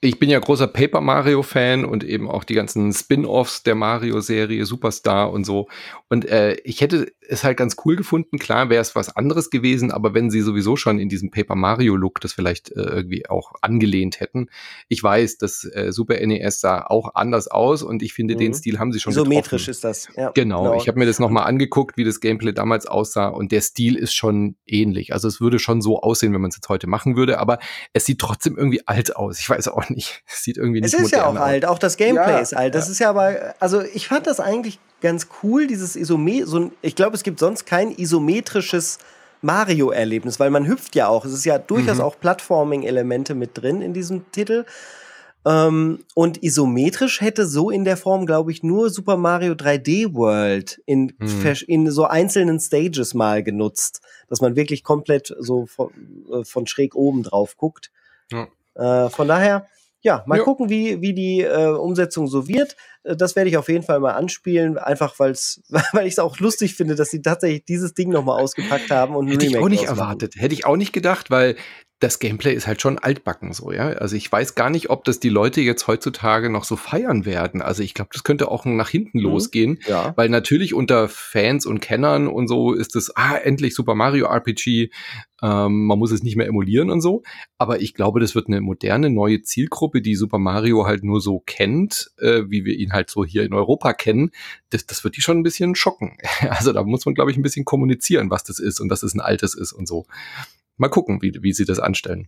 ich 0.01 0.19
bin 0.19 0.29
ja 0.29 0.39
großer 0.39 0.67
Paper 0.67 1.01
Mario 1.01 1.41
Fan 1.41 1.85
und 1.85 2.03
eben 2.03 2.29
auch 2.29 2.43
die 2.43 2.53
ganzen 2.53 2.93
Spin-offs 2.93 3.63
der 3.63 3.75
Mario 3.75 4.19
Serie 4.19 4.65
Superstar 4.65 5.31
und 5.31 5.45
so. 5.45 5.67
Und 6.09 6.25
äh, 6.25 6.55
ich 6.63 6.81
hätte 6.81 7.11
es 7.27 7.43
halt 7.43 7.57
ganz 7.57 7.75
cool 7.85 7.95
gefunden. 7.95 8.37
Klar 8.37 8.69
wäre 8.69 8.81
es 8.81 8.95
was 8.95 9.15
anderes 9.15 9.49
gewesen, 9.49 9.91
aber 9.91 10.13
wenn 10.13 10.29
sie 10.29 10.41
sowieso 10.41 10.75
schon 10.75 10.99
in 10.99 11.09
diesem 11.09 11.31
Paper 11.31 11.55
Mario 11.55 11.95
Look 11.95 12.21
das 12.21 12.33
vielleicht 12.33 12.71
äh, 12.71 12.81
irgendwie 12.81 13.27
auch 13.27 13.53
angelehnt 13.61 14.19
hätten. 14.19 14.47
Ich 14.89 15.01
weiß, 15.01 15.37
das 15.37 15.63
äh, 15.63 15.91
Super 15.91 16.23
NES 16.25 16.59
sah 16.59 16.85
auch 16.85 17.15
anders 17.15 17.47
aus 17.47 17.81
und 17.81 18.03
ich 18.03 18.13
finde, 18.13 18.35
mhm. 18.35 18.39
den 18.39 18.53
Stil 18.53 18.77
haben 18.77 18.91
sie 18.91 18.99
schon 18.99 19.11
Isometrisch 19.11 19.65
getroffen. 19.65 19.71
ist 19.71 19.83
das. 19.83 20.07
Ja, 20.15 20.31
genau. 20.31 20.63
genau. 20.63 20.75
Ich 20.77 20.87
habe 20.87 20.99
mir 20.99 21.05
das 21.05 21.19
nochmal 21.19 21.45
angeguckt, 21.45 21.97
wie 21.97 22.03
das 22.03 22.19
Gameplay 22.19 22.53
damals 22.53 22.85
aussah 22.85 23.27
und 23.27 23.51
der 23.51 23.61
Stil 23.61 23.95
ist 23.95 24.13
schon 24.13 24.55
ähnlich. 24.67 25.13
Also 25.13 25.27
es 25.27 25.41
würde 25.41 25.57
schon 25.57 25.81
so 25.81 26.01
aussehen, 26.01 26.33
wenn 26.33 26.41
man 26.41 26.49
es 26.49 26.57
jetzt 26.57 26.69
heute 26.69 26.85
machen 26.85 27.15
würde, 27.15 27.39
aber 27.39 27.57
es 27.93 28.05
sieht 28.05 28.19
trotzdem 28.19 28.57
irgendwie 28.57 28.87
alt 28.87 29.15
aus. 29.15 29.39
Ich 29.39 29.49
weiß 29.49 29.67
auch 29.69 29.84
nicht. 29.89 30.23
Es 30.27 30.43
sieht 30.43 30.57
irgendwie 30.57 30.81
nicht 30.81 30.93
Es 30.93 30.99
ist 30.99 31.11
ja 31.11 31.25
auch 31.25 31.35
aus. 31.35 31.41
alt. 31.41 31.65
Auch 31.65 31.79
das 31.79 31.97
Gameplay 31.97 32.33
ja, 32.33 32.39
ist 32.39 32.55
alt. 32.55 32.75
Das 32.75 32.87
ja. 32.87 32.91
ist 32.91 32.99
ja 32.99 33.09
aber, 33.09 33.55
also 33.59 33.81
ich 33.81 34.07
fand 34.07 34.27
das 34.27 34.39
eigentlich 34.39 34.79
ganz 35.01 35.27
cool, 35.43 35.67
dieses 35.67 35.95
Isomet, 35.95 36.47
so 36.47 36.71
ich 36.81 36.95
glaube, 36.95 37.15
es 37.15 37.23
gibt 37.23 37.39
sonst 37.39 37.65
kein 37.65 37.91
isometrisches 37.91 38.99
Mario-Erlebnis, 39.41 40.39
weil 40.39 40.49
man 40.49 40.67
hüpft 40.67 40.95
ja 40.95 41.07
auch. 41.07 41.25
Es 41.25 41.33
ist 41.33 41.45
ja 41.45 41.57
durchaus 41.57 41.97
mhm. 41.97 42.03
auch 42.03 42.19
Plattforming-Elemente 42.19 43.35
mit 43.35 43.51
drin 43.53 43.81
in 43.81 43.93
diesem 43.93 44.29
Titel. 44.31 44.65
Ähm, 45.45 45.99
und 46.15 46.41
isometrisch 46.41 47.21
hätte 47.21 47.45
so 47.45 47.69
in 47.69 47.85
der 47.85 47.97
Form, 47.97 48.25
glaube 48.25 48.51
ich, 48.51 48.63
nur 48.63 48.89
Super 48.89 49.15
Mario 49.15 49.53
3D 49.53 50.15
World 50.15 50.81
in, 50.87 51.13
mhm. 51.19 51.55
in 51.67 51.91
so 51.91 52.05
einzelnen 52.05 52.59
Stages 52.59 53.13
mal 53.13 53.43
genutzt, 53.43 54.01
dass 54.27 54.41
man 54.41 54.55
wirklich 54.55 54.83
komplett 54.83 55.33
so 55.39 55.67
von, 55.67 55.91
äh, 56.31 56.43
von 56.43 56.65
schräg 56.65 56.95
oben 56.95 57.21
drauf 57.21 57.57
guckt. 57.57 57.91
Ja. 58.31 58.47
Äh, 58.73 59.09
von 59.11 59.27
daher, 59.27 59.67
ja, 60.05 60.23
mal 60.27 60.37
ja. 60.37 60.43
gucken, 60.43 60.69
wie, 60.69 61.01
wie 61.01 61.13
die 61.15 61.41
äh, 61.41 61.69
Umsetzung 61.69 62.27
so 62.27 62.47
wird. 62.47 62.75
Das 63.17 63.35
werde 63.35 63.49
ich 63.49 63.57
auf 63.57 63.69
jeden 63.69 63.83
Fall 63.83 63.99
mal 63.99 64.13
anspielen, 64.13 64.77
einfach 64.77 65.19
weil's, 65.19 65.61
weil 65.93 66.07
ich 66.07 66.13
es 66.13 66.19
auch 66.19 66.39
lustig 66.39 66.75
finde, 66.75 66.95
dass 66.95 67.11
sie 67.11 67.21
tatsächlich 67.21 67.65
dieses 67.65 67.93
Ding 67.93 68.09
nochmal 68.09 68.41
ausgepackt 68.41 68.91
haben 68.91 69.15
und 69.15 69.27
Hätte 69.27 69.45
ich 69.45 69.57
auch 69.57 69.69
nicht 69.69 69.83
erwartet. 69.83 70.35
Hätte 70.37 70.53
ich 70.53 70.65
auch 70.65 70.77
nicht 70.77 70.93
gedacht, 70.93 71.29
weil 71.29 71.55
das 71.99 72.19
Gameplay 72.19 72.53
ist 72.53 72.67
halt 72.67 72.81
schon 72.81 72.99
altbacken 72.99 73.53
so, 73.53 73.71
ja. 73.71 73.87
Also 73.87 74.17
ich 74.17 74.29
weiß 74.29 74.55
gar 74.55 74.69
nicht, 74.69 74.89
ob 74.89 75.05
das 75.05 75.19
die 75.21 75.29
Leute 75.29 75.61
jetzt 75.61 75.87
heutzutage 75.87 76.49
noch 76.49 76.65
so 76.65 76.75
feiern 76.75 77.25
werden. 77.25 77.61
Also 77.61 77.83
ich 77.83 77.93
glaube, 77.93 78.09
das 78.11 78.23
könnte 78.23 78.51
auch 78.51 78.65
nach 78.65 78.89
hinten 78.89 79.19
mhm. 79.19 79.25
losgehen, 79.25 79.79
ja. 79.87 80.13
weil 80.17 80.27
natürlich 80.27 80.73
unter 80.73 81.07
Fans 81.07 81.65
und 81.65 81.79
Kennern 81.79 82.27
und 82.27 82.47
so 82.47 82.73
ist 82.73 82.97
es, 82.97 83.15
ah, 83.15 83.37
endlich 83.37 83.75
Super 83.75 83.95
Mario 83.95 84.25
RPG, 84.25 84.91
ähm, 85.41 85.85
man 85.85 85.97
muss 85.97 86.11
es 86.11 86.21
nicht 86.21 86.35
mehr 86.35 86.47
emulieren 86.47 86.89
und 86.89 86.99
so. 86.99 87.23
Aber 87.57 87.81
ich 87.81 87.93
glaube, 87.93 88.19
das 88.19 88.35
wird 88.35 88.47
eine 88.47 88.59
moderne, 88.59 89.09
neue 89.09 89.41
Zielgruppe, 89.41 90.01
die 90.01 90.15
Super 90.15 90.37
Mario 90.37 90.85
halt 90.85 91.03
nur 91.03 91.21
so 91.21 91.43
kennt, 91.45 92.11
äh, 92.19 92.43
wie 92.49 92.65
wir 92.65 92.75
ihn 92.75 92.91
halt 92.95 93.11
so 93.11 93.23
hier 93.23 93.43
in 93.43 93.53
Europa 93.53 93.93
kennen. 93.93 94.31
Das, 94.71 94.87
das 94.87 95.03
wird 95.03 95.15
die 95.17 95.21
schon 95.21 95.37
ein 95.37 95.43
bisschen 95.43 95.75
schocken. 95.75 96.17
Also 96.49 96.73
da 96.73 96.83
muss 96.83 97.05
man, 97.05 97.13
glaube 97.13 97.31
ich, 97.31 97.37
ein 97.37 97.43
bisschen 97.43 97.65
kommunizieren, 97.65 98.29
was 98.29 98.43
das 98.43 98.59
ist 98.59 98.79
und 98.79 98.89
dass 98.89 99.03
es 99.03 99.13
ein 99.13 99.21
altes 99.21 99.53
ist 99.53 99.73
und 99.73 99.87
so 99.87 100.05
mal 100.77 100.89
gucken, 100.89 101.21
wie, 101.21 101.33
wie 101.41 101.53
sie 101.53 101.65
das 101.65 101.79
anstellen. 101.79 102.27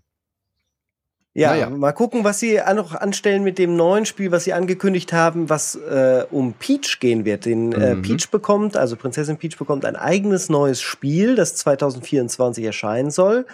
Ja, 1.34 1.52
naja. 1.52 1.70
mal 1.70 1.92
gucken, 1.92 2.24
was 2.24 2.40
sie 2.40 2.60
noch 2.76 2.96
anstellen 2.96 3.44
mit 3.44 3.60
dem 3.60 3.76
neuen 3.76 4.08
Spiel, 4.08 4.32
was 4.32 4.46
sie 4.46 4.54
angekündigt 4.54 5.14
haben, 5.14 5.52
was 5.52 5.76
äh, 5.76 6.26
um 6.32 6.54
Peach 6.54 7.00
gehen 7.00 7.26
wird. 7.26 7.46
Den 7.46 7.74
äh, 7.74 7.94
mhm. 7.94 8.02
Peach 8.02 8.32
bekommt, 8.32 8.76
also 8.76 8.96
Prinzessin 8.96 9.38
Peach 9.38 9.56
bekommt 9.56 9.86
ein 9.86 9.96
eigenes 9.96 10.50
neues 10.50 10.82
Spiel, 10.82 11.36
das 11.36 11.56
2024 11.58 12.66
erscheinen 12.66 13.12
soll. 13.12 13.46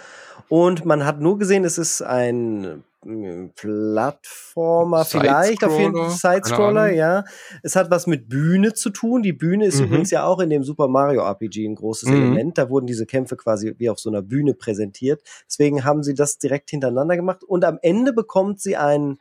Und 0.48 0.86
man 0.86 1.04
hat 1.04 1.20
nur 1.20 1.38
gesehen, 1.38 1.64
es 1.64 1.76
ist 1.76 2.00
ein 2.00 2.82
Plattformer 3.54 5.04
vielleicht, 5.04 5.62
auf 5.64 5.78
jeden 5.78 5.94
Fall 5.94 6.10
Sidescroller, 6.10 6.90
ja. 6.90 7.24
Es 7.62 7.76
hat 7.76 7.90
was 7.90 8.06
mit 8.06 8.28
Bühne 8.28 8.72
zu 8.74 8.90
tun. 8.90 9.22
Die 9.22 9.32
Bühne 9.32 9.66
ist 9.66 9.78
mhm. 9.78 9.86
übrigens 9.86 10.10
ja 10.10 10.24
auch 10.24 10.40
in 10.40 10.50
dem 10.50 10.64
Super 10.64 10.88
Mario 10.88 11.22
RPG 11.22 11.66
ein 11.66 11.74
großes 11.74 12.08
mhm. 12.08 12.14
Element. 12.14 12.58
Da 12.58 12.70
wurden 12.70 12.86
diese 12.86 13.06
Kämpfe 13.06 13.36
quasi 13.36 13.74
wie 13.78 13.90
auf 13.90 13.98
so 13.98 14.10
einer 14.10 14.22
Bühne 14.22 14.54
präsentiert. 14.54 15.22
Deswegen 15.46 15.84
haben 15.84 16.02
sie 16.02 16.14
das 16.14 16.38
direkt 16.38 16.70
hintereinander 16.70 17.16
gemacht. 17.16 17.44
Und 17.44 17.64
am 17.64 17.78
Ende 17.82 18.12
bekommt 18.12 18.60
sie 18.60 18.76
ein, 18.76 19.18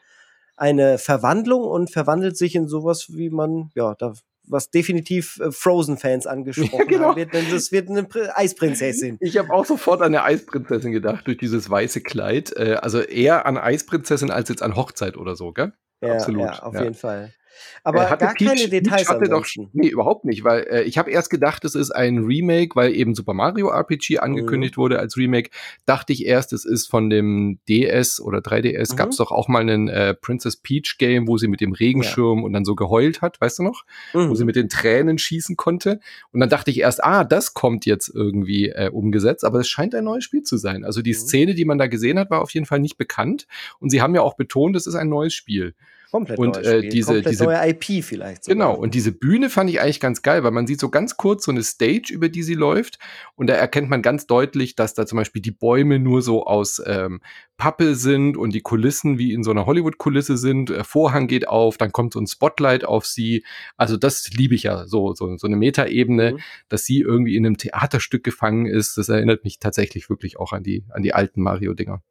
eine 0.55 0.97
Verwandlung 0.97 1.63
und 1.63 1.91
verwandelt 1.91 2.37
sich 2.37 2.55
in 2.55 2.67
sowas, 2.67 3.07
wie 3.09 3.29
man, 3.29 3.71
ja, 3.75 3.95
da 3.95 4.13
was 4.47 4.69
definitiv 4.69 5.39
äh, 5.39 5.51
Frozen-Fans 5.51 6.27
angesprochen 6.27 6.71
ja, 6.79 6.85
genau. 6.85 7.15
wird, 7.15 7.33
denn 7.33 7.45
es 7.53 7.71
wird 7.71 7.89
eine 7.89 8.07
Eisprinzessin. 8.35 9.17
Ich 9.19 9.37
habe 9.37 9.51
auch 9.51 9.65
sofort 9.65 10.01
an 10.01 10.07
eine 10.07 10.23
Eisprinzessin 10.23 10.91
gedacht, 10.91 11.27
durch 11.27 11.37
dieses 11.37 11.69
weiße 11.69 12.01
Kleid. 12.01 12.55
Äh, 12.55 12.75
also 12.81 12.99
eher 12.99 13.45
an 13.45 13.57
Eisprinzessin 13.57 14.31
als 14.31 14.49
jetzt 14.49 14.61
an 14.61 14.75
Hochzeit 14.75 15.17
oder 15.17 15.35
so, 15.35 15.51
gell? 15.51 15.73
Ja, 16.01 16.13
Absolut. 16.13 16.41
Ja, 16.41 16.63
auf 16.63 16.73
ja. 16.73 16.83
jeden 16.83 16.95
Fall. 16.95 17.33
Aber 17.83 18.05
äh, 18.05 18.17
gar 18.17 18.33
Peach, 18.33 18.47
keine 18.47 18.69
Details 18.69 19.07
Peach 19.07 19.29
doch, 19.29 19.45
Nee, 19.73 19.89
überhaupt 19.89 20.25
nicht, 20.25 20.43
weil 20.43 20.61
äh, 20.69 20.83
ich 20.83 20.97
habe 20.97 21.11
erst 21.11 21.29
gedacht, 21.29 21.65
es 21.65 21.75
ist 21.75 21.91
ein 21.91 22.19
Remake, 22.19 22.75
weil 22.75 22.95
eben 22.95 23.15
Super 23.15 23.33
Mario 23.33 23.69
RPG 23.69 24.19
angekündigt 24.19 24.77
mhm. 24.77 24.81
wurde 24.81 24.99
als 24.99 25.17
Remake. 25.17 25.49
Dachte 25.85 26.13
ich 26.13 26.25
erst, 26.25 26.53
es 26.53 26.65
ist 26.65 26.89
von 26.89 27.09
dem 27.09 27.59
DS 27.67 28.19
oder 28.19 28.39
3DS. 28.39 28.93
Mhm. 28.93 28.95
Gab 28.95 29.09
es 29.09 29.17
doch 29.17 29.31
auch 29.31 29.47
mal 29.47 29.61
einen 29.61 29.87
äh, 29.87 30.13
Princess 30.13 30.57
Peach 30.57 30.97
Game, 30.97 31.27
wo 31.27 31.37
sie 31.37 31.47
mit 31.47 31.61
dem 31.61 31.73
Regenschirm 31.73 32.39
ja. 32.39 32.45
und 32.45 32.53
dann 32.53 32.65
so 32.65 32.75
geheult 32.75 33.21
hat, 33.21 33.39
weißt 33.41 33.59
du 33.59 33.63
noch? 33.63 33.83
Mhm. 34.13 34.29
Wo 34.29 34.35
sie 34.35 34.45
mit 34.45 34.55
den 34.55 34.69
Tränen 34.69 35.17
schießen 35.17 35.55
konnte. 35.55 35.99
Und 36.31 36.39
dann 36.39 36.49
dachte 36.49 36.71
ich 36.71 36.79
erst, 36.79 37.03
ah, 37.03 37.23
das 37.23 37.53
kommt 37.53 37.85
jetzt 37.85 38.09
irgendwie 38.13 38.69
äh, 38.69 38.89
umgesetzt, 38.89 39.43
aber 39.43 39.59
es 39.59 39.67
scheint 39.67 39.95
ein 39.95 40.03
neues 40.03 40.23
Spiel 40.23 40.43
zu 40.43 40.57
sein. 40.57 40.83
Also 40.83 41.01
die 41.01 41.11
mhm. 41.11 41.17
Szene, 41.17 41.53
die 41.55 41.65
man 41.65 41.77
da 41.77 41.87
gesehen 41.87 42.19
hat, 42.19 42.29
war 42.29 42.41
auf 42.41 42.51
jeden 42.51 42.65
Fall 42.65 42.79
nicht 42.79 42.97
bekannt. 42.97 43.47
Und 43.79 43.89
sie 43.89 44.01
haben 44.01 44.15
ja 44.15 44.21
auch 44.21 44.35
betont, 44.35 44.75
es 44.75 44.87
ist 44.87 44.95
ein 44.95 45.09
neues 45.09 45.33
Spiel. 45.33 45.75
Komplett 46.13 46.37
und 46.37 46.57
äh, 46.57 46.87
diese, 46.87 47.13
Komplett 47.13 47.31
diese 47.31 47.43
neue 47.45 47.69
IP 47.69 48.03
vielleicht. 48.03 48.43
Sogar. 48.43 48.55
Genau, 48.55 48.79
und 48.79 48.93
diese 48.93 49.11
Bühne 49.11 49.49
fand 49.49 49.67
ich 49.71 49.81
eigentlich 49.81 49.99
ganz 49.99 50.21
geil, 50.21 50.43
weil 50.43 50.51
man 50.51 50.67
sieht 50.67 50.79
so 50.79 50.89
ganz 50.89 51.17
kurz 51.17 51.43
so 51.43 51.51
eine 51.51 51.63
Stage, 51.63 52.13
über 52.13 52.29
die 52.29 52.43
sie 52.43 52.53
läuft. 52.53 52.99
Und 53.33 53.47
da 53.47 53.55
erkennt 53.55 53.89
man 53.89 54.03
ganz 54.03 54.27
deutlich, 54.27 54.75
dass 54.75 54.93
da 54.93 55.07
zum 55.07 55.17
Beispiel 55.17 55.41
die 55.41 55.49
Bäume 55.49 55.97
nur 55.97 56.21
so 56.21 56.45
aus 56.45 56.79
ähm, 56.85 57.19
Pappe 57.57 57.95
sind 57.95 58.37
und 58.37 58.53
die 58.53 58.61
Kulissen 58.61 59.17
wie 59.17 59.33
in 59.33 59.43
so 59.43 59.49
einer 59.49 59.65
Hollywood-Kulisse 59.65 60.37
sind. 60.37 60.69
Der 60.69 60.83
Vorhang 60.83 61.25
geht 61.25 61.47
auf, 61.47 61.77
dann 61.77 61.91
kommt 61.91 62.13
so 62.13 62.19
ein 62.19 62.27
Spotlight 62.27 62.85
auf 62.85 63.07
sie. 63.07 63.43
Also 63.75 63.97
das 63.97 64.29
liebe 64.33 64.53
ich 64.53 64.61
ja, 64.61 64.85
so, 64.85 65.15
so, 65.15 65.35
so 65.37 65.47
eine 65.47 65.55
Metaebene, 65.55 66.33
mhm. 66.33 66.39
dass 66.69 66.85
sie 66.85 66.99
irgendwie 66.99 67.35
in 67.35 67.43
einem 67.43 67.57
Theaterstück 67.57 68.23
gefangen 68.23 68.67
ist. 68.67 68.99
Das 68.99 69.09
erinnert 69.09 69.43
mich 69.43 69.57
tatsächlich 69.57 70.11
wirklich 70.11 70.37
auch 70.37 70.53
an 70.53 70.61
die, 70.61 70.85
an 70.89 71.01
die 71.01 71.15
alten 71.15 71.41
Mario-Dinger. 71.41 72.03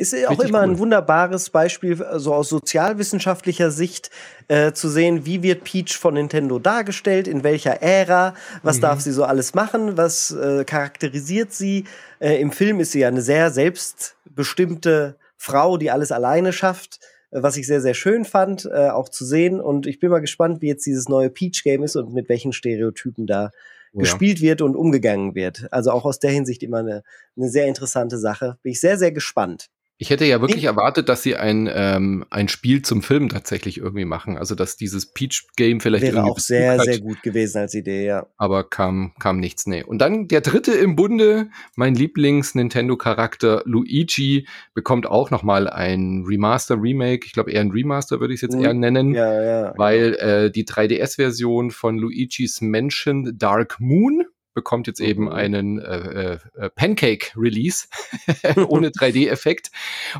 Ist 0.00 0.14
ja 0.14 0.28
auch 0.28 0.30
Richtig 0.30 0.48
immer 0.48 0.60
cool. 0.60 0.70
ein 0.70 0.78
wunderbares 0.78 1.50
Beispiel, 1.50 1.94
so 1.94 2.04
also 2.04 2.32
aus 2.32 2.48
sozialwissenschaftlicher 2.48 3.70
Sicht 3.70 4.08
äh, 4.48 4.72
zu 4.72 4.88
sehen, 4.88 5.26
wie 5.26 5.42
wird 5.42 5.62
Peach 5.62 5.98
von 5.98 6.14
Nintendo 6.14 6.58
dargestellt, 6.58 7.28
in 7.28 7.44
welcher 7.44 7.82
Ära, 7.82 8.34
was 8.62 8.78
mhm. 8.78 8.80
darf 8.80 9.00
sie 9.02 9.12
so 9.12 9.24
alles 9.24 9.52
machen, 9.52 9.98
was 9.98 10.30
äh, 10.30 10.64
charakterisiert 10.64 11.52
sie. 11.52 11.84
Äh, 12.18 12.40
Im 12.40 12.50
Film 12.50 12.80
ist 12.80 12.92
sie 12.92 13.00
ja 13.00 13.08
eine 13.08 13.20
sehr 13.20 13.50
selbstbestimmte 13.50 15.16
Frau, 15.36 15.76
die 15.76 15.90
alles 15.90 16.12
alleine 16.12 16.54
schafft, 16.54 17.00
äh, 17.30 17.42
was 17.42 17.58
ich 17.58 17.66
sehr, 17.66 17.82
sehr 17.82 17.92
schön 17.92 18.24
fand, 18.24 18.64
äh, 18.72 18.88
auch 18.88 19.10
zu 19.10 19.26
sehen. 19.26 19.60
Und 19.60 19.86
ich 19.86 20.00
bin 20.00 20.08
mal 20.08 20.20
gespannt, 20.20 20.62
wie 20.62 20.68
jetzt 20.68 20.86
dieses 20.86 21.10
neue 21.10 21.28
Peach-Game 21.28 21.82
ist 21.82 21.96
und 21.96 22.14
mit 22.14 22.30
welchen 22.30 22.54
Stereotypen 22.54 23.26
da 23.26 23.50
oh, 23.92 23.98
gespielt 23.98 24.38
ja. 24.38 24.48
wird 24.48 24.62
und 24.62 24.76
umgegangen 24.76 25.34
wird. 25.34 25.70
Also 25.70 25.90
auch 25.90 26.06
aus 26.06 26.20
der 26.20 26.30
Hinsicht 26.30 26.62
immer 26.62 26.78
eine, 26.78 27.02
eine 27.36 27.50
sehr 27.50 27.66
interessante 27.66 28.16
Sache. 28.16 28.56
Bin 28.62 28.72
ich 28.72 28.80
sehr, 28.80 28.96
sehr 28.96 29.12
gespannt. 29.12 29.68
Ich 30.02 30.08
hätte 30.08 30.24
ja 30.24 30.40
wirklich 30.40 30.64
erwartet, 30.64 31.10
dass 31.10 31.22
sie 31.22 31.36
ein, 31.36 31.68
ähm, 31.70 32.24
ein 32.30 32.48
Spiel 32.48 32.80
zum 32.80 33.02
Film 33.02 33.28
tatsächlich 33.28 33.76
irgendwie 33.76 34.06
machen. 34.06 34.38
Also, 34.38 34.54
dass 34.54 34.78
dieses 34.78 35.12
Peach-Game 35.12 35.80
vielleicht 35.80 36.04
Wäre 36.04 36.24
auch 36.24 36.38
sehr, 36.38 36.78
hat. 36.78 36.84
sehr 36.84 37.00
gut 37.00 37.22
gewesen 37.22 37.58
als 37.58 37.74
Idee, 37.74 38.06
ja. 38.06 38.26
Aber 38.38 38.64
kam, 38.64 39.12
kam 39.20 39.38
nichts, 39.38 39.66
nee. 39.66 39.84
Und 39.84 39.98
dann 39.98 40.26
der 40.26 40.40
dritte 40.40 40.72
im 40.72 40.96
Bunde, 40.96 41.50
mein 41.76 41.94
Lieblings-Nintendo-Charakter 41.94 43.62
Luigi, 43.66 44.48
bekommt 44.72 45.06
auch 45.06 45.30
noch 45.30 45.42
mal 45.42 45.68
ein 45.68 46.24
Remaster, 46.26 46.80
Remake. 46.80 47.26
Ich 47.26 47.32
glaube 47.34 47.50
eher 47.50 47.60
ein 47.60 47.70
Remaster 47.70 48.20
würde 48.20 48.32
ich 48.32 48.38
es 48.38 48.42
jetzt 48.42 48.56
mhm. 48.56 48.64
eher 48.64 48.72
nennen. 48.72 49.14
Ja, 49.14 49.42
ja. 49.42 49.74
Weil 49.76 50.14
äh, 50.14 50.50
die 50.50 50.64
3DS-Version 50.64 51.72
von 51.72 51.98
Luigi's 51.98 52.62
Mansion 52.62 53.36
Dark 53.36 53.76
Moon 53.80 54.24
bekommt 54.54 54.86
jetzt 54.86 55.00
eben 55.00 55.24
mhm. 55.24 55.32
einen 55.32 55.78
äh, 55.78 56.38
äh, 56.56 56.70
Pancake-Release 56.70 57.86
ohne 58.68 58.88
3D-Effekt 58.90 59.70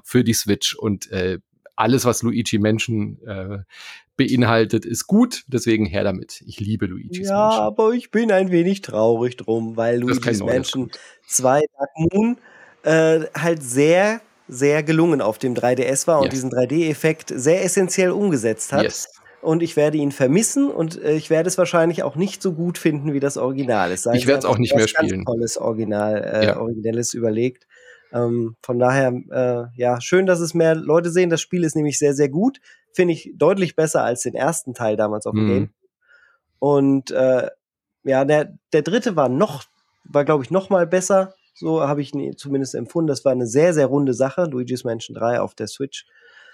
für 0.04 0.24
die 0.24 0.34
Switch. 0.34 0.74
Und 0.74 1.10
äh, 1.10 1.38
alles, 1.76 2.04
was 2.04 2.22
Luigi 2.22 2.58
Menschen 2.58 3.22
äh, 3.26 3.58
beinhaltet, 4.16 4.84
ist 4.84 5.06
gut. 5.06 5.44
Deswegen 5.48 5.86
her 5.86 6.04
damit. 6.04 6.42
Ich 6.46 6.60
liebe 6.60 6.86
Luigi's 6.86 7.28
ja, 7.28 7.34
Mansion. 7.34 7.60
Ja, 7.60 7.66
aber 7.66 7.92
ich 7.92 8.10
bin 8.10 8.30
ein 8.30 8.50
wenig 8.50 8.82
traurig 8.82 9.36
drum, 9.36 9.76
weil 9.76 9.98
Luigi's 10.00 10.40
Mansion 10.40 10.90
2 11.26 11.60
Dark 11.60 11.90
Moon 11.96 12.36
äh, 12.82 13.26
halt 13.34 13.62
sehr 13.62 14.20
sehr 14.52 14.82
gelungen 14.82 15.20
auf 15.20 15.38
dem 15.38 15.54
3DS 15.54 16.08
war 16.08 16.18
und 16.18 16.24
yes. 16.24 16.34
diesen 16.34 16.50
3D-Effekt 16.50 17.32
sehr 17.32 17.64
essentiell 17.64 18.10
umgesetzt 18.10 18.72
hat. 18.72 18.82
Yes 18.82 19.19
und 19.42 19.62
ich 19.62 19.76
werde 19.76 19.98
ihn 19.98 20.12
vermissen 20.12 20.70
und 20.70 21.02
äh, 21.02 21.14
ich 21.14 21.30
werde 21.30 21.48
es 21.48 21.56
wahrscheinlich 21.56 22.02
auch 22.02 22.16
nicht 22.16 22.42
so 22.42 22.52
gut 22.52 22.78
finden 22.78 23.12
wie 23.12 23.20
das 23.20 23.36
Original. 23.36 23.90
Es 23.92 24.02
sei 24.02 24.14
ich 24.14 24.26
werde 24.26 24.40
es 24.40 24.44
auch 24.44 24.58
nicht 24.58 24.74
mehr 24.74 24.88
spielen. 24.88 25.24
Tolles 25.24 25.56
Original, 25.56 26.22
äh, 26.22 26.46
ja. 26.46 26.60
originelles 26.60 27.14
überlegt. 27.14 27.66
Ähm, 28.12 28.56
von 28.62 28.78
daher, 28.78 29.12
äh, 29.30 29.80
ja, 29.80 30.00
schön, 30.00 30.26
dass 30.26 30.40
es 30.40 30.54
mehr 30.54 30.74
Leute 30.74 31.10
sehen. 31.10 31.30
Das 31.30 31.40
Spiel 31.40 31.64
ist 31.64 31.76
nämlich 31.76 31.98
sehr, 31.98 32.14
sehr 32.14 32.28
gut. 32.28 32.60
Finde 32.92 33.14
ich 33.14 33.32
deutlich 33.36 33.76
besser 33.76 34.02
als 34.02 34.22
den 34.22 34.34
ersten 34.34 34.74
Teil 34.74 34.96
damals 34.96 35.26
auf 35.26 35.34
dem 35.34 35.44
mhm. 35.44 35.48
Game. 35.48 35.70
Und 36.58 37.10
äh, 37.12 37.48
ja, 38.02 38.24
der, 38.24 38.58
der 38.72 38.82
dritte 38.82 39.16
war 39.16 39.28
noch, 39.28 39.64
war 40.04 40.24
glaube 40.24 40.44
ich 40.44 40.50
noch 40.50 40.70
mal 40.70 40.86
besser. 40.86 41.34
So 41.54 41.82
habe 41.82 42.00
ich 42.02 42.14
ihn 42.14 42.36
zumindest 42.36 42.74
empfunden. 42.74 43.08
Das 43.08 43.24
war 43.24 43.32
eine 43.32 43.46
sehr, 43.46 43.74
sehr 43.74 43.86
runde 43.86 44.14
Sache. 44.14 44.44
Luigi's 44.44 44.84
Mansion 44.84 45.14
3 45.14 45.40
auf 45.40 45.54
der 45.54 45.66
Switch. 45.66 46.06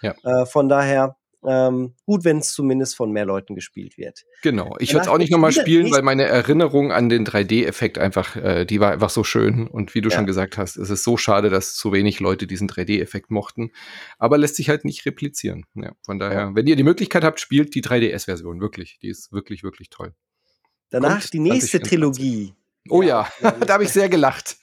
Ja. 0.03 0.15
Äh, 0.25 0.47
von 0.47 0.69
daher, 0.69 1.17
ähm, 1.45 1.95
gut, 2.05 2.25
wenn 2.25 2.39
es 2.39 2.53
zumindest 2.53 2.97
von 2.97 3.13
mehr 3.13 3.25
Leuten 3.25 3.55
gespielt 3.55 3.99
wird. 3.99 4.25
Genau. 4.43 4.77
Ich 4.79 4.93
würde 4.93 5.03
es 5.03 5.09
auch 5.09 5.19
nicht 5.19 5.31
nochmal 5.31 5.53
spielen, 5.53 5.91
weil 5.93 6.03
meine 6.03 6.25
Erinnerung 6.25 6.93
an 6.93 7.09
den 7.09 7.27
3D-Effekt 7.27 7.99
einfach, 7.99 8.37
äh, 8.37 8.65
die 8.65 8.81
war 8.81 8.93
einfach 8.93 9.11
so 9.11 9.25
schön. 9.25 9.67
Und 9.67 9.95
wie 9.95 10.01
du 10.01 10.09
ja. 10.09 10.17
schon 10.17 10.27
gesagt 10.27 10.59
hast, 10.59 10.77
es 10.77 10.91
ist 10.91 11.05
so 11.05 11.17
schade, 11.17 11.51
dass 11.51 11.75
zu 11.75 11.93
wenig 11.93 12.21
Leute 12.21 12.47
diesen 12.47 12.69
3D-Effekt 12.69 13.31
mochten. 13.31 13.71
Aber 14.19 14.39
lässt 14.39 14.57
sich 14.57 14.69
halt 14.69 14.85
nicht 14.85 15.07
replizieren. 15.07 15.67
Ja, 15.75 15.93
von 16.05 16.19
daher, 16.19 16.41
ja. 16.41 16.55
wenn 16.55 16.67
ihr 16.67 16.77
die 16.77 16.85
Möglichkeit 16.85 17.25
habt, 17.25 17.41
spielt 17.41 17.75
die 17.75 17.83
3DS-Version. 17.83 18.61
Wirklich. 18.61 18.99
Die 19.03 19.09
ist 19.09 19.33
wirklich, 19.33 19.63
wirklich 19.63 19.91
toll. 19.91 20.15
Danach 20.91 21.21
Kommt 21.21 21.33
die 21.33 21.41
nächste 21.41 21.81
Trilogie. 21.81 22.55
Oh 22.91 23.03
ja, 23.03 23.27
ja. 23.41 23.51
da 23.67 23.75
habe 23.75 23.85
ich 23.85 23.93
sehr 23.93 24.09
gelacht. 24.09 24.57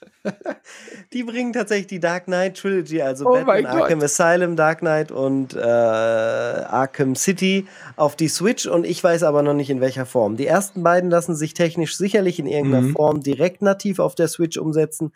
Die 1.11 1.23
bringen 1.23 1.53
tatsächlich 1.53 1.87
die 1.87 1.99
Dark 1.99 2.25
Knight 2.25 2.57
Trilogy, 2.57 3.01
also 3.01 3.25
oh 3.27 3.33
Batman 3.33 3.65
Arkham 3.65 4.01
Asylum, 4.01 4.55
Dark 4.55 4.79
Knight 4.79 5.11
und 5.11 5.53
äh, 5.53 5.59
Arkham 5.59 7.15
City 7.15 7.67
auf 7.97 8.15
die 8.15 8.29
Switch 8.29 8.65
und 8.65 8.85
ich 8.85 9.03
weiß 9.03 9.23
aber 9.23 9.43
noch 9.43 9.53
nicht 9.53 9.69
in 9.69 9.81
welcher 9.81 10.05
Form. 10.05 10.37
Die 10.37 10.47
ersten 10.47 10.81
beiden 10.81 11.09
lassen 11.09 11.35
sich 11.35 11.53
technisch 11.53 11.97
sicherlich 11.97 12.39
in 12.39 12.47
irgendeiner 12.47 12.87
mhm. 12.87 12.93
Form 12.93 13.21
direkt 13.21 13.61
nativ 13.61 13.99
auf 13.99 14.15
der 14.15 14.27
Switch 14.27 14.57
umsetzen. 14.57 15.11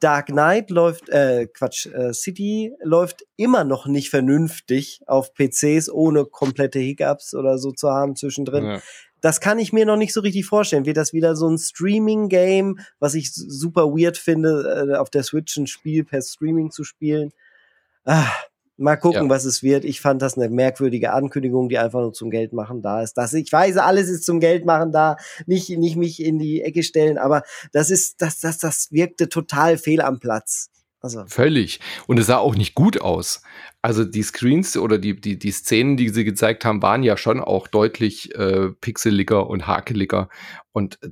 Dark 0.00 0.26
Knight 0.26 0.70
läuft, 0.70 1.08
äh, 1.08 1.46
Quatsch, 1.46 1.86
äh, 1.86 2.12
City 2.14 2.72
läuft 2.82 3.24
immer 3.36 3.64
noch 3.64 3.86
nicht 3.86 4.10
vernünftig 4.10 5.00
auf 5.06 5.34
PCs, 5.34 5.90
ohne 5.90 6.24
komplette 6.26 6.78
Hiccups 6.78 7.34
oder 7.34 7.58
so 7.58 7.72
zu 7.72 7.90
haben 7.90 8.16
zwischendrin. 8.16 8.64
Ja 8.64 8.80
das 9.24 9.40
kann 9.40 9.58
ich 9.58 9.72
mir 9.72 9.86
noch 9.86 9.96
nicht 9.96 10.12
so 10.12 10.20
richtig 10.20 10.44
vorstellen. 10.44 10.84
Wird 10.84 10.98
das 10.98 11.14
wieder 11.14 11.34
so 11.34 11.48
ein 11.48 11.56
Streaming-Game, 11.56 12.78
was 12.98 13.14
ich 13.14 13.32
super 13.32 13.86
weird 13.86 14.18
finde, 14.18 14.90
äh, 14.92 14.96
auf 14.96 15.08
der 15.08 15.22
Switch 15.22 15.56
ein 15.56 15.66
Spiel 15.66 16.04
per 16.04 16.20
Streaming 16.20 16.70
zu 16.70 16.84
spielen? 16.84 17.32
Ah, 18.04 18.28
mal 18.76 18.96
gucken, 18.96 19.22
ja. 19.22 19.28
was 19.30 19.46
es 19.46 19.62
wird. 19.62 19.86
Ich 19.86 20.02
fand 20.02 20.20
das 20.20 20.36
eine 20.36 20.50
merkwürdige 20.50 21.14
Ankündigung, 21.14 21.70
die 21.70 21.78
einfach 21.78 22.00
nur 22.00 22.12
zum 22.12 22.28
Geld 22.28 22.52
machen 22.52 22.82
da 22.82 23.00
ist. 23.00 23.14
Das, 23.14 23.32
ich 23.32 23.50
weiß, 23.50 23.78
alles 23.78 24.10
ist 24.10 24.26
zum 24.26 24.40
Geld 24.40 24.66
machen 24.66 24.92
da, 24.92 25.16
nicht, 25.46 25.70
nicht 25.70 25.96
mich 25.96 26.22
in 26.22 26.38
die 26.38 26.60
Ecke 26.60 26.82
stellen, 26.82 27.16
aber 27.16 27.44
das 27.72 27.88
ist, 27.88 28.20
das, 28.20 28.40
das, 28.40 28.58
das 28.58 28.92
wirkte 28.92 29.30
total 29.30 29.78
fehl 29.78 30.02
am 30.02 30.18
Platz. 30.18 30.68
Also. 31.00 31.24
Völlig. 31.28 31.80
Und 32.06 32.18
es 32.18 32.26
sah 32.26 32.36
auch 32.36 32.56
nicht 32.56 32.74
gut 32.74 33.00
aus. 33.00 33.40
Also 33.84 34.06
die 34.06 34.22
Screens 34.22 34.78
oder 34.78 34.96
die, 34.96 35.20
die, 35.20 35.38
die 35.38 35.50
Szenen, 35.50 35.98
die 35.98 36.08
sie 36.08 36.24
gezeigt 36.24 36.64
haben, 36.64 36.80
waren 36.80 37.02
ja 37.02 37.18
schon 37.18 37.38
auch 37.38 37.68
deutlich 37.68 38.34
äh, 38.34 38.70
pixeliger 38.80 39.46
und 39.46 39.66
hakeliger. 39.66 40.30
Und 40.72 40.98
äh, 41.02 41.10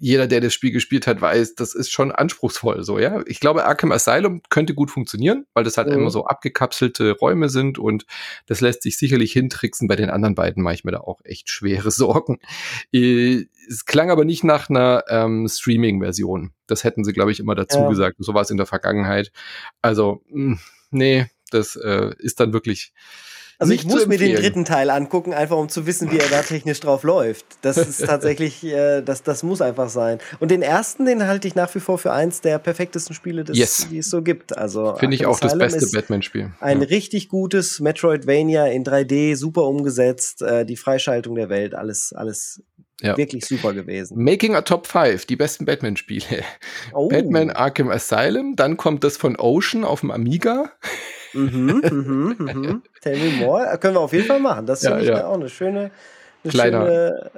jeder, 0.00 0.26
der 0.26 0.40
das 0.40 0.54
Spiel 0.54 0.70
gespielt 0.70 1.06
hat, 1.06 1.20
weiß, 1.20 1.54
das 1.54 1.74
ist 1.74 1.92
schon 1.92 2.12
anspruchsvoll 2.12 2.82
so, 2.82 2.98
ja. 2.98 3.20
Ich 3.26 3.40
glaube, 3.40 3.66
Arkham 3.66 3.92
Asylum 3.92 4.40
könnte 4.48 4.72
gut 4.72 4.90
funktionieren, 4.90 5.44
weil 5.52 5.64
das 5.64 5.76
halt 5.76 5.88
mhm. 5.88 5.96
immer 5.96 6.10
so 6.10 6.24
abgekapselte 6.24 7.10
Räume 7.12 7.50
sind 7.50 7.78
und 7.78 8.06
das 8.46 8.62
lässt 8.62 8.84
sich 8.84 8.96
sicherlich 8.96 9.32
hintricksen. 9.32 9.86
Bei 9.86 9.96
den 9.96 10.08
anderen 10.08 10.34
beiden 10.34 10.62
mache 10.62 10.76
ich 10.76 10.84
mir 10.84 10.92
da 10.92 11.00
auch 11.00 11.20
echt 11.24 11.50
schwere 11.50 11.90
Sorgen. 11.90 12.38
Äh, 12.90 13.44
es 13.68 13.84
klang 13.84 14.10
aber 14.10 14.24
nicht 14.24 14.44
nach 14.44 14.70
einer 14.70 15.04
ähm, 15.10 15.46
Streaming-Version. 15.46 16.54
Das 16.68 16.84
hätten 16.84 17.04
sie, 17.04 17.12
glaube 17.12 17.32
ich, 17.32 17.38
immer 17.38 17.54
dazu 17.54 17.80
ja. 17.80 17.88
gesagt. 17.90 18.16
So 18.20 18.32
war 18.32 18.40
es 18.40 18.50
in 18.50 18.56
der 18.56 18.64
Vergangenheit. 18.64 19.30
Also, 19.82 20.22
mh, 20.30 20.52
hm, 20.52 20.60
nee, 20.90 21.26
das 21.54 21.76
äh, 21.76 22.10
ist 22.18 22.40
dann 22.40 22.52
wirklich. 22.52 22.92
Also 23.60 23.72
ich 23.72 23.84
muss 23.84 24.08
mir 24.08 24.18
den 24.18 24.34
dritten 24.34 24.64
Teil 24.64 24.90
angucken, 24.90 25.32
einfach 25.32 25.56
um 25.56 25.68
zu 25.68 25.86
wissen, 25.86 26.10
wie 26.10 26.18
er 26.18 26.28
da 26.28 26.42
technisch 26.42 26.80
drauf 26.80 27.04
läuft. 27.04 27.46
Das 27.62 27.76
ist 27.76 27.98
tatsächlich, 28.06 28.64
äh, 28.64 29.00
das, 29.00 29.22
das 29.22 29.44
muss 29.44 29.62
einfach 29.62 29.88
sein. 29.88 30.18
Und 30.40 30.50
den 30.50 30.60
ersten, 30.60 31.06
den 31.06 31.24
halte 31.26 31.46
ich 31.46 31.54
nach 31.54 31.72
wie 31.74 31.78
vor 31.78 31.98
für 31.98 32.12
eins 32.12 32.40
der 32.40 32.58
perfektesten 32.58 33.14
Spiele, 33.14 33.44
des, 33.44 33.56
yes. 33.56 33.86
die 33.88 33.98
es 33.98 34.10
so 34.10 34.22
gibt. 34.22 34.58
Also 34.58 34.96
finde 34.96 35.14
ich 35.14 35.26
auch 35.26 35.40
Asylum 35.40 35.60
das 35.60 35.72
beste 35.74 35.96
Batman-Spiel. 35.96 36.52
Ein 36.58 36.80
ja. 36.80 36.88
richtig 36.88 37.28
gutes 37.28 37.78
Metroidvania 37.78 38.66
in 38.66 38.84
3D, 38.84 39.36
super 39.36 39.62
umgesetzt, 39.62 40.42
äh, 40.42 40.66
die 40.66 40.76
Freischaltung 40.76 41.36
der 41.36 41.48
Welt, 41.48 41.76
alles, 41.76 42.12
alles 42.12 42.60
ja. 43.00 43.16
Wirklich 43.16 43.44
super 43.44 43.72
gewesen. 43.72 44.22
Making 44.22 44.54
a 44.54 44.62
Top 44.62 44.86
5, 44.86 45.26
die 45.26 45.36
besten 45.36 45.64
Batman-Spiele. 45.64 46.42
Oh. 46.92 47.08
Batman 47.08 47.50
Arkham 47.50 47.90
Asylum, 47.90 48.56
dann 48.56 48.76
kommt 48.76 49.04
das 49.04 49.16
von 49.16 49.36
Ocean 49.36 49.84
auf 49.84 50.00
dem 50.00 50.10
Amiga. 50.10 50.70
Mhm, 51.34 51.82
mhm, 51.90 52.36
mhm. 52.38 52.82
Tell 53.02 53.18
me 53.18 53.44
more. 53.44 53.78
Können 53.78 53.94
wir 53.94 54.00
auf 54.00 54.12
jeden 54.12 54.26
Fall 54.26 54.40
machen. 54.40 54.66
Das 54.66 54.82
ja, 54.82 54.90
finde 54.90 55.04
ich 55.04 55.10
ja. 55.10 55.26
auch 55.26 55.34
eine 55.34 55.48
schöne, 55.48 55.90
eine 56.42 56.50
Kleiner. 56.50 56.86
schöne 56.86 57.30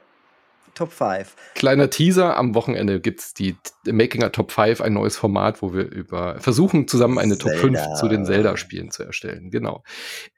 Top 0.76 0.92
5. 0.92 1.34
Kleiner 1.54 1.88
Teaser, 1.88 2.36
am 2.36 2.54
Wochenende 2.54 3.00
gibt 3.00 3.20
es 3.20 3.32
die 3.32 3.56
Making 3.86 4.24
a 4.24 4.28
Top 4.28 4.52
5, 4.52 4.82
ein 4.82 4.92
neues 4.92 5.16
Format, 5.16 5.62
wo 5.62 5.72
wir 5.72 5.90
über 5.90 6.38
versuchen, 6.38 6.86
zusammen 6.86 7.18
eine 7.18 7.38
Zelda. 7.38 7.58
Top 7.58 7.60
5 7.60 7.94
zu 7.98 8.08
den 8.08 8.26
Zelda-Spielen 8.26 8.90
zu 8.90 9.02
erstellen. 9.02 9.50
Genau. 9.50 9.82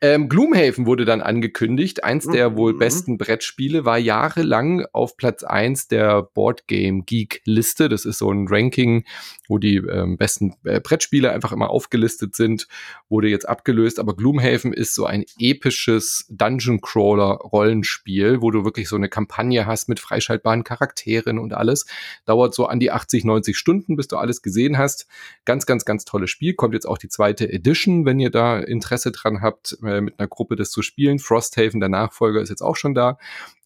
Ähm, 0.01 0.29
Gloomhaven 0.29 0.87
wurde 0.87 1.05
dann 1.05 1.23
angekündigt. 1.23 2.05
Eins 2.05 2.27
mhm. 2.27 2.33
der 2.33 2.57
wohl 2.57 2.79
besten 2.79 3.19
Brettspiele 3.19 3.85
war 3.85 3.99
jahrelang 3.99 4.87
auf 4.93 5.17
Platz 5.17 5.43
1 5.43 5.89
der 5.89 6.23
Board 6.23 6.69
Game 6.69 7.05
Geek 7.05 7.43
Liste. 7.45 7.89
Das 7.89 8.05
ist 8.05 8.19
so 8.19 8.31
ein 8.31 8.47
Ranking, 8.49 9.05
wo 9.49 9.59
die 9.59 9.79
ähm, 9.79 10.19
besten 10.19 10.55
äh, 10.65 10.79
Brettspiele 10.81 11.33
einfach 11.33 11.51
immer 11.51 11.71
aufgelistet 11.71 12.37
sind, 12.37 12.69
wurde 13.09 13.29
jetzt 13.29 13.49
abgelöst. 13.49 13.99
Aber 13.99 14.15
Gloomhaven 14.15 14.73
ist 14.73 14.95
so 14.95 15.05
ein 15.05 15.25
episches 15.41 16.27
Dungeon 16.29 16.81
Crawler 16.81 17.39
Rollenspiel, 17.39 18.41
wo 18.41 18.53
du 18.53 18.65
wirklich 18.65 18.89
so 18.89 18.95
eine 18.95 19.09
Kampagne 19.09 19.67
hast 19.67 19.89
mit 19.89 19.99
freischaltbaren 20.29 20.65
Charakteren 20.65 21.39
und 21.39 21.55
alles. 21.55 21.87
Dauert 22.27 22.55
so 22.55 22.67
an 22.67 22.81
die 22.81 22.91
80, 22.91 23.25
90 23.25 23.57
Stunden, 23.57 23.97
bis 23.97 24.09
du 24.09 24.17
alles 24.17 24.43
gesehen 24.43 24.79
hast. 24.79 25.07
Ganz, 25.45 25.67
ganz, 25.67 25.85
ganz 25.85 26.05
tolles 26.05 26.31
Spiel. 26.31 26.55
Kommt 26.55 26.75
jetzt 26.75 26.87
auch 26.87 26.99
die 26.99 27.09
zweite 27.09 27.51
Edition, 27.51 28.05
wenn 28.05 28.21
ihr 28.21 28.31
da 28.31 28.59
Interesse 28.59 29.11
dran 29.13 29.41
habt, 29.41 29.79
äh, 29.83 30.01
mit 30.01 30.19
einer 30.19 30.29
Gruppe 30.29 30.57
das 30.57 30.71
zu 30.71 30.83
spielen. 30.83 31.19
Frosthaven, 31.19 31.81
der 31.81 31.89
Nachfolger, 31.89 32.41
ist 32.41 32.51
jetzt 32.51 32.63
auch 32.63 32.77
schon 32.77 32.95
da. 32.95 33.19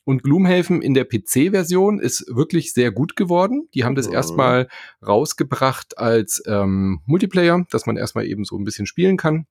Und 0.04 0.24
Gloomhaven 0.24 0.82
in 0.82 0.94
der 0.94 1.04
PC-Version 1.04 2.00
ist 2.00 2.26
wirklich 2.28 2.72
sehr 2.72 2.90
gut 2.90 3.14
geworden. 3.14 3.68
Die 3.74 3.84
haben 3.84 3.94
das 3.94 4.08
mhm. 4.08 4.14
erstmal 4.14 4.68
rausgebracht 5.06 5.96
als 5.96 6.42
ähm, 6.46 7.00
Multiplayer, 7.06 7.66
dass 7.70 7.86
man 7.86 7.96
erstmal 7.96 8.26
eben 8.26 8.44
so 8.44 8.56
ein 8.56 8.64
bisschen 8.64 8.86
spielen 8.86 9.16
kann. 9.16 9.46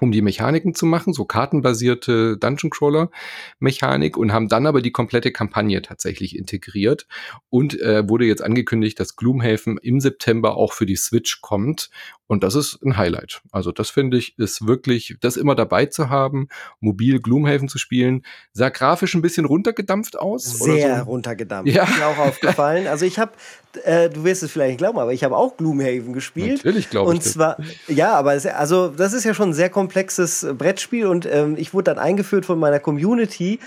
Um 0.00 0.12
die 0.12 0.22
Mechaniken 0.22 0.74
zu 0.74 0.86
machen, 0.86 1.12
so 1.12 1.24
kartenbasierte 1.24 2.36
Dungeon 2.36 2.70
Crawler 2.70 3.10
Mechanik 3.58 4.16
und 4.16 4.32
haben 4.32 4.48
dann 4.48 4.66
aber 4.66 4.82
die 4.82 4.92
komplette 4.92 5.32
Kampagne 5.32 5.82
tatsächlich 5.82 6.36
integriert 6.36 7.06
und 7.50 7.80
äh, 7.80 8.08
wurde 8.08 8.24
jetzt 8.24 8.42
angekündigt, 8.42 8.98
dass 9.00 9.16
Gloomhaven 9.16 9.78
im 9.78 10.00
September 10.00 10.56
auch 10.56 10.72
für 10.72 10.86
die 10.86 10.96
Switch 10.96 11.40
kommt 11.40 11.90
und 12.28 12.44
das 12.44 12.54
ist 12.54 12.80
ein 12.84 12.96
Highlight. 12.96 13.40
Also 13.50 13.72
das 13.72 13.90
finde 13.90 14.18
ich 14.18 14.38
ist 14.38 14.66
wirklich, 14.66 15.16
das 15.20 15.36
immer 15.36 15.54
dabei 15.54 15.86
zu 15.86 16.10
haben, 16.10 16.48
mobil 16.78 17.20
Gloomhaven 17.20 17.68
zu 17.68 17.78
spielen, 17.78 18.22
sah 18.52 18.68
grafisch 18.68 19.14
ein 19.14 19.22
bisschen 19.22 19.46
runtergedampft 19.46 20.18
aus. 20.18 20.44
Sehr 20.44 20.98
so. 20.98 21.04
runtergedampft. 21.04 21.74
Ja. 21.74 21.84
Ist 21.84 21.98
mir 21.98 22.06
auch 22.06 22.18
aufgefallen. 22.18 22.86
Also 22.86 23.06
ich 23.06 23.18
habe, 23.18 23.32
äh, 23.84 24.10
du 24.10 24.24
wirst 24.24 24.42
es 24.42 24.52
vielleicht 24.52 24.72
nicht 24.72 24.78
glauben, 24.78 24.98
aber 24.98 25.12
ich 25.12 25.24
habe 25.24 25.36
auch 25.36 25.56
Gloomhaven 25.56 26.12
gespielt. 26.12 26.58
Natürlich 26.64 26.90
glaube 26.90 27.10
ich. 27.10 27.16
Und 27.16 27.24
zwar, 27.24 27.56
ja, 27.88 28.12
aber 28.12 28.34
es, 28.34 28.44
also 28.46 28.88
das 28.88 29.14
ist 29.14 29.24
ja 29.24 29.32
schon 29.32 29.50
ein 29.50 29.54
sehr 29.54 29.70
komplexes 29.70 30.46
Brettspiel 30.56 31.06
und 31.06 31.26
ähm, 31.26 31.56
ich 31.56 31.72
wurde 31.72 31.84
dann 31.84 31.98
eingeführt 31.98 32.44
von 32.44 32.58
meiner 32.58 32.78
Community 32.78 33.58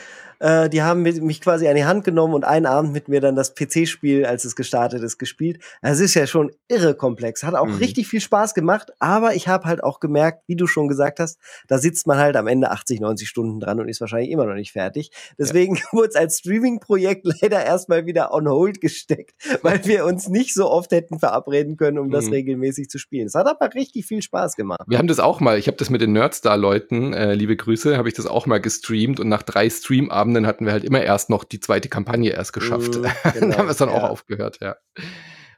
äh, 0.42 0.70
die 0.70 0.82
haben 0.82 1.04
mich 1.04 1.40
quasi 1.40 1.68
an 1.68 1.76
die 1.76 1.86
Hand 1.86 2.04
genommen 2.04 2.34
und 2.34 2.44
einen 2.44 2.66
Abend 2.66 2.94
mit 2.94 3.08
mir 3.08 3.22
dann 3.22 3.36
das 3.36 3.54
PC-Spiel, 3.54 4.26
als 4.26 4.44
es 4.44 4.56
gestartet 4.56 5.04
ist, 5.04 5.20
gespielt. 5.20 5.60
Es 5.82 6.00
ist 6.00 6.16
ja 6.16 6.26
schon 6.26 6.52
irre 6.68 6.96
komplex. 6.96 7.44
Hat 7.44 7.54
auch 7.54 7.68
mhm. 7.68 7.76
richtig 7.76 8.08
viel 8.08 8.22
Spaß 8.22 8.56
gemacht, 8.56 8.92
aber 9.00 9.36
ich 9.36 9.48
habe 9.48 9.66
halt 9.66 9.84
auch 9.84 10.00
gemerkt, 10.00 10.44
wie 10.48 10.56
du 10.56 10.66
schon 10.66 10.88
gesagt 10.88 11.20
hast, 11.20 11.38
da 11.68 11.78
sitzt 11.78 12.08
man 12.08 12.18
halt 12.18 12.36
am 12.36 12.48
Ende 12.48 12.72
80, 12.72 13.00
90 13.00 13.30
Stunden 13.30 13.60
dran 13.60 13.80
und 13.80 13.88
ist 13.88 14.02
wahrscheinlich 14.02 14.32
immer 14.32 14.46
noch 14.46 14.56
nicht 14.56 14.72
fertig. 14.72 15.12
Deswegen 15.38 15.76
ja. 15.76 15.82
wurde 15.92 16.10
es 16.10 16.16
als 16.16 16.40
Streaming-Projekt 16.40 17.28
leider 17.42 17.64
erstmal 17.64 18.08
wieder 18.08 18.34
on 18.34 18.50
hold 18.50 18.82
gesteckt, 18.82 19.36
weil 19.62 19.86
wir 19.86 20.06
uns 20.06 20.28
nicht 20.28 20.56
so 20.56 20.70
oft 20.70 20.92
hätten 20.92 21.20
verabreden 21.20 21.78
können, 21.78 22.00
um 22.00 22.08
mhm. 22.08 22.12
das 22.12 22.32
regelmäßig 22.32 22.90
zu 22.90 22.98
spielen. 22.98 23.28
Es 23.28 23.36
hat 23.36 23.46
aber 23.46 23.74
richtig 23.76 24.08
viel 24.08 24.24
Spaß 24.24 24.56
gemacht. 24.56 24.82
Wir 24.88 24.98
haben 24.98 25.08
das 25.08 25.20
auch 25.20 25.40
mal, 25.40 25.60
ich 25.60 25.68
habe 25.68 25.78
das 25.78 25.92
mit 25.92 26.02
den 26.02 26.14
Nerdstar-Leuten, 26.14 27.14
äh, 27.14 27.36
liebe 27.36 27.56
Grüße, 27.56 27.96
habe 27.96 28.08
ich 28.08 28.16
das 28.16 28.26
auch 28.26 28.48
mal 28.48 28.60
gestreamt 28.60 29.20
und 29.20 29.30
nach 29.30 29.44
drei 29.44 29.70
Streamabenden 29.70 30.31
Abenden 30.32 30.48
hatten 30.48 30.66
wir 30.66 30.72
halt 30.72 30.84
immer 30.84 31.02
erst 31.02 31.30
noch 31.30 31.44
die 31.44 31.60
zweite 31.60 31.90
Kampagne 31.90 32.32
erst 32.32 32.54
geschafft. 32.54 32.96
Mm, 32.96 33.02
genau, 33.02 33.12
dann 33.40 33.58
haben 33.58 33.68
wir 33.68 33.72
es 33.72 33.78
dann 33.78 33.90
ja. 33.90 33.96
auch 33.96 34.10
aufgehört, 34.10 34.60
ja. 34.62 34.76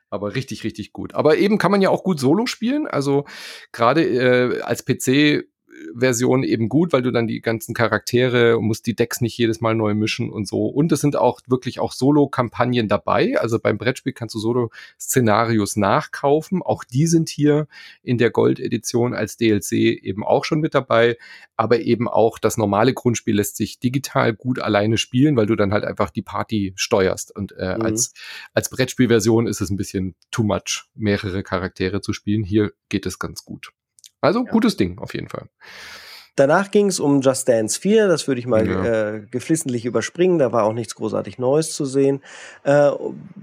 Aber 0.10 0.36
richtig, 0.36 0.64
richtig 0.64 0.94
gut. 0.94 1.16
Aber 1.16 1.38
eben 1.38 1.58
kann 1.58 1.72
man 1.72 1.82
ja 1.82 1.90
auch 1.90 2.04
gut 2.04 2.20
Solo 2.20 2.46
spielen. 2.46 2.88
Also 2.88 3.26
gerade 3.72 4.04
äh, 4.04 4.62
als 4.62 4.86
PC 4.86 5.46
Version 5.96 6.44
eben 6.44 6.70
gut, 6.70 6.94
weil 6.94 7.02
du 7.02 7.12
dann 7.12 7.28
die 7.28 7.42
ganzen 7.42 7.74
Charaktere 7.74 8.58
und 8.58 8.66
musst 8.66 8.86
die 8.88 8.96
Decks 8.96 9.22
nicht 9.22 9.38
jedes 9.38 9.62
Mal 9.62 9.76
neu 9.76 9.94
mischen 9.94 10.32
und 10.32 10.48
so. 10.48 10.66
Und 10.66 10.92
es 10.92 11.02
sind 11.02 11.16
auch 11.16 11.40
wirklich 11.48 11.80
auch 11.80 11.92
Solo-Kampagnen 11.92 12.88
dabei. 12.88 13.38
Also 13.40 13.60
beim 13.60 13.78
Brettspiel 13.78 14.14
kannst 14.14 14.36
du 14.36 14.40
Solo-Szenarios 14.40 15.76
nachkaufen. 15.76 16.62
Auch 16.62 16.84
die 16.84 17.08
sind 17.08 17.30
hier 17.30 17.68
in 18.02 18.18
der 18.18 18.32
Gold-Edition 18.32 19.14
als 19.14 19.38
DLC 19.38 19.74
eben 19.74 20.24
auch 20.24 20.46
schon 20.46 20.60
mit 20.60 20.74
dabei. 20.74 21.18
Aber 21.56 21.80
eben 21.82 22.08
auch 22.08 22.40
das 22.40 22.58
normale 22.58 22.94
Grundspiel 22.94 23.36
lässt 23.36 23.58
sich 23.58 23.80
digital 23.80 24.34
gut 24.34 24.60
alleine 24.60 24.98
spielen, 24.98 25.36
weil 25.36 25.46
du 25.46 25.56
dann 25.56 25.74
halt 25.74 25.86
einfach 25.86 26.10
die 26.10 26.22
Party 26.22 26.74
steuerst. 26.76 27.36
Und 27.36 27.54
äh, 27.58 27.76
mhm. 27.76 27.84
als, 27.84 28.14
als 28.54 28.70
Brettspielversion 28.70 29.48
ist 29.48 29.62
es 29.62 29.70
ein 29.70 29.78
bisschen 29.78 30.16
too 30.32 30.44
much, 30.44 30.86
mehrere 30.96 31.44
Charaktere 31.44 32.02
zu 32.02 32.14
spielen. 32.14 32.44
Hier 32.44 32.74
geht 32.90 33.06
es 33.06 33.20
ganz 33.20 33.46
gut. 33.46 33.72
Also 34.24 34.46
ja. 34.46 34.52
gutes 34.52 34.78
Ding 34.78 34.98
auf 35.00 35.14
jeden 35.14 35.28
Fall. 35.28 35.48
Danach 36.36 36.72
ging 36.72 36.88
es 36.88 37.00
um 37.00 37.22
Just 37.22 37.48
Dance 37.48 37.80
4, 37.80 38.08
das 38.08 38.28
würde 38.28 38.40
ich 38.40 38.48
mal 38.48 38.68
ja. 38.68 39.14
äh, 39.14 39.22
geflissentlich 39.30 39.86
überspringen, 39.86 40.40
da 40.40 40.52
war 40.52 40.64
auch 40.64 40.74
nichts 40.74 40.96
großartig 40.96 41.38
Neues 41.38 41.74
zu 41.74 41.86
sehen. 41.86 42.24
Äh, 42.64 42.90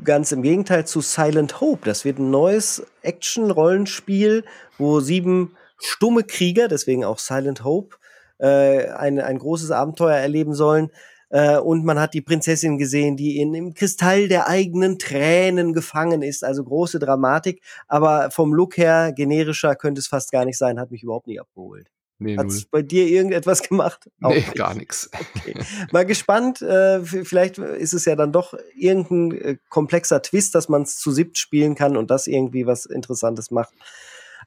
ganz 0.03 0.33
im 0.33 0.43
Gegenteil 0.43 0.87
zu 0.87 1.01
Silent 1.01 1.61
Hope, 1.61 1.85
das 1.85 2.05
wird 2.05 2.19
ein 2.19 2.31
neues 2.31 2.85
Action-Rollenspiel, 3.03 4.45
wo 4.77 4.99
sieben 4.99 5.55
stumme 5.79 6.25
Krieger, 6.25 6.67
deswegen 6.67 7.05
auch 7.05 7.21
Silent 7.21 7.63
Hope, 7.63 7.97
äh, 8.39 8.89
ein, 8.89 9.21
ein 9.21 9.39
großes 9.39 9.71
Abenteuer 9.71 10.17
erleben 10.17 10.55
sollen. 10.55 10.91
Äh, 11.31 11.59
und 11.59 11.85
man 11.85 11.99
hat 11.99 12.15
die 12.15 12.21
Prinzessin 12.21 12.77
gesehen, 12.77 13.17
die 13.17 13.39
in, 13.39 13.55
im 13.55 13.75
Kristall 13.75 14.29
der 14.29 14.49
eigenen 14.49 14.99
Tränen 14.99 15.73
gefangen 15.73 16.23
ist. 16.23 16.45
Also 16.45 16.65
große 16.65 16.99
Dramatik. 16.99 17.63
Aber 17.89 18.31
vom 18.31 18.53
Look 18.53 18.77
her 18.77 19.13
generischer 19.13 19.77
könnte 19.77 20.01
es 20.01 20.09
fast 20.09 20.33
gar 20.33 20.45
nicht 20.45 20.59
sein. 20.59 20.79
Hat 20.79 20.91
mich 20.91 21.03
überhaupt 21.03 21.29
nicht 21.29 21.41
abgeholt. 21.41 21.89
Nee, 22.23 22.37
Hat 22.37 22.49
es 22.49 22.67
bei 22.67 22.83
dir 22.83 23.07
irgendetwas 23.07 23.63
gemacht? 23.63 24.11
Auch 24.23 24.29
nee, 24.29 24.37
nicht. 24.37 24.55
gar 24.55 24.75
nichts. 24.75 25.11
Okay. 25.41 25.55
Mal 25.91 26.05
gespannt, 26.05 26.61
äh, 26.61 27.03
vielleicht 27.03 27.57
ist 27.57 27.95
es 27.95 28.05
ja 28.05 28.15
dann 28.15 28.31
doch 28.31 28.53
irgendein 28.77 29.41
äh, 29.41 29.57
komplexer 29.71 30.21
Twist, 30.21 30.55
dass 30.55 30.69
man 30.69 30.83
es 30.83 30.99
zu 30.99 31.13
siebt 31.13 31.39
spielen 31.39 31.75
kann 31.75 31.97
und 31.97 32.11
das 32.11 32.27
irgendwie 32.27 32.67
was 32.67 32.85
Interessantes 32.85 33.51
macht. 33.51 33.73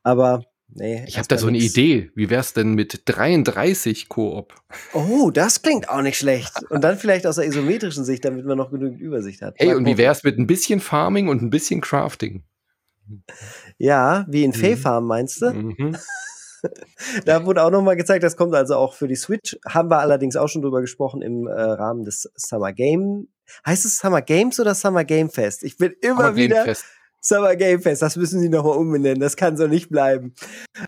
Aber 0.04 0.46
Nee, 0.76 1.06
ich 1.08 1.17
habe 1.17 1.28
da 1.28 1.38
so 1.38 1.47
eine 1.47 1.60
Idee. 1.60 2.10
Wie 2.15 2.30
wär's 2.30 2.54
denn 2.54 2.73
mit 2.73 3.04
33 3.06 4.10
Koop? 4.10 4.56
Oh, 4.93 5.30
das 5.30 5.62
klingt 5.62 5.88
auch 5.88 6.02
nicht 6.02 6.17
schlecht. 6.17 6.52
Und 6.69 6.84
dann 6.84 6.97
vielleicht 6.97 7.28
aus 7.28 7.36
der 7.36 7.45
isometrischen 7.45 8.06
Sicht, 8.06 8.26
damit 8.26 8.45
man 8.45 8.58
noch 8.58 8.71
genügend 8.71 8.99
Übersicht 8.99 9.41
hat. 9.41 9.56
Hey, 9.58 9.67
Mal 9.67 9.78
und 9.78 9.86
wie 9.86 9.97
wär's 9.97 10.23
mit 10.23 10.39
ein 10.39 10.47
bisschen 10.47 10.80
Farming 10.80 11.28
und 11.28 11.43
ein 11.43 11.52
bisschen 11.52 11.80
Crafting? 11.80 12.43
Ja, 13.78 14.26
wie 14.30 14.43
in 14.43 14.52
mhm. 14.52 14.56
Fay 14.56 14.76
Farm 14.76 15.06
meinst 15.06 15.41
du? 15.41 15.54
Mhm. 15.54 15.97
da 17.26 17.45
wurde 17.45 17.63
auch 17.63 17.71
noch 17.71 17.82
mal 17.82 17.95
gezeigt, 17.95 18.23
das 18.23 18.38
kommt 18.38 18.56
also 18.56 18.76
auch 18.76 18.93
für 18.93 19.08
die 19.08 19.15
Switch. 19.15 19.58
Haben 19.67 19.91
wir 19.91 19.99
allerdings 19.99 20.36
auch 20.36 20.47
schon 20.47 20.62
drüber 20.62 20.82
gesprochen 20.82 21.21
im 21.21 21.47
äh, 21.47 21.52
Rahmen 21.52 22.04
des 22.04 22.32
Summer 22.36 22.73
Game. 22.73 23.28
Heißt 23.65 23.86
es 23.86 23.97
Summer 23.97 24.21
Games 24.21 24.60
oder 24.60 24.73
Summer 24.73 25.04
Game 25.04 25.30
Fest? 25.30 25.63
Ich 25.63 25.78
bin 25.78 25.93
immer 26.02 26.28
Summer 26.28 26.36
wieder. 26.36 26.63
Fest. 26.63 26.86
Summer 27.26 27.56
Game 27.56 27.82
Fest, 27.82 28.02
das 28.02 28.18
müssen 28.18 28.42
sie 28.42 28.50
nochmal 28.50 28.78
umbenennen, 28.78 29.22
das 29.22 29.38
kann 29.38 29.56
so 29.56 29.68
nicht 29.68 29.90
bleiben. 29.90 30.34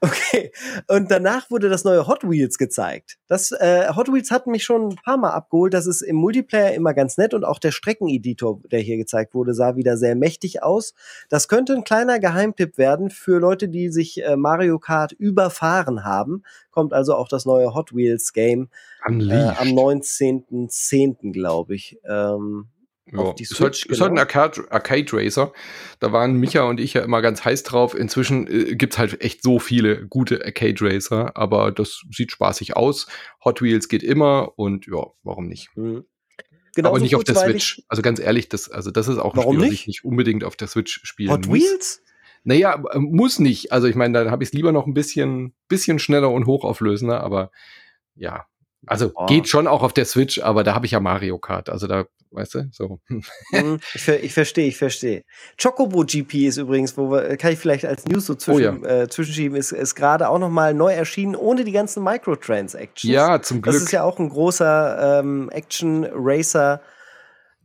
Okay, 0.02 0.52
und 0.90 1.10
danach 1.10 1.50
wurde 1.50 1.70
das 1.70 1.86
neue 1.86 2.08
Hot 2.08 2.30
Wheels 2.30 2.58
gezeigt. 2.58 3.18
Das 3.28 3.54
äh, 3.54 3.88
Hot 3.96 4.12
Wheels 4.12 4.32
hat 4.32 4.46
mich 4.46 4.66
schon 4.66 4.90
ein 4.90 4.96
paar 4.96 5.16
Mal 5.16 5.32
abgeholt, 5.32 5.74
das 5.74 5.88
ist 5.88 6.02
im 6.02 6.18
Multiplayer 6.18 6.74
immer 6.74 6.94
ganz 6.94 7.18
nett 7.18 7.34
und 7.34 7.46
auch 7.46 7.60
der 7.60 7.72
Streckeneditor, 7.72 8.60
der 8.70 8.82
hier 8.82 8.98
gezeigt 8.98 9.34
wurde, 9.34 9.54
sah 9.54 9.78
wieder 9.78 9.96
sehr 9.96 10.16
mächtig 10.16 10.62
aus. 10.62 10.94
Das 11.30 11.48
könnte 11.48 11.74
ein 11.74 11.86
kleiner 11.86 12.20
Geheimtipp 12.20 12.78
werden 12.78 13.10
für 13.10 13.40
Leute, 13.40 13.70
die 13.70 13.88
sich 13.90 14.22
äh, 14.24 14.36
Mario 14.36 14.78
Kart 14.78 15.14
überfahren 15.14 16.04
haben. 16.04 16.44
Kommt 16.72 16.92
also 16.92 17.16
auch 17.16 17.30
das 17.30 17.46
neue 17.46 17.74
Hot 17.74 17.96
Wheels 17.96 18.34
Game 18.34 18.68
äh, 19.06 19.08
am 19.08 19.20
19.10. 19.20 21.32
glaube 21.32 21.76
ich. 21.76 21.98
Ähm, 22.04 22.68
ja, 23.12 23.34
die 23.34 23.46
Switch, 23.46 23.52
ist 23.52 23.62
halt, 23.62 23.82
genau. 23.84 23.94
ist 23.94 24.02
halt 24.02 24.12
ein 24.12 24.18
Arcade, 24.18 24.72
Arcade 24.72 25.14
Racer. 25.14 25.54
Da 26.00 26.12
waren 26.12 26.36
Micha 26.36 26.64
und 26.64 26.80
ich 26.80 26.94
ja 26.94 27.04
immer 27.04 27.22
ganz 27.22 27.46
heiß 27.46 27.64
drauf. 27.64 27.96
Inzwischen 27.96 28.48
äh, 28.48 28.76
gibt's 28.76 28.98
halt 28.98 29.22
echt 29.22 29.44
so 29.44 29.60
viele 29.60 30.08
gute 30.08 30.44
Arcade 30.44 30.78
Racer, 30.82 31.36
aber 31.38 31.72
das 31.72 32.02
sieht 32.12 32.32
spaßig 32.32 32.76
aus. 32.76 33.08
Hot 33.44 33.62
Wheels 33.62 33.90
geht 33.90 34.04
immer 34.04 34.58
und 34.58 34.88
ja, 34.88 35.06
warum 35.24 35.48
nicht? 35.48 35.70
Mhm. 35.76 36.06
Genau 36.76 36.90
aber 36.90 37.00
nicht 37.00 37.16
auf 37.16 37.24
der 37.24 37.36
Switch. 37.36 37.82
Also 37.88 38.02
ganz 38.02 38.20
ehrlich, 38.20 38.50
das, 38.50 38.70
also 38.70 38.92
das 38.92 39.08
ist 39.08 39.18
auch 39.18 39.34
ein 39.34 39.38
warum 39.38 39.56
Spiel, 39.56 39.70
nicht? 39.70 39.74
was 39.74 39.82
ich 39.82 39.88
nicht 39.88 40.06
unbedingt 40.06 40.44
auf 40.44 40.56
der 40.56 40.68
Switch 40.68 41.00
spielen 41.04 41.32
Hot 41.32 41.48
muss. 41.48 41.56
Wheels? 41.56 42.04
Naja, 42.44 42.84
äh, 42.92 43.00
muss 43.00 43.40
nicht. 43.40 43.72
Also 43.72 43.88
ich 43.88 43.96
meine, 43.96 44.14
dann 44.14 44.32
habe 44.32 44.44
ich 44.44 44.50
es 44.50 44.54
lieber 44.54 44.72
noch 44.72 44.86
ein 44.86 44.94
bisschen, 44.94 45.54
bisschen 45.68 46.00
schneller 46.00 46.32
und 46.32 46.46
hochauflösender, 46.48 47.22
aber 47.22 47.52
ja, 48.16 48.46
also 48.88 49.12
oh. 49.16 49.26
geht 49.26 49.48
schon 49.48 49.68
auch 49.68 49.84
auf 49.84 49.94
der 49.94 50.06
Switch, 50.06 50.40
aber 50.42 50.64
da 50.64 50.76
habe 50.76 50.86
ich 50.86 50.92
ja 50.92 51.00
Mario 51.00 51.38
Kart. 51.38 51.70
Also 51.70 51.88
da, 51.88 52.06
weißt 52.32 52.56
du, 52.56 52.70
so. 52.72 53.00
Mhm, 53.08 53.80
ich, 53.94 54.08
ich 54.08 54.34
verstehe, 54.34 54.68
ich 54.68 54.78
verstehe. 54.78 55.24
Chocobo 55.62 56.04
GP 56.06 56.48
ist 56.48 56.58
übrigens, 56.58 56.98
wo 56.98 57.12
wir, 57.12 57.38
kann 57.38 57.54
ich 57.54 57.60
vielleicht 57.60 57.86
als 57.86 58.06
News 58.06 58.26
so 58.26 58.36
zwischen, 58.36 58.84
oh 58.84 58.88
ja. 58.88 59.02
äh, 59.04 59.10
zwischenschieben, 59.10 59.58
ist, 59.58 59.72
ist 59.72 59.96
gerade 59.96 60.30
auch 60.30 60.40
nochmal 60.40 60.74
neu 60.74 60.94
erschienen, 60.94 61.36
ohne 61.36 61.64
die 61.64 61.72
ganzen 61.72 62.04
Microtransactions. 62.04 63.14
Ja, 63.14 63.42
zum 63.42 63.62
Glück. 63.62 63.76
Das 63.76 63.84
ist 63.84 63.92
ja 63.92 64.04
auch 64.04 64.20
ein 64.20 64.30
großer 64.30 65.20
ähm, 65.20 65.50
Action-Racer 65.50 66.82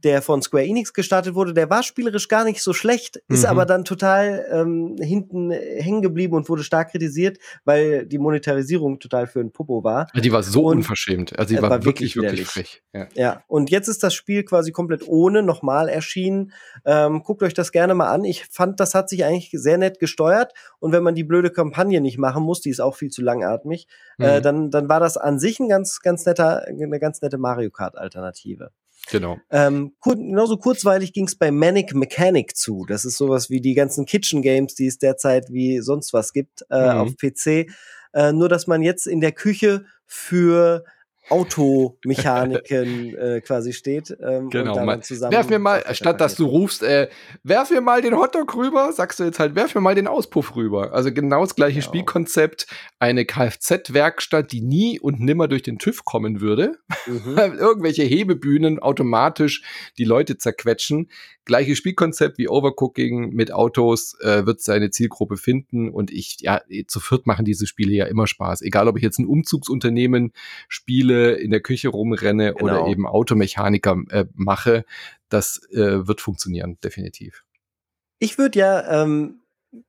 der 0.05 0.23
von 0.23 0.43
Square 0.43 0.65
Enix 0.65 0.93
gestartet 0.93 1.35
wurde, 1.35 1.55
der 1.55 1.71
war 1.71 1.83
spielerisch 1.83 2.29
gar 2.29 2.45
nicht 2.45 2.63
so 2.63 2.73
schlecht, 2.73 3.23
ist 3.29 3.43
mhm. 3.43 3.51
aber 3.51 3.67
dann 3.67 3.85
total 3.85 4.47
ähm, 4.51 4.97
hinten 5.01 5.51
hängen 5.51 6.03
geblieben 6.03 6.35
und 6.35 6.49
wurde 6.49 6.65
stark 6.65 6.91
kritisiert, 6.91 7.39
weil 7.65 8.07
die 8.07 8.19
Monetarisierung 8.19 8.99
total 8.99 9.27
für 9.27 9.41
ein 9.41 9.53
Popo 9.53 9.85
war. 9.85 10.09
Die 10.15 10.33
war 10.33 10.43
so 10.43 10.65
und, 10.65 10.79
unverschämt. 10.79 11.39
Also 11.39 11.55
die 11.55 11.63
war, 11.63 11.71
war, 11.71 11.85
wirklich, 11.85 12.17
wirklich 12.17 12.47
frech. 12.47 12.83
Ja. 12.93 13.09
ja, 13.15 13.45
und 13.47 13.71
jetzt 13.71 13.89
ist 13.89 14.03
das 14.03 14.15
Spiel 14.15 14.45
quasi 14.45 14.73
komplett 14.73 15.07
ohne 15.07 15.43
nochmal 15.43 15.89
erschienen. 15.89 16.53
Ähm, 16.85 17.23
guckt 17.23 17.43
euch 17.43 17.55
das 17.55 17.73
gerne 17.73 17.95
mal 17.95 18.11
an. 18.11 18.25
Ich 18.25 18.47
fand, 18.47 18.81
das 18.81 18.95
hat 18.95 19.09
sich 19.09 19.25
eigentlich 19.25 19.51
sehr 19.53 19.79
nett 19.79 19.99
gesteuert 19.99 20.53
und 20.79 20.93
wenn 20.93 21.03
man 21.03 21.15
die 21.15 21.25
blöde 21.25 21.51
Kampagne 21.51 22.01
nicht 22.01 22.19
machen 22.19 22.43
muss, 22.43 22.61
die 22.61 22.71
ist 22.71 22.81
auch 22.81 22.97
viel 22.97 23.11
zu 23.11 23.23
langatmig, 23.23 23.87
äh, 24.19 24.23
mhm. 24.23 24.29
äh, 24.29 24.41
dann, 24.41 24.71
dann 24.71 24.89
war 24.89 25.01
das 25.01 25.17
an 25.17 25.39
sich 25.39 25.61
ein 25.61 25.69
ganz, 25.69 26.01
ganz 26.01 26.27
netter, 26.27 26.65
eine 26.67 26.99
ganz 26.99 27.21
nette 27.23 27.39
Mario 27.39 27.71
Kart 27.71 27.97
Alternative. 27.97 28.71
Genau. 29.09 29.39
Ähm, 29.51 29.95
kur 30.01 30.17
genauso 30.17 30.57
kurzweilig 30.57 31.13
ging 31.13 31.27
es 31.27 31.37
bei 31.37 31.51
Manic 31.51 31.95
Mechanic 31.95 32.57
zu. 32.57 32.85
Das 32.87 33.05
ist 33.05 33.17
sowas 33.17 33.51
wie 33.51 33.61
die 33.61 33.75
ganzen 33.75 34.07
Kitchen 34.07 34.43
Games, 34.43 34.75
die 34.75 34.87
es 34.87 34.99
derzeit 34.99 35.51
wie 35.51 35.81
sonst 35.81 36.13
was 36.13 36.33
gibt 36.33 36.65
äh, 36.71 36.95
mhm. 36.95 37.01
auf 37.01 37.17
PC. 37.17 37.71
Äh, 38.13 38.33
nur 38.33 38.49
dass 38.49 38.67
man 38.67 38.83
jetzt 38.83 39.07
in 39.07 39.21
der 39.21 39.33
Küche 39.33 39.85
für 40.07 40.85
Automechaniken 41.31 43.17
äh, 43.17 43.41
quasi 43.41 43.73
steht. 43.73 44.17
Ähm, 44.21 44.51
genau. 44.51 44.77
Und 44.77 45.05
zusammen 45.05 45.33
werf 45.33 45.49
mir 45.49 45.61
mal, 45.61 45.83
statt 45.93 46.21
dass 46.21 46.35
du 46.35 46.45
rufst, 46.45 46.83
äh, 46.83 47.09
werf 47.45 47.71
mir 47.71 47.81
mal 47.81 48.03
den 48.03 48.17
Hotdog 48.17 48.57
rüber, 48.57 48.93
sagst 48.93 49.21
du 49.21 49.25
jetzt 49.25 49.39
halt, 49.39 49.55
werf 49.55 49.75
mir 49.75 49.81
mal 49.81 49.95
den 49.95 50.09
Auspuff 50.09 50.57
rüber. 50.57 50.93
Also 50.93 51.13
genau 51.13 51.43
das 51.43 51.55
gleiche 51.55 51.79
genau. 51.79 51.87
Spielkonzept. 51.87 52.67
Eine 52.99 53.25
Kfz-Werkstatt, 53.25 54.51
die 54.51 54.61
nie 54.61 54.99
und 54.99 55.21
nimmer 55.21 55.47
durch 55.47 55.63
den 55.63 55.79
TÜV 55.79 56.05
kommen 56.05 56.41
würde. 56.41 56.79
Mhm. 57.07 57.39
Irgendwelche 57.59 58.03
Hebebühnen 58.03 58.81
automatisch 58.81 59.63
die 59.99 60.05
Leute 60.05 60.37
zerquetschen. 60.37 61.09
Gleiches 61.45 61.79
Spielkonzept 61.79 62.39
wie 62.39 62.49
Overcooking 62.49 63.31
mit 63.31 63.53
Autos 63.53 64.17
äh, 64.21 64.47
wird 64.47 64.61
seine 64.61 64.91
Zielgruppe 64.91 65.37
finden. 65.37 65.91
Und 65.91 66.11
ich, 66.11 66.39
ja, 66.41 66.61
zu 66.87 67.01
viert 67.01 67.27
machen 67.27 67.45
diese 67.45 67.67
Spiele 67.67 67.93
ja 67.93 68.07
immer 68.07 68.27
Spaß. 68.27 68.63
Egal, 68.63 68.89
ob 68.89 68.97
ich 68.97 69.03
jetzt 69.03 69.19
ein 69.19 69.27
Umzugsunternehmen 69.27 70.33
spiele, 70.69 71.20
in 71.21 71.51
der 71.51 71.61
Küche 71.61 71.89
rumrenne 71.89 72.55
genau. 72.55 72.65
oder 72.65 72.87
eben 72.91 73.07
Automechaniker 73.07 73.97
äh, 74.11 74.25
mache, 74.35 74.85
das 75.29 75.63
äh, 75.71 76.07
wird 76.07 76.21
funktionieren, 76.21 76.79
definitiv. 76.83 77.45
Ich 78.19 78.39
würde 78.39 78.59
ja 78.59 79.03
ähm, 79.03 79.41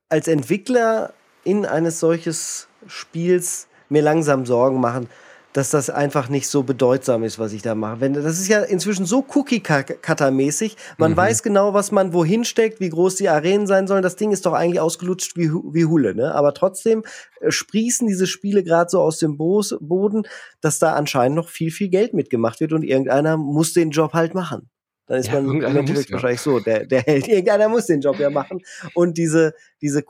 als 0.10 0.28
Entwickler 0.28 1.13
in 1.44 1.65
eines 1.65 2.00
solches 2.00 2.67
Spiels 2.88 3.67
mir 3.89 4.02
langsam 4.02 4.46
Sorgen 4.46 4.80
machen, 4.80 5.08
dass 5.54 5.70
das 5.70 5.90
einfach 5.90 6.30
nicht 6.30 6.48
so 6.48 6.64
bedeutsam 6.64 7.24
ist, 7.24 7.40
was 7.40 7.54
ich 7.54 7.62
da 7.62 7.76
mache. 7.76 8.00
Wenn, 8.02 8.14
das 8.14 8.40
ist 8.40 8.48
ja 8.48 8.62
inzwischen 8.62 9.06
so 9.06 9.26
Cookie-Cutter-mäßig. 9.28 10.78
Man 10.98 11.12
mhm. 11.12 11.18
weiß 11.18 11.44
genau, 11.44 11.74
was 11.74 11.92
man 11.92 12.14
wohin 12.14 12.46
steckt, 12.46 12.80
wie 12.80 12.90
groß 12.90 13.16
die 13.16 13.30
Arenen 13.30 13.68
sein 13.68 13.88
sollen. 13.88 14.02
Das 14.02 14.16
Ding 14.16 14.32
ist 14.32 14.46
doch 14.46 14.54
eigentlich 14.54 14.80
ausgelutscht 14.80 15.36
wie, 15.36 15.50
wie 15.50 15.86
Hulle. 15.86 16.16
Ne? 16.16 16.34
Aber 16.34 16.54
trotzdem 16.54 17.04
äh, 17.40 17.52
sprießen 17.52 18.08
diese 18.08 18.28
Spiele 18.28 18.64
gerade 18.64 18.90
so 18.90 19.02
aus 19.02 19.20
dem 19.20 19.38
Bo 19.38 19.62
Boden, 19.80 20.24
dass 20.62 20.80
da 20.80 20.94
anscheinend 20.94 21.36
noch 21.36 21.50
viel, 21.50 21.72
viel 21.72 21.90
Geld 21.90 22.14
mitgemacht 22.14 22.60
wird 22.62 22.74
und 22.74 22.84
irgendeiner 22.84 23.38
muss 23.38 23.74
den 23.74 23.92
Job 23.92 24.14
halt 24.14 24.34
machen. 24.34 24.70
Dann 25.12 25.20
ist 25.20 25.28
ja, 25.28 25.42
man 25.42 25.60
natürlich 25.60 26.10
muss, 26.10 26.12
wahrscheinlich 26.14 26.40
so, 26.40 26.62
der, 26.62 26.86
der 26.86 27.02
Held. 27.02 27.28
Irgendeiner 27.28 27.68
muss 27.68 27.88
den 27.88 28.00
Job 28.00 28.18
ja 28.18 28.30
machen 28.30 28.62
und 28.94 29.18
diese, 29.18 29.54
diese 29.82 30.04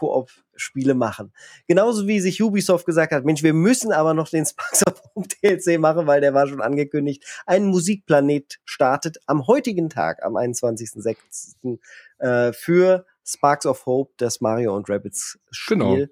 Koop-Spiele 0.62 0.94
machen. 0.94 1.34
Genauso 1.68 2.08
wie 2.08 2.20
sich 2.20 2.42
Ubisoft 2.42 2.86
gesagt 2.86 3.12
hat, 3.12 3.26
Mensch, 3.26 3.44
wir 3.44 3.54
müssen 3.54 3.92
aber 3.92 4.14
noch 4.14 4.30
den 4.30 4.46
Sparks 4.46 4.86
of 4.88 5.02
Hope 5.16 5.28
DLC 5.44 5.80
machen, 5.80 6.08
weil 6.08 6.22
der 6.22 6.34
war 6.34 6.48
schon 6.48 6.62
angekündigt. 6.62 7.24
Ein 7.46 7.66
Musikplanet 7.66 8.60
startet 8.64 9.18
am 9.26 9.48
heutigen 9.48 9.90
Tag, 9.90 10.24
am 10.24 10.36
21.06. 10.36 11.80
Äh, 12.20 12.54
für 12.54 13.06
Sparks 13.26 13.66
of 13.66 13.86
Hope, 13.86 14.14
das 14.18 14.42
Mario 14.42 14.76
und 14.76 14.90
Rabbits 14.90 15.40
Spiel. 15.50 15.78
Genau. 15.78 16.06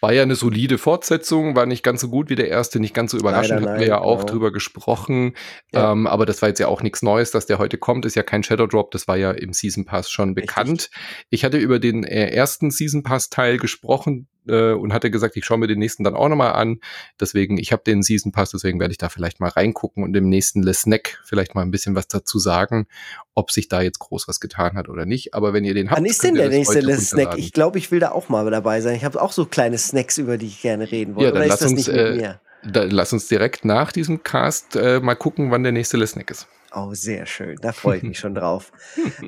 War 0.00 0.12
ja 0.12 0.22
eine 0.22 0.34
solide 0.34 0.78
Fortsetzung, 0.78 1.56
war 1.56 1.66
nicht 1.66 1.82
ganz 1.82 2.00
so 2.00 2.08
gut 2.08 2.28
wie 2.28 2.34
der 2.34 2.48
erste, 2.48 2.80
nicht 2.80 2.94
ganz 2.94 3.12
so 3.12 3.18
überraschend, 3.18 3.60
Leider 3.60 3.70
hatten 3.70 3.80
wir 3.80 3.86
ja 3.86 4.00
auch 4.00 4.20
genau. 4.20 4.32
drüber 4.32 4.52
gesprochen. 4.52 5.34
Ja. 5.72 5.92
Ähm, 5.92 6.06
aber 6.06 6.26
das 6.26 6.42
war 6.42 6.48
jetzt 6.50 6.58
ja 6.58 6.68
auch 6.68 6.82
nichts 6.82 7.02
Neues, 7.02 7.30
dass 7.30 7.46
der 7.46 7.58
heute 7.58 7.78
kommt, 7.78 8.04
ist 8.04 8.14
ja 8.14 8.22
kein 8.22 8.42
Shadow 8.42 8.66
Drop, 8.66 8.90
das 8.90 9.08
war 9.08 9.16
ja 9.16 9.30
im 9.30 9.52
Season 9.52 9.84
Pass 9.84 10.10
schon 10.10 10.34
bekannt. 10.34 10.90
Richtig. 10.92 11.26
Ich 11.30 11.44
hatte 11.44 11.58
über 11.58 11.78
den 11.78 12.04
äh, 12.04 12.28
ersten 12.28 12.70
Season 12.70 13.02
Pass 13.02 13.30
Teil 13.30 13.56
gesprochen, 13.58 14.28
äh, 14.48 14.72
und 14.72 14.92
hatte 14.92 15.10
gesagt, 15.10 15.36
ich 15.36 15.44
schaue 15.44 15.58
mir 15.58 15.66
den 15.66 15.78
nächsten 15.78 16.04
dann 16.04 16.14
auch 16.14 16.28
nochmal 16.28 16.52
an. 16.52 16.80
Deswegen, 17.20 17.58
ich 17.58 17.72
habe 17.72 17.82
den 17.84 18.02
Season 18.02 18.32
Pass, 18.32 18.50
deswegen 18.50 18.80
werde 18.80 18.92
ich 18.92 18.98
da 18.98 19.08
vielleicht 19.08 19.40
mal 19.40 19.48
reingucken 19.48 20.04
und 20.04 20.16
im 20.16 20.28
nächsten 20.28 20.62
Le 20.62 20.74
Snack 20.74 21.20
vielleicht 21.24 21.54
mal 21.54 21.62
ein 21.62 21.70
bisschen 21.70 21.94
was 21.94 22.08
dazu 22.08 22.38
sagen, 22.38 22.86
ob 23.34 23.50
sich 23.50 23.68
da 23.68 23.82
jetzt 23.82 23.98
groß 23.98 24.28
was 24.28 24.40
getan 24.40 24.76
hat 24.76 24.88
oder 24.88 25.06
nicht. 25.06 25.34
Aber 25.34 25.52
wenn 25.52 25.64
ihr 25.64 25.74
den 25.74 25.90
habt, 25.90 25.98
Wann 25.98 26.06
ist 26.06 26.22
denn 26.22 26.34
der 26.34 26.48
nächste 26.48 26.80
Le 26.80 26.96
Snack? 26.96 27.38
Ich 27.38 27.52
glaube, 27.52 27.78
ich 27.78 27.90
will 27.90 28.00
da 28.00 28.12
auch 28.12 28.28
mal 28.28 28.50
dabei 28.50 28.80
sein. 28.80 28.96
Ich 28.96 29.04
habe 29.04 29.20
auch 29.20 29.32
so 29.32 29.44
kleine 29.44 29.78
Snacks, 29.78 30.18
über 30.18 30.38
die 30.38 30.46
ich 30.46 30.62
gerne 30.62 30.90
reden 30.90 31.14
wollte. 31.14 31.28
Ja, 31.28 31.32
dann 31.32 31.48
lass 31.48 31.62
uns, 31.62 31.88
äh, 31.88 32.34
da, 32.64 32.84
lass 32.84 33.12
uns 33.12 33.28
direkt 33.28 33.64
nach 33.64 33.92
diesem 33.92 34.22
Cast 34.22 34.76
äh, 34.76 35.00
mal 35.00 35.14
gucken, 35.14 35.50
wann 35.50 35.62
der 35.62 35.72
nächste 35.72 35.96
Le 35.96 36.06
Snack 36.06 36.30
ist. 36.30 36.48
Oh, 36.78 36.92
sehr 36.92 37.24
schön. 37.24 37.56
Da 37.62 37.72
freue 37.72 37.96
ich 37.96 38.02
mich 38.02 38.18
schon 38.20 38.34
drauf. 38.34 38.70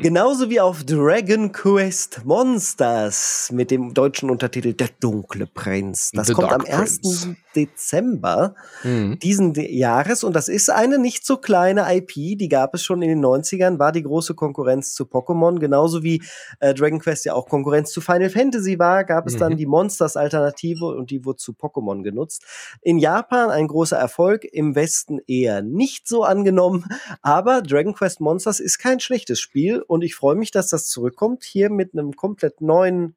Genauso 0.03 0.51
wie 0.51 0.61
auf 0.61 0.85
Dragon 0.85 1.51
Quest 1.51 2.21
Monsters 2.27 3.49
mit 3.51 3.71
dem 3.71 3.95
deutschen 3.95 4.29
Untertitel 4.29 4.75
Der 4.75 4.91
dunkle 5.01 5.47
Prinz. 5.47 6.11
Das 6.13 6.27
The 6.27 6.35
kommt 6.35 6.51
Dark 6.51 6.71
am 6.71 6.81
1. 6.81 7.01
Prince. 7.01 7.37
Dezember 7.57 8.55
mhm. 8.85 9.19
diesen 9.19 9.55
Jahres 9.55 10.23
und 10.23 10.37
das 10.37 10.49
ist 10.49 10.71
eine 10.71 10.99
nicht 10.99 11.27
so 11.27 11.39
kleine 11.39 11.87
IP, 11.93 12.13
die 12.39 12.49
gab 12.49 12.75
es 12.75 12.85
schon 12.85 13.03
in 13.03 13.09
den 13.09 13.25
90ern, 13.25 13.79
war 13.79 13.91
die 13.91 14.03
große 14.03 14.35
Konkurrenz 14.35 14.95
zu 14.95 15.05
Pokémon, 15.05 15.59
genauso 15.59 16.03
wie 16.03 16.23
äh, 16.61 16.75
Dragon 16.75 17.01
Quest 17.01 17.25
ja 17.25 17.35
auch 17.35 17.49
Konkurrenz 17.49 17.91
zu 17.91 18.01
Final 18.01 18.31
Fantasy 18.31 18.79
war, 18.79 19.05
gab 19.05 19.27
es 19.27 19.35
mhm. 19.35 19.39
dann 19.39 19.57
die 19.57 19.67
Monsters 19.67 20.17
Alternative 20.17 20.87
und 20.87 21.11
die 21.11 21.25
wurde 21.25 21.39
zu 21.39 21.53
Pokémon 21.53 22.03
genutzt. 22.03 22.45
In 22.83 22.99
Japan 22.99 23.51
ein 23.51 23.67
großer 23.67 23.97
Erfolg, 23.97 24.45
im 24.45 24.75
Westen 24.75 25.19
eher 25.27 25.63
nicht 25.63 26.07
so 26.07 26.23
angenommen, 26.25 26.85
aber 27.23 27.38
Dragon 27.43 27.95
Quest 27.95 28.21
Monsters 28.21 28.61
ist 28.61 28.79
kein 28.79 29.01
schlechtes 29.01 29.41
Spiel 29.41 29.83
und 29.83 30.03
ich 30.03 30.15
freue 30.15 30.37
mich, 30.37 30.51
dass 30.51 30.69
das 30.69 30.89
zurückkommt 30.89 31.45
hier 31.45 31.71
mit 31.71 31.93
einem 31.93 32.15
komplett 32.15 32.61
neuen 32.61 33.17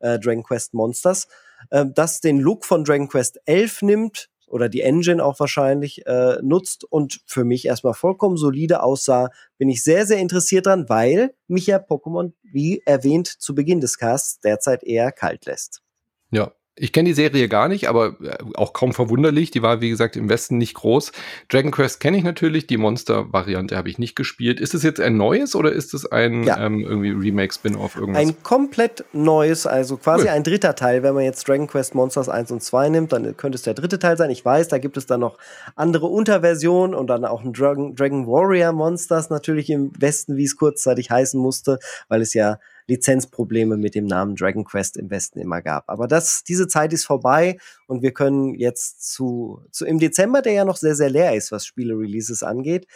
äh, 0.00 0.18
Dragon 0.18 0.42
Quest 0.42 0.74
Monsters 0.74 1.28
äh, 1.70 1.86
das 1.92 2.20
den 2.20 2.40
Look 2.40 2.64
von 2.64 2.84
Dragon 2.84 3.08
Quest 3.08 3.40
11 3.46 3.82
nimmt 3.82 4.28
oder 4.46 4.68
die 4.68 4.82
Engine 4.82 5.24
auch 5.24 5.40
wahrscheinlich 5.40 6.06
äh, 6.06 6.38
nutzt 6.42 6.84
und 6.84 7.22
für 7.26 7.44
mich 7.44 7.64
erstmal 7.64 7.94
vollkommen 7.94 8.36
solide 8.36 8.82
aussah, 8.82 9.30
bin 9.56 9.68
ich 9.70 9.82
sehr, 9.82 10.06
sehr 10.06 10.18
interessiert 10.18 10.66
dran, 10.66 10.88
weil 10.88 11.34
mich 11.46 11.66
ja 11.66 11.78
Pokémon, 11.78 12.32
wie 12.42 12.82
erwähnt 12.84 13.28
zu 13.28 13.54
Beginn 13.54 13.80
des 13.80 13.96
Casts, 13.96 14.40
derzeit 14.40 14.84
eher 14.84 15.10
kalt 15.10 15.46
lässt. 15.46 15.82
Ja, 16.30 16.52
ich 16.74 16.92
kenne 16.92 17.10
die 17.10 17.14
Serie 17.14 17.48
gar 17.48 17.68
nicht, 17.68 17.86
aber 17.88 18.16
äh, 18.22 18.38
auch 18.54 18.72
kaum 18.72 18.94
verwunderlich. 18.94 19.50
Die 19.50 19.62
war, 19.62 19.82
wie 19.82 19.90
gesagt, 19.90 20.16
im 20.16 20.30
Westen 20.30 20.56
nicht 20.56 20.74
groß. 20.74 21.12
Dragon 21.50 21.70
Quest 21.70 22.00
kenne 22.00 22.16
ich 22.16 22.24
natürlich, 22.24 22.66
die 22.66 22.78
Monster-Variante 22.78 23.76
habe 23.76 23.90
ich 23.90 23.98
nicht 23.98 24.16
gespielt. 24.16 24.58
Ist 24.58 24.72
es 24.72 24.82
jetzt 24.82 24.98
ein 24.98 25.18
neues 25.18 25.54
oder 25.54 25.70
ist 25.70 25.92
es 25.92 26.10
ein 26.10 26.44
ja. 26.44 26.58
ähm, 26.58 26.80
irgendwie 26.80 27.10
Remake-Spin-Off 27.10 27.96
irgendwas? 27.96 28.22
Ein 28.22 28.42
komplett 28.42 29.04
neues, 29.12 29.66
also 29.66 29.98
quasi 29.98 30.24
cool. 30.24 30.30
ein 30.30 30.44
dritter 30.44 30.74
Teil. 30.74 31.02
Wenn 31.02 31.14
man 31.14 31.24
jetzt 31.24 31.46
Dragon 31.46 31.66
Quest 31.66 31.94
Monsters 31.94 32.30
1 32.30 32.50
und 32.50 32.62
2 32.62 32.88
nimmt, 32.88 33.12
dann 33.12 33.36
könnte 33.36 33.56
es 33.56 33.62
der 33.62 33.74
dritte 33.74 33.98
Teil 33.98 34.16
sein. 34.16 34.30
Ich 34.30 34.42
weiß, 34.42 34.68
da 34.68 34.78
gibt 34.78 34.96
es 34.96 35.04
dann 35.04 35.20
noch 35.20 35.36
andere 35.76 36.06
Unterversionen 36.06 36.94
und 36.94 37.08
dann 37.08 37.26
auch 37.26 37.44
ein 37.44 37.52
Dragon, 37.52 37.94
Dragon 37.94 38.26
Warrior 38.26 38.72
Monsters 38.72 39.28
natürlich 39.28 39.68
im 39.68 39.92
Westen, 39.98 40.38
wie 40.38 40.44
es 40.44 40.56
kurzzeitig 40.56 41.10
heißen 41.10 41.38
musste, 41.38 41.78
weil 42.08 42.22
es 42.22 42.32
ja 42.32 42.58
Lizenzprobleme 42.86 43.76
mit 43.76 43.94
dem 43.94 44.06
Namen 44.06 44.34
Dragon 44.36 44.64
Quest 44.64 44.96
im 44.96 45.10
Westen 45.10 45.38
immer 45.38 45.62
gab. 45.62 45.88
Aber 45.88 46.06
das, 46.06 46.44
diese 46.44 46.68
Zeit 46.68 46.92
ist 46.92 47.04
vorbei 47.04 47.58
und 47.86 48.02
wir 48.02 48.12
können 48.12 48.54
jetzt 48.54 49.12
zu, 49.12 49.62
zu 49.70 49.86
im 49.86 49.98
Dezember, 49.98 50.42
der 50.42 50.52
ja 50.52 50.64
noch 50.64 50.76
sehr, 50.76 50.94
sehr 50.94 51.10
leer 51.10 51.34
ist, 51.34 51.52
was 51.52 51.66
Spiele-Releases 51.66 52.42
angeht, 52.42 52.86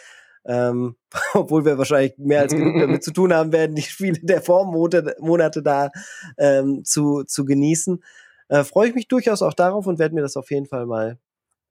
ähm, 0.45 0.95
obwohl 1.33 1.65
wir 1.65 1.77
wahrscheinlich 1.77 2.17
mehr 2.17 2.41
als 2.41 2.53
genug 2.53 2.79
damit 2.79 3.03
zu 3.03 3.11
tun 3.11 3.33
haben 3.33 3.51
werden, 3.51 3.75
die 3.75 3.81
Spiele 3.81 4.19
der 4.21 4.41
Vormonate 4.41 5.15
Monate 5.19 5.61
da 5.61 5.91
ähm, 6.37 6.83
zu, 6.83 7.23
zu 7.23 7.45
genießen, 7.45 8.03
äh, 8.49 8.63
freue 8.63 8.89
ich 8.89 8.95
mich 8.95 9.07
durchaus 9.07 9.41
auch 9.41 9.53
darauf 9.53 9.87
und 9.87 9.99
werde 9.99 10.15
mir 10.15 10.21
das 10.21 10.37
auf 10.37 10.51
jeden 10.51 10.65
Fall 10.65 10.85
mal 10.85 11.17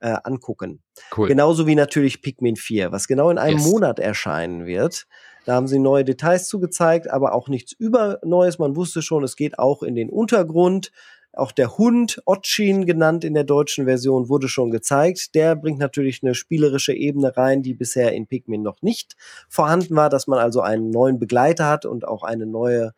äh, 0.00 0.16
angucken. 0.24 0.82
Cool. 1.16 1.28
Genauso 1.28 1.66
wie 1.66 1.74
natürlich 1.74 2.22
Pikmin 2.22 2.56
4, 2.56 2.92
was 2.92 3.08
genau 3.08 3.30
in 3.30 3.38
einem 3.38 3.58
yes. 3.58 3.66
Monat 3.66 3.98
erscheinen 3.98 4.66
wird. 4.66 5.06
Da 5.44 5.54
haben 5.54 5.68
sie 5.68 5.78
neue 5.78 6.04
Details 6.04 6.48
zugezeigt, 6.48 7.08
aber 7.08 7.32
auch 7.32 7.48
nichts 7.48 7.72
Überneues. 7.72 8.58
Man 8.58 8.74
wusste 8.74 9.00
schon, 9.00 9.22
es 9.22 9.36
geht 9.36 9.58
auch 9.58 9.82
in 9.82 9.94
den 9.94 10.10
Untergrund. 10.10 10.90
Auch 11.32 11.52
der 11.52 11.76
Hund, 11.76 12.20
Otchin 12.24 12.86
genannt 12.86 13.22
in 13.22 13.34
der 13.34 13.44
deutschen 13.44 13.84
Version, 13.84 14.30
wurde 14.30 14.48
schon 14.48 14.70
gezeigt. 14.70 15.34
Der 15.34 15.54
bringt 15.54 15.78
natürlich 15.78 16.22
eine 16.22 16.34
spielerische 16.34 16.94
Ebene 16.94 17.36
rein, 17.36 17.62
die 17.62 17.74
bisher 17.74 18.12
in 18.12 18.26
Pikmin 18.26 18.62
noch 18.62 18.80
nicht 18.80 19.16
vorhanden 19.48 19.94
war, 19.96 20.08
dass 20.08 20.26
man 20.26 20.38
also 20.38 20.62
einen 20.62 20.90
neuen 20.90 21.18
Begleiter 21.18 21.66
hat 21.68 21.84
und 21.84 22.08
auch 22.08 22.22
eine 22.22 22.46
neue, 22.46 22.92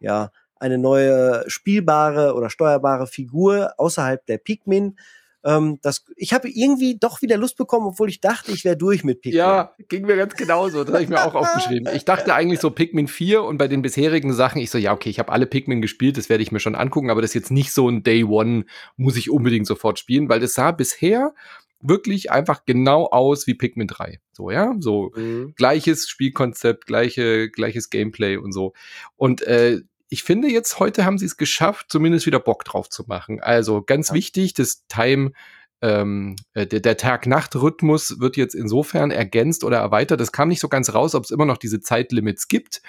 ja, 0.00 0.30
eine 0.58 0.78
neue 0.78 1.44
spielbare 1.48 2.34
oder 2.34 2.48
steuerbare 2.48 3.06
Figur 3.06 3.74
außerhalb 3.76 4.24
der 4.26 4.38
Pikmin. 4.38 4.96
Ähm, 5.44 5.78
das, 5.82 6.04
ich 6.16 6.32
habe 6.32 6.48
irgendwie 6.48 6.98
doch 6.98 7.22
wieder 7.22 7.36
Lust 7.36 7.56
bekommen, 7.56 7.86
obwohl 7.86 8.08
ich 8.08 8.20
dachte, 8.20 8.52
ich 8.52 8.64
wäre 8.64 8.76
durch 8.76 9.04
mit 9.04 9.20
Pikmin. 9.20 9.38
Ja, 9.38 9.74
ging 9.88 10.06
mir 10.06 10.16
ganz 10.16 10.34
genauso. 10.34 10.84
Das 10.84 10.94
habe 10.94 11.04
ich 11.04 11.08
mir 11.08 11.24
auch 11.24 11.34
aufgeschrieben. 11.34 11.92
Ich 11.94 12.04
dachte 12.04 12.34
eigentlich 12.34 12.60
so 12.60 12.70
Pikmin 12.70 13.08
4 13.08 13.42
und 13.42 13.58
bei 13.58 13.68
den 13.68 13.82
bisherigen 13.82 14.32
Sachen, 14.32 14.60
ich 14.60 14.70
so, 14.70 14.78
ja, 14.78 14.92
okay, 14.92 15.10
ich 15.10 15.18
habe 15.18 15.32
alle 15.32 15.46
Pikmin 15.46 15.82
gespielt, 15.82 16.16
das 16.16 16.28
werde 16.28 16.42
ich 16.42 16.52
mir 16.52 16.60
schon 16.60 16.74
angucken, 16.74 17.10
aber 17.10 17.22
das 17.22 17.30
ist 17.30 17.34
jetzt 17.34 17.50
nicht 17.50 17.72
so 17.72 17.88
ein 17.88 18.02
Day 18.02 18.24
One, 18.24 18.64
muss 18.96 19.16
ich 19.16 19.30
unbedingt 19.30 19.66
sofort 19.66 19.98
spielen, 19.98 20.28
weil 20.28 20.40
das 20.40 20.54
sah 20.54 20.70
bisher 20.70 21.34
wirklich 21.82 22.30
einfach 22.30 22.64
genau 22.64 23.06
aus 23.06 23.46
wie 23.46 23.54
Pikmin 23.54 23.88
3. 23.88 24.20
So, 24.32 24.50
ja, 24.50 24.74
so 24.78 25.10
mhm. 25.16 25.54
gleiches 25.56 26.08
Spielkonzept, 26.08 26.86
gleiche, 26.86 27.50
gleiches 27.50 27.90
Gameplay 27.90 28.36
und 28.36 28.52
so. 28.52 28.72
Und 29.16 29.42
äh, 29.42 29.80
ich 30.12 30.22
finde 30.24 30.48
jetzt 30.48 30.78
heute 30.78 31.06
haben 31.06 31.16
sie 31.16 31.24
es 31.24 31.38
geschafft, 31.38 31.86
zumindest 31.88 32.26
wieder 32.26 32.38
Bock 32.38 32.64
drauf 32.64 32.90
zu 32.90 33.04
machen. 33.06 33.40
Also 33.40 33.82
ganz 33.82 34.10
ja. 34.10 34.14
wichtig, 34.14 34.52
das 34.52 34.84
Time, 34.86 35.32
ähm, 35.80 36.36
äh, 36.52 36.66
der, 36.66 36.80
der 36.80 36.98
Tag-Nacht-Rhythmus 36.98 38.20
wird 38.20 38.36
jetzt 38.36 38.54
insofern 38.54 39.10
ergänzt 39.10 39.64
oder 39.64 39.78
erweitert. 39.78 40.20
Das 40.20 40.30
kam 40.30 40.48
nicht 40.48 40.60
so 40.60 40.68
ganz 40.68 40.92
raus, 40.92 41.14
ob 41.14 41.24
es 41.24 41.30
immer 41.30 41.46
noch 41.46 41.56
diese 41.56 41.80
Zeitlimits 41.80 42.48
gibt. 42.48 42.82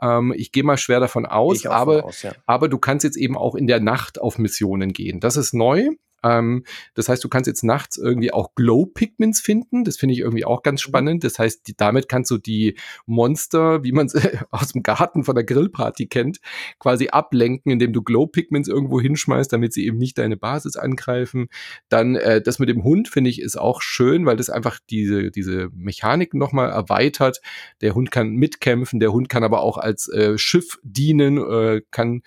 Ähm, 0.00 0.32
ich 0.36 0.52
gehe 0.52 0.62
mal 0.62 0.78
schwer 0.78 1.00
davon 1.00 1.26
aus, 1.26 1.66
aber, 1.66 2.04
aus, 2.04 2.22
ja. 2.22 2.32
aber 2.46 2.68
du 2.68 2.78
kannst 2.78 3.02
jetzt 3.02 3.16
eben 3.16 3.36
auch 3.36 3.56
in 3.56 3.66
der 3.66 3.80
Nacht 3.80 4.20
auf 4.20 4.38
Missionen 4.38 4.92
gehen. 4.92 5.18
Das 5.18 5.36
ist 5.36 5.52
neu. 5.52 5.90
Ähm, 6.22 6.64
das 6.94 7.08
heißt, 7.08 7.22
du 7.22 7.28
kannst 7.28 7.46
jetzt 7.46 7.64
nachts 7.64 7.96
irgendwie 7.96 8.32
auch 8.32 8.54
Glow-Pigments 8.54 9.40
finden. 9.40 9.84
Das 9.84 9.96
finde 9.96 10.14
ich 10.14 10.20
irgendwie 10.20 10.44
auch 10.44 10.62
ganz 10.62 10.84
mhm. 10.84 10.88
spannend. 10.88 11.24
Das 11.24 11.38
heißt, 11.38 11.66
die, 11.68 11.76
damit 11.76 12.08
kannst 12.08 12.30
du 12.30 12.38
die 12.38 12.76
Monster, 13.06 13.84
wie 13.84 13.92
man 13.92 14.06
es 14.06 14.14
aus 14.50 14.72
dem 14.72 14.82
Garten 14.82 15.24
von 15.24 15.34
der 15.34 15.44
Grillparty 15.44 16.06
kennt, 16.06 16.38
quasi 16.78 17.08
ablenken, 17.08 17.72
indem 17.72 17.92
du 17.92 18.02
Glow-Pigments 18.02 18.68
irgendwo 18.68 19.00
hinschmeißt, 19.00 19.52
damit 19.52 19.72
sie 19.72 19.86
eben 19.86 19.98
nicht 19.98 20.18
deine 20.18 20.36
Basis 20.36 20.76
angreifen. 20.76 21.48
Dann 21.88 22.16
äh, 22.16 22.42
das 22.42 22.58
mit 22.58 22.68
dem 22.68 22.84
Hund 22.84 23.08
finde 23.08 23.30
ich 23.30 23.40
ist 23.40 23.58
auch 23.58 23.82
schön, 23.82 24.26
weil 24.26 24.36
das 24.36 24.50
einfach 24.50 24.78
diese, 24.90 25.30
diese 25.30 25.70
Mechanik 25.74 26.34
nochmal 26.34 26.70
erweitert. 26.70 27.40
Der 27.80 27.94
Hund 27.94 28.10
kann 28.10 28.30
mitkämpfen, 28.30 29.00
der 29.00 29.12
Hund 29.12 29.28
kann 29.28 29.44
aber 29.44 29.60
auch 29.60 29.78
als 29.78 30.08
äh, 30.08 30.38
Schiff 30.38 30.78
dienen, 30.82 31.38
äh, 31.38 31.82
kann 31.90 32.22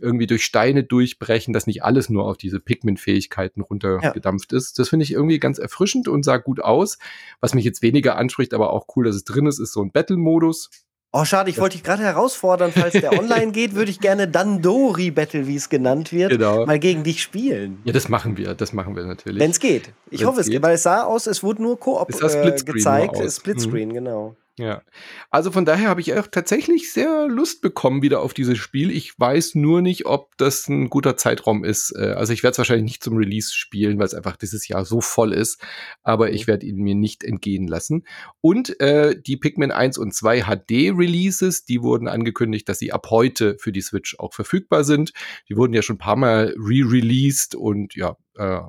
irgendwie 0.00 0.26
durch 0.26 0.44
Steine 0.44 0.84
durchbrechen, 0.84 1.52
dass 1.52 1.66
nicht 1.66 1.82
alles 1.84 2.08
nur 2.08 2.26
auf 2.26 2.36
diese 2.36 2.60
Pigment-Fähigkeiten 2.60 3.60
runtergedampft 3.60 4.52
ja. 4.52 4.58
ist. 4.58 4.78
Das 4.78 4.88
finde 4.88 5.04
ich 5.04 5.12
irgendwie 5.12 5.38
ganz 5.38 5.58
erfrischend 5.58 6.08
und 6.08 6.24
sah 6.24 6.36
gut 6.36 6.60
aus. 6.60 6.98
Was 7.40 7.54
mich 7.54 7.64
jetzt 7.64 7.82
weniger 7.82 8.16
anspricht, 8.16 8.54
aber 8.54 8.70
auch 8.72 8.86
cool, 8.96 9.04
dass 9.04 9.16
es 9.16 9.24
drin 9.24 9.46
ist, 9.46 9.58
ist 9.58 9.72
so 9.72 9.82
ein 9.82 9.92
Battle-Modus. 9.92 10.70
Oh, 11.12 11.24
schade, 11.24 11.48
ich 11.48 11.58
wollte 11.58 11.76
dich 11.76 11.82
gerade 11.82 12.02
herausfordern, 12.02 12.72
falls 12.72 12.92
der 12.92 13.12
online 13.18 13.52
geht, 13.52 13.74
würde 13.74 13.90
ich 13.90 14.00
gerne 14.00 14.28
Dandori 14.28 15.10
Battle, 15.10 15.46
wie 15.46 15.56
es 15.56 15.70
genannt 15.70 16.12
wird, 16.12 16.30
genau. 16.30 16.66
mal 16.66 16.78
gegen 16.78 17.04
dich 17.04 17.22
spielen. 17.22 17.78
Ja, 17.84 17.92
das 17.94 18.10
machen 18.10 18.36
wir, 18.36 18.54
das 18.54 18.74
machen 18.74 18.96
wir 18.96 19.04
natürlich. 19.04 19.40
Wenn 19.40 19.50
es 19.50 19.60
geht. 19.60 19.92
Ich 20.10 20.20
Wenn's 20.20 20.28
hoffe, 20.28 20.40
es 20.42 20.50
geht, 20.50 20.62
weil 20.62 20.74
es 20.74 20.82
sah 20.82 21.04
aus, 21.04 21.26
es 21.26 21.42
wurde 21.42 21.62
nur 21.62 21.80
Koop 21.80 22.10
äh, 22.10 22.50
gezeigt, 22.62 23.16
Splitscreen, 23.32 23.88
mhm. 23.88 23.94
genau. 23.94 24.36
Ja. 24.58 24.82
Also 25.30 25.50
von 25.50 25.66
daher 25.66 25.88
habe 25.90 26.00
ich 26.00 26.14
auch 26.14 26.28
tatsächlich 26.28 26.90
sehr 26.90 27.28
Lust 27.28 27.60
bekommen 27.60 28.00
wieder 28.00 28.20
auf 28.20 28.32
dieses 28.32 28.56
Spiel. 28.56 28.90
Ich 28.90 29.18
weiß 29.18 29.54
nur 29.54 29.82
nicht, 29.82 30.06
ob 30.06 30.34
das 30.38 30.66
ein 30.68 30.88
guter 30.88 31.18
Zeitraum 31.18 31.62
ist. 31.62 31.94
Äh, 31.94 32.12
also 32.12 32.32
ich 32.32 32.42
werde 32.42 32.52
es 32.52 32.58
wahrscheinlich 32.58 32.84
nicht 32.84 33.02
zum 33.02 33.18
Release 33.18 33.52
spielen, 33.52 33.98
weil 33.98 34.06
es 34.06 34.14
einfach 34.14 34.36
dieses 34.36 34.66
Jahr 34.66 34.86
so 34.86 35.02
voll 35.02 35.34
ist. 35.34 35.60
Aber 36.02 36.30
ich 36.30 36.46
werde 36.46 36.64
ihn 36.64 36.78
mir 36.78 36.94
nicht 36.94 37.22
entgehen 37.22 37.66
lassen. 37.66 38.06
Und 38.40 38.80
äh, 38.80 39.20
die 39.20 39.36
Pikmin 39.36 39.72
1 39.72 39.98
und 39.98 40.14
2 40.14 40.44
HD 40.44 40.96
Releases, 40.96 41.66
die 41.66 41.82
wurden 41.82 42.08
angekündigt, 42.08 42.66
dass 42.70 42.78
sie 42.78 42.92
ab 42.92 43.08
heute 43.10 43.58
für 43.58 43.72
die 43.72 43.82
Switch 43.82 44.18
auch 44.18 44.32
verfügbar 44.32 44.84
sind. 44.84 45.12
Die 45.50 45.56
wurden 45.58 45.74
ja 45.74 45.82
schon 45.82 45.96
ein 45.96 45.98
paar 45.98 46.16
Mal 46.16 46.54
re-released 46.56 47.54
und 47.54 47.94
ja, 47.94 48.16
äh, 48.36 48.60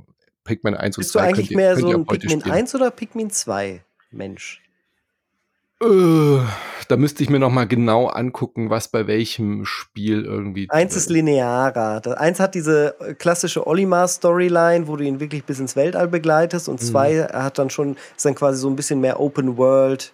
Pikmin 0.44 0.74
1 0.76 0.98
und 0.98 1.02
Bist 1.02 1.12
2 1.14 1.20
Bist 1.20 1.38
du 1.38 1.40
eigentlich 1.40 1.56
mehr 1.56 1.78
so 1.78 1.90
ein 1.90 2.06
Pikmin 2.06 2.44
1 2.44 2.76
oder 2.76 2.92
Pikmin 2.92 3.30
2 3.30 3.86
Mensch? 4.12 4.62
Äh, 5.82 6.40
da 6.88 6.98
müsste 6.98 7.22
ich 7.22 7.30
mir 7.30 7.40
noch 7.40 7.52
mal 7.52 7.68
genau 7.68 8.08
angucken, 8.08 8.70
was 8.70 8.88
bei 8.88 9.08
welchem 9.08 9.66
Spiel 9.66 10.24
irgendwie. 10.24 10.68
Eins 10.70 10.96
ist 10.96 11.10
linearer. 11.10 12.00
Das, 12.02 12.16
eins 12.16 12.40
hat 12.40 12.56
diese 12.56 12.96
äh, 13.00 13.14
klassische 13.14 13.68
Olimar-Storyline, 13.68 14.88
wo 14.88 14.96
du 14.96 15.04
ihn 15.04 15.20
wirklich 15.20 15.44
bis 15.44 15.60
ins 15.60 15.76
Weltall 15.76 16.08
begleitest. 16.08 16.70
Und 16.70 16.82
mhm. 16.82 16.86
zwei 16.86 17.24
hat 17.24 17.60
dann 17.60 17.70
schon, 17.70 17.98
ist 18.16 18.26
dann 18.26 18.36
quasi 18.36 18.60
so 18.60 18.70
ein 18.70 18.76
bisschen 18.76 19.02
mehr 19.02 19.20
Open 19.20 19.58
World 19.58 20.14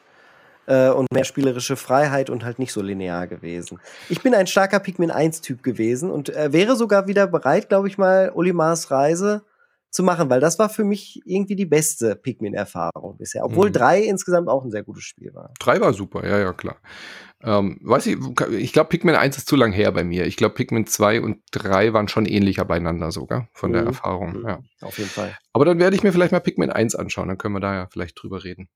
äh, 0.66 0.90
und 0.90 1.12
mehr 1.12 1.24
spielerische 1.24 1.76
Freiheit 1.76 2.30
und 2.30 2.44
halt 2.44 2.60
nicht 2.60 2.74
so 2.74 2.82
linear 2.82 3.28
gewesen. 3.28 3.80
Ich 4.10 4.22
bin 4.22 4.34
ein 4.34 4.48
starker 4.48 4.80
Pikmin 4.80 5.12
1-Typ 5.12 5.64
gewesen 5.64 6.12
und 6.12 6.30
äh, 6.30 6.52
wäre 6.52 6.76
sogar 6.76 7.08
wieder 7.08 7.28
bereit, 7.28 7.70
glaube 7.70 7.88
ich 7.88 7.98
mal, 7.98 8.32
Olimars 8.34 8.92
Reise 8.92 9.44
zu 9.94 10.02
machen, 10.02 10.30
weil 10.30 10.40
das 10.40 10.58
war 10.58 10.70
für 10.70 10.84
mich 10.84 11.22
irgendwie 11.24 11.56
die 11.56 11.68
beste 11.68 12.16
Pikmin-Erfahrung 12.16 13.16
bisher. 13.18 13.46
Obwohl 13.46 13.70
mhm. 13.70 13.74
drei 13.74 14.02
insgesamt 14.02 14.50
auch 14.50 14.66
ein 14.66 14.72
sehr 14.72 14.84
gutes 14.84 15.04
Spiel 15.04 15.34
war. 15.36 15.54
Drei 15.60 15.80
war 15.80 15.94
super, 15.94 16.28
ja, 16.28 16.40
ja, 16.40 16.52
klar. 16.52 16.78
Ähm, 17.44 17.78
weiß 17.84 18.08
ich, 18.08 18.18
ich 18.52 18.74
glaube, 18.74 18.90
Pikmin 18.90 19.16
1 19.16 19.38
ist 19.38 19.48
zu 19.48 19.56
lang 19.56 19.72
her 19.72 19.92
bei 19.92 20.04
mir. 20.04 20.26
Ich 20.26 20.36
glaube, 20.36 20.56
Pikmin 20.56 20.88
2 20.88 21.22
und 21.22 21.42
3 21.52 21.94
waren 21.94 22.08
schon 22.08 22.26
ähnlicher 22.26 22.66
beieinander 22.66 23.12
sogar, 23.12 23.50
von 23.54 23.70
mhm. 23.70 23.74
der 23.74 23.84
Erfahrung. 23.84 24.40
Mhm. 24.40 24.48
Ja. 24.48 24.60
Auf 24.82 24.98
jeden 24.98 25.12
Fall. 25.12 25.38
Aber 25.54 25.66
dann 25.66 25.78
werde 25.78 25.96
ich 25.96 26.02
mir 26.02 26.12
vielleicht 26.12 26.32
mal 26.32 26.40
Pikmin 26.40 26.72
1 26.72 26.96
anschauen, 26.96 27.28
dann 27.28 27.38
können 27.38 27.54
wir 27.54 27.60
da 27.60 27.76
ja 27.76 27.88
vielleicht 27.92 28.22
drüber 28.22 28.44
reden. 28.44 28.70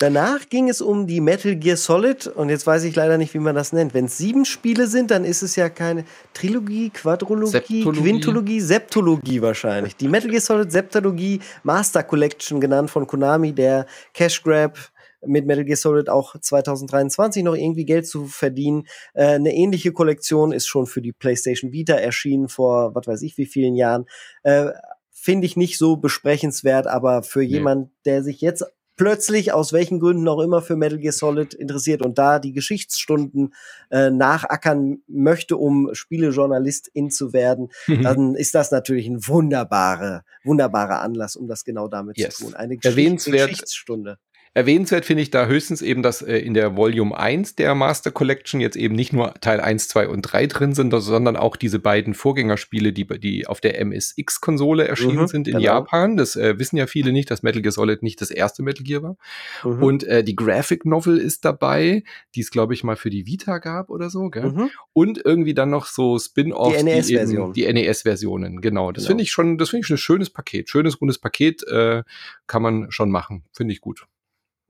Danach 0.00 0.48
ging 0.48 0.68
es 0.68 0.80
um 0.80 1.08
die 1.08 1.20
Metal 1.20 1.56
Gear 1.56 1.76
Solid 1.76 2.28
und 2.28 2.50
jetzt 2.50 2.68
weiß 2.68 2.84
ich 2.84 2.94
leider 2.94 3.18
nicht, 3.18 3.34
wie 3.34 3.40
man 3.40 3.56
das 3.56 3.72
nennt. 3.72 3.94
Wenn 3.94 4.04
es 4.04 4.16
sieben 4.16 4.44
Spiele 4.44 4.86
sind, 4.86 5.10
dann 5.10 5.24
ist 5.24 5.42
es 5.42 5.56
ja 5.56 5.68
keine 5.68 6.04
Trilogie, 6.34 6.90
Quadrologie, 6.90 7.50
Septologie. 7.50 8.00
Quintologie, 8.00 8.60
Septologie 8.60 9.42
wahrscheinlich. 9.42 9.96
Die 9.96 10.06
Metal 10.06 10.30
Gear 10.30 10.40
Solid 10.40 10.70
Septologie 10.70 11.40
Master 11.64 12.04
Collection 12.04 12.60
genannt 12.60 12.92
von 12.92 13.08
Konami, 13.08 13.52
der 13.52 13.86
Cash 14.14 14.40
Grab 14.44 14.78
mit 15.26 15.46
Metal 15.46 15.64
Gear 15.64 15.76
Solid 15.76 16.08
auch 16.08 16.38
2023 16.40 17.42
noch 17.42 17.56
irgendwie 17.56 17.84
Geld 17.84 18.06
zu 18.06 18.26
verdienen. 18.26 18.86
Äh, 19.14 19.24
eine 19.24 19.52
ähnliche 19.52 19.90
Kollektion 19.90 20.52
ist 20.52 20.68
schon 20.68 20.86
für 20.86 21.02
die 21.02 21.12
PlayStation 21.12 21.72
Vita 21.72 21.94
erschienen 21.94 22.48
vor, 22.48 22.94
was 22.94 23.08
weiß 23.08 23.22
ich, 23.22 23.36
wie 23.36 23.46
vielen 23.46 23.74
Jahren. 23.74 24.06
Äh, 24.44 24.66
Finde 25.10 25.46
ich 25.46 25.56
nicht 25.56 25.76
so 25.76 25.96
besprechenswert, 25.96 26.86
aber 26.86 27.24
für 27.24 27.40
nee. 27.40 27.46
jemand, 27.46 27.90
der 28.04 28.22
sich 28.22 28.40
jetzt 28.40 28.64
plötzlich 28.98 29.54
aus 29.54 29.72
welchen 29.72 30.00
Gründen 30.00 30.28
auch 30.28 30.40
immer 30.40 30.60
für 30.60 30.76
Metal 30.76 30.98
Gear 30.98 31.12
Solid 31.12 31.54
interessiert 31.54 32.02
und 32.02 32.18
da 32.18 32.38
die 32.38 32.52
Geschichtsstunden 32.52 33.54
äh, 33.90 34.10
nachackern 34.10 34.98
möchte, 35.06 35.56
um 35.56 35.94
Spielejournalistin 35.94 37.10
zu 37.10 37.32
werden, 37.32 37.70
dann 38.02 38.34
ist 38.34 38.54
das 38.54 38.70
natürlich 38.70 39.06
ein 39.06 39.26
wunderbare, 39.26 40.24
wunderbarer 40.44 41.00
Anlass, 41.00 41.36
um 41.36 41.48
das 41.48 41.64
genau 41.64 41.88
damit 41.88 42.18
yes. 42.18 42.36
zu 42.36 42.44
tun. 42.44 42.54
Eine 42.54 42.76
Geschichts 42.76 43.24
Geschichtsstunde. 43.24 44.18
Erwähnenswert 44.54 45.04
finde 45.04 45.22
ich 45.22 45.30
da 45.30 45.46
höchstens 45.46 45.82
eben, 45.82 46.02
dass 46.02 46.22
äh, 46.22 46.38
in 46.38 46.54
der 46.54 46.76
Volume 46.76 47.16
1 47.16 47.56
der 47.56 47.74
Master 47.74 48.10
Collection 48.10 48.60
jetzt 48.60 48.76
eben 48.76 48.94
nicht 48.94 49.12
nur 49.12 49.34
Teil 49.34 49.60
1, 49.60 49.88
2 49.88 50.08
und 50.08 50.22
3 50.22 50.46
drin 50.46 50.74
sind, 50.74 50.90
sondern 50.90 51.36
auch 51.36 51.56
diese 51.56 51.78
beiden 51.78 52.14
Vorgängerspiele, 52.14 52.92
die, 52.92 53.06
die 53.18 53.46
auf 53.46 53.60
der 53.60 53.78
MSX-Konsole 53.84 54.88
erschienen 54.88 55.22
mhm, 55.22 55.26
sind 55.26 55.48
in 55.48 55.54
genau. 55.54 55.64
Japan. 55.64 56.16
Das 56.16 56.36
äh, 56.36 56.58
wissen 56.58 56.76
ja 56.76 56.86
viele 56.86 57.12
nicht, 57.12 57.30
dass 57.30 57.42
Metal 57.42 57.62
Gear 57.62 57.72
Solid 57.72 58.02
nicht 58.02 58.20
das 58.20 58.30
erste 58.30 58.62
Metal 58.62 58.84
Gear 58.84 59.02
war. 59.02 59.16
Mhm. 59.64 59.82
Und 59.82 60.04
äh, 60.04 60.24
die 60.24 60.36
Graphic 60.36 60.84
Novel 60.84 61.18
ist 61.18 61.44
dabei, 61.44 62.02
die 62.34 62.40
es, 62.40 62.50
glaube 62.50 62.74
ich, 62.74 62.84
mal 62.84 62.96
für 62.96 63.10
die 63.10 63.26
Vita 63.26 63.58
gab 63.58 63.90
oder 63.90 64.10
so. 64.10 64.30
Gell? 64.30 64.50
Mhm. 64.50 64.70
Und 64.92 65.20
irgendwie 65.24 65.54
dann 65.54 65.70
noch 65.70 65.86
so 65.86 66.18
Spin-offs. 66.18 66.76
Die 66.76 66.84
NES-Version. 66.84 67.52
Die 67.52 67.72
NES-Versionen, 67.72 68.60
genau. 68.60 68.92
Das 68.92 69.04
genau. 69.04 69.10
finde 69.10 69.22
ich 69.24 69.30
schon, 69.30 69.58
das 69.58 69.70
finde 69.70 69.84
ich 69.84 69.90
ein 69.90 69.98
schönes 69.98 70.30
Paket. 70.30 70.68
Schönes, 70.68 71.00
rundes 71.00 71.18
Paket 71.18 71.66
äh, 71.68 72.02
kann 72.46 72.62
man 72.62 72.90
schon 72.90 73.10
machen. 73.10 73.44
Finde 73.52 73.72
ich 73.72 73.80
gut. 73.80 74.06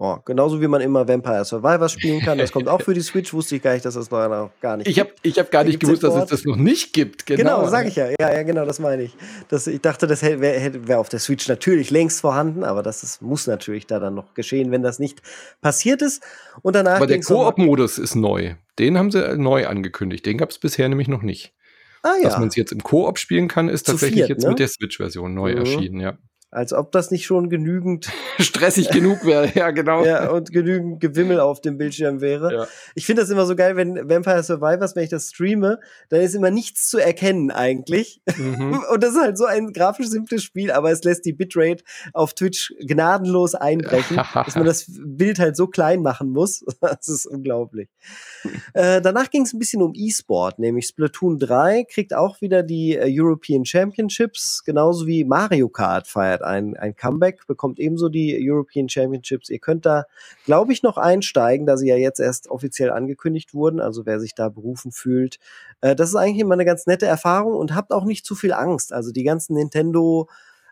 Oh, 0.00 0.16
genauso 0.24 0.60
wie 0.60 0.68
man 0.68 0.80
immer 0.80 1.08
Vampire 1.08 1.44
Survivors 1.44 1.90
spielen 1.90 2.20
kann. 2.20 2.38
Das 2.38 2.52
kommt 2.52 2.68
auch 2.68 2.80
für 2.80 2.94
die 2.94 3.00
Switch. 3.02 3.34
Wusste 3.34 3.56
ich 3.56 3.62
gar 3.62 3.72
nicht, 3.72 3.84
dass 3.84 3.94
das 3.94 4.08
noch 4.12 4.50
gar 4.60 4.76
nicht 4.76 4.86
ich 4.86 5.00
hab, 5.00 5.08
gibt. 5.08 5.26
Ich 5.26 5.38
habe 5.40 5.48
gar 5.50 5.64
nicht 5.64 5.80
gewusst, 5.80 6.04
dass 6.04 6.14
es 6.14 6.26
das 6.26 6.44
noch 6.44 6.54
nicht 6.54 6.92
gibt. 6.92 7.26
Genau, 7.26 7.58
genau 7.58 7.68
sage 7.68 7.88
ich 7.88 7.96
ja. 7.96 8.08
Ja, 8.10 8.32
ja, 8.32 8.42
genau, 8.44 8.64
das 8.64 8.78
meine 8.78 9.02
ich. 9.02 9.16
Das, 9.48 9.66
ich 9.66 9.80
dachte, 9.80 10.06
das 10.06 10.22
wäre 10.22 10.86
wär 10.86 11.00
auf 11.00 11.08
der 11.08 11.18
Switch 11.18 11.48
natürlich 11.48 11.90
längst 11.90 12.20
vorhanden, 12.20 12.62
aber 12.62 12.84
das 12.84 13.02
ist, 13.02 13.22
muss 13.22 13.48
natürlich 13.48 13.88
da 13.88 13.98
dann 13.98 14.14
noch 14.14 14.34
geschehen, 14.34 14.70
wenn 14.70 14.82
das 14.82 15.00
nicht 15.00 15.20
passiert 15.60 16.00
ist. 16.00 16.22
Und 16.62 16.76
danach 16.76 16.96
aber 16.96 17.08
der 17.08 17.20
Koop-Modus 17.20 17.98
ist 17.98 18.14
neu. 18.14 18.54
Den 18.78 18.98
haben 18.98 19.10
sie 19.10 19.36
neu 19.36 19.66
angekündigt. 19.66 20.24
Den 20.26 20.38
gab 20.38 20.50
es 20.50 20.58
bisher 20.60 20.88
nämlich 20.88 21.08
noch 21.08 21.22
nicht. 21.22 21.52
Ah, 22.04 22.14
ja. 22.22 22.28
Dass 22.28 22.38
man 22.38 22.46
es 22.46 22.54
jetzt 22.54 22.70
im 22.70 22.84
Koop 22.84 23.18
spielen 23.18 23.48
kann, 23.48 23.68
ist 23.68 23.86
Zu 23.86 23.92
tatsächlich 23.92 24.18
viert, 24.18 24.28
jetzt 24.28 24.44
ne? 24.44 24.50
mit 24.50 24.60
der 24.60 24.68
Switch-Version 24.68 25.34
neu 25.34 25.52
mhm. 25.52 25.58
erschienen, 25.58 26.00
ja. 26.00 26.18
Als 26.50 26.72
ob 26.72 26.92
das 26.92 27.10
nicht 27.10 27.26
schon 27.26 27.50
genügend 27.50 28.10
stressig 28.38 28.88
genug 28.88 29.26
wäre, 29.26 29.52
ja, 29.54 29.70
genau. 29.70 30.02
Ja, 30.04 30.30
und 30.30 30.50
genügend 30.50 30.98
Gewimmel 30.98 31.40
auf 31.40 31.60
dem 31.60 31.76
Bildschirm 31.76 32.22
wäre. 32.22 32.52
Ja. 32.52 32.66
Ich 32.94 33.04
finde 33.04 33.20
das 33.20 33.30
immer 33.30 33.44
so 33.44 33.54
geil, 33.54 33.76
wenn 33.76 34.08
Vampire 34.08 34.42
Survivors, 34.42 34.96
wenn 34.96 35.04
ich 35.04 35.10
das 35.10 35.28
streame, 35.28 35.78
dann 36.08 36.22
ist 36.22 36.34
immer 36.34 36.50
nichts 36.50 36.88
zu 36.88 36.96
erkennen 36.96 37.50
eigentlich. 37.50 38.22
Mhm. 38.38 38.82
Und 38.92 39.02
das 39.02 39.12
ist 39.12 39.20
halt 39.20 39.36
so 39.36 39.44
ein 39.44 39.74
grafisch 39.74 40.06
simples 40.06 40.42
Spiel, 40.42 40.70
aber 40.70 40.90
es 40.90 41.04
lässt 41.04 41.26
die 41.26 41.34
Bitrate 41.34 41.84
auf 42.14 42.32
Twitch 42.32 42.72
gnadenlos 42.80 43.54
einbrechen, 43.54 44.16
dass 44.34 44.54
man 44.54 44.64
das 44.64 44.86
Bild 44.88 45.38
halt 45.38 45.54
so 45.54 45.66
klein 45.66 46.00
machen 46.00 46.30
muss. 46.30 46.64
Das 46.80 47.08
ist 47.08 47.26
unglaublich. 47.26 47.90
äh, 48.72 49.02
danach 49.02 49.30
ging 49.30 49.42
es 49.42 49.52
ein 49.52 49.58
bisschen 49.58 49.82
um 49.82 49.92
E-Sport, 49.94 50.58
nämlich 50.58 50.86
Splatoon 50.86 51.38
3 51.38 51.84
kriegt 51.84 52.14
auch 52.14 52.40
wieder 52.40 52.62
die 52.62 52.96
äh, 52.96 53.06
European 53.06 53.66
Championships, 53.66 54.62
genauso 54.64 55.06
wie 55.06 55.24
Mario 55.24 55.68
Kart 55.68 56.06
feiert 56.06 56.37
feiert 56.38 56.42
ein, 56.42 56.76
ein 56.76 56.96
Comeback, 56.96 57.46
bekommt 57.46 57.78
ebenso 57.78 58.08
die 58.08 58.36
European 58.40 58.88
Championships. 58.88 59.50
Ihr 59.50 59.58
könnt 59.58 59.86
da, 59.86 60.04
glaube 60.44 60.72
ich, 60.72 60.82
noch 60.82 60.96
einsteigen, 60.96 61.66
da 61.66 61.76
sie 61.76 61.88
ja 61.88 61.96
jetzt 61.96 62.20
erst 62.20 62.48
offiziell 62.48 62.90
angekündigt 62.90 63.54
wurden. 63.54 63.80
Also 63.80 64.06
wer 64.06 64.20
sich 64.20 64.34
da 64.34 64.48
berufen 64.48 64.92
fühlt, 64.92 65.38
äh, 65.80 65.94
das 65.94 66.10
ist 66.10 66.16
eigentlich 66.16 66.40
immer 66.40 66.54
eine 66.54 66.64
ganz 66.64 66.86
nette 66.86 67.06
Erfahrung 67.06 67.54
und 67.54 67.74
habt 67.74 67.92
auch 67.92 68.04
nicht 68.04 68.24
zu 68.24 68.34
viel 68.34 68.52
Angst. 68.52 68.92
Also 68.92 69.12
die 69.12 69.24
ganzen 69.24 69.54
Nintendo 69.54 70.28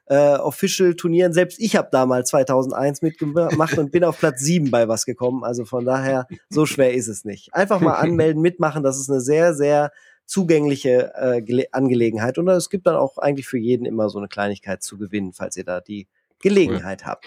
äh, 0.08 0.36
Official-Turnieren. 0.36 1.32
Selbst 1.32 1.58
ich 1.58 1.74
habe 1.74 1.88
damals 1.90 2.30
2001 2.30 3.02
mitgemacht 3.02 3.76
und 3.76 3.90
bin 3.90 4.04
auf 4.04 4.18
Platz 4.18 4.40
7 4.40 4.70
bei 4.70 4.86
was 4.86 5.04
gekommen. 5.04 5.42
Also 5.42 5.64
von 5.64 5.84
daher, 5.84 6.28
so 6.48 6.64
schwer 6.64 6.94
ist 6.94 7.08
es 7.08 7.24
nicht. 7.24 7.54
Einfach 7.54 7.80
mal 7.80 7.94
anmelden, 7.96 8.40
mitmachen. 8.40 8.84
Das 8.84 8.98
ist 8.98 9.10
eine 9.10 9.20
sehr, 9.20 9.54
sehr 9.54 9.90
zugängliche 10.26 11.12
äh, 11.14 11.66
Angelegenheit. 11.72 12.38
Und 12.38 12.48
es 12.48 12.68
gibt 12.68 12.86
dann 12.86 12.96
auch 12.96 13.18
eigentlich 13.18 13.46
für 13.46 13.58
jeden 13.58 13.86
immer 13.86 14.10
so 14.10 14.18
eine 14.18 14.28
Kleinigkeit 14.28 14.82
zu 14.82 14.98
gewinnen, 14.98 15.32
falls 15.32 15.56
ihr 15.56 15.64
da 15.64 15.80
die 15.80 16.08
Gelegenheit 16.40 17.02
cool. 17.02 17.06
habt. 17.08 17.26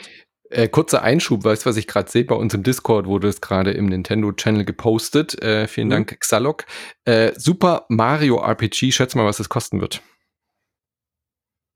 Äh, 0.52 0.68
kurzer 0.68 1.04
Einschub, 1.04 1.44
weißt 1.44 1.66
du, 1.66 1.70
was 1.70 1.78
ich 1.78 1.88
gerade 1.88 2.10
sehe? 2.10 2.24
Bei 2.24 2.36
uns 2.36 2.54
im 2.54 2.64
Discord 2.64 3.06
wurde 3.06 3.28
es 3.28 3.40
gerade 3.40 3.72
im 3.72 3.86
Nintendo-Channel 3.86 4.66
gepostet. 4.66 5.42
Äh, 5.42 5.68
vielen 5.68 5.88
mhm. 5.88 5.92
Dank, 5.92 6.20
Xalok. 6.20 6.66
Äh, 7.06 7.34
Super 7.38 7.86
Mario 7.90 8.42
RPG, 8.42 8.92
schätze 8.92 9.18
mal, 9.18 9.26
was 9.26 9.40
es 9.40 9.50
kosten 9.50 9.80
wird. 9.80 10.02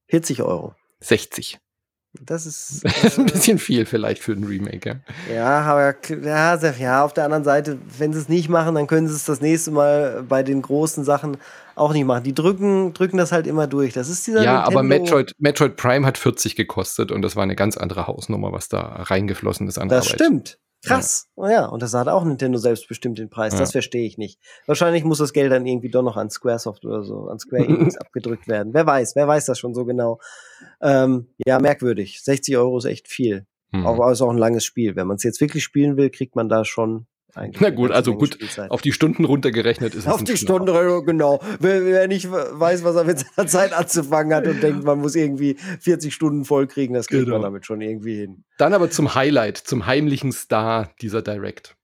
40 0.10 0.42
Euro. 0.42 0.76
60. 1.02 1.60
Das 2.22 2.46
ist, 2.46 2.84
das 2.86 3.04
ist 3.04 3.20
ein 3.20 3.26
bisschen 3.26 3.58
viel 3.58 3.86
vielleicht 3.86 4.22
für 4.22 4.34
ein 4.34 4.44
Remake, 4.44 5.02
ja. 5.28 5.34
Ja, 5.34 5.62
aber 5.62 5.96
ja, 6.24 6.56
ja, 6.56 7.04
auf 7.04 7.14
der 7.14 7.26
anderen 7.26 7.44
Seite, 7.44 7.80
wenn 7.98 8.14
sie 8.14 8.20
es 8.20 8.30
nicht 8.30 8.50
machen, 8.50 8.76
dann 8.76 8.88
können 8.88 9.08
sie 9.08 9.16
es 9.16 9.26
das 9.26 9.42
nächste 9.42 9.72
Mal 9.72 10.24
bei 10.28 10.44
den 10.44 10.62
großen 10.62 11.04
Sachen 11.04 11.38
auch 11.76 11.92
nicht 11.92 12.06
machen. 12.06 12.24
Die 12.24 12.36
drücken, 12.36 12.94
drücken 12.94 13.18
das 13.18 13.32
halt 13.32 13.48
immer 13.48 13.66
durch. 13.66 13.94
Das 13.94 14.10
ist 14.10 14.28
dieser 14.28 14.44
Ja, 14.44 14.58
Nintendo 14.58 14.80
aber 14.80 14.84
Metroid, 14.84 15.34
Metroid 15.40 15.76
Prime 15.76 16.06
hat 16.06 16.18
40 16.20 16.56
gekostet 16.56 17.12
und 17.12 17.24
das 17.24 17.36
war 17.36 17.44
eine 17.44 17.56
ganz 17.56 17.78
andere 17.78 18.06
Hausnummer, 18.06 18.52
was 18.52 18.70
da 18.70 18.80
reingeflossen 18.80 19.68
ist 19.68 19.80
an 19.80 19.90
Das 19.90 20.06
Arbeit. 20.06 20.20
stimmt. 20.22 20.60
Krass. 20.84 21.30
Ja. 21.38 21.44
Oh 21.44 21.48
ja, 21.48 21.66
und 21.66 21.82
das 21.82 21.94
hat 21.94 22.08
auch 22.08 22.24
Nintendo 22.24 22.58
selbst 22.58 22.88
bestimmt 22.88 23.18
den 23.18 23.30
Preis. 23.30 23.54
Ja. 23.54 23.60
Das 23.60 23.72
verstehe 23.72 24.06
ich 24.06 24.18
nicht. 24.18 24.40
Wahrscheinlich 24.66 25.04
muss 25.04 25.20
das 25.20 25.34
Geld 25.34 25.52
dann 25.52 25.66
irgendwie 25.66 25.90
doch 25.90 26.04
noch 26.04 26.18
an 26.18 26.30
Squaresoft 26.30 26.86
oder 26.86 27.04
so, 27.04 27.28
an 27.30 27.40
Square 27.40 27.66
Enix 27.68 27.98
abgedrückt 27.98 28.48
werden. 28.48 28.74
Wer 28.74 28.86
weiß, 28.86 29.16
wer 29.16 29.28
weiß 29.28 29.46
das 29.46 29.60
schon 29.60 29.74
so 29.74 29.86
genau. 29.86 30.20
Ähm, 30.82 31.28
ja, 31.46 31.60
merkwürdig. 31.60 32.22
60 32.24 32.58
Euro 32.58 32.78
ist 32.78 32.86
echt 32.86 33.08
viel. 33.08 33.46
Mhm. 33.72 33.88
Auch 33.88 34.12
ist 34.12 34.22
auch 34.22 34.30
ein 34.30 34.38
langes 34.38 34.66
Spiel. 34.66 34.96
Wenn 34.96 35.08
man 35.08 35.16
es 35.18 35.24
jetzt 35.24 35.42
wirklich 35.42 35.64
spielen 35.64 35.98
will, 35.98 36.10
kriegt 36.10 36.36
man 36.36 36.50
da 36.50 36.66
schon 36.66 37.08
Na 37.36 37.70
gut, 37.72 37.92
also 37.92 38.16
gut, 38.16 38.38
auf 38.70 38.82
die 38.82 38.92
Stunden 38.92 39.26
runtergerechnet 39.26 39.96
ist 39.96 40.08
auf 40.08 40.16
es 40.16 40.22
Auf 40.22 40.24
die 40.24 40.38
Stunden, 40.38 41.06
genau. 41.06 41.42
Wer, 41.60 41.84
wer, 41.84 42.08
nicht 42.08 42.32
weiß, 42.32 42.84
was 42.84 42.96
er 42.96 43.06
mit 43.06 43.20
seiner 43.20 43.48
Zeit 43.48 43.74
anzufangen 43.74 44.34
hat 44.34 44.46
und 44.46 44.62
denkt, 44.62 44.84
man 44.84 45.00
muss 45.00 45.16
irgendwie 45.16 45.56
40 45.80 46.14
Stunden 46.14 46.46
voll 46.46 46.68
kriegen, 46.68 46.94
das 46.94 47.08
kriegt 47.08 47.26
genau. 47.26 47.38
man 47.38 47.44
damit 47.44 47.66
schon 47.66 47.82
irgendwie 47.82 48.18
hin. 48.18 48.44
Dann 48.58 48.74
aber 48.74 48.92
zum 48.92 49.16
Highlight, 49.16 49.58
zum 49.58 49.88
heimlichen 49.88 50.32
Star 50.32 50.92
dieser 51.02 51.22
Direct. 51.22 51.76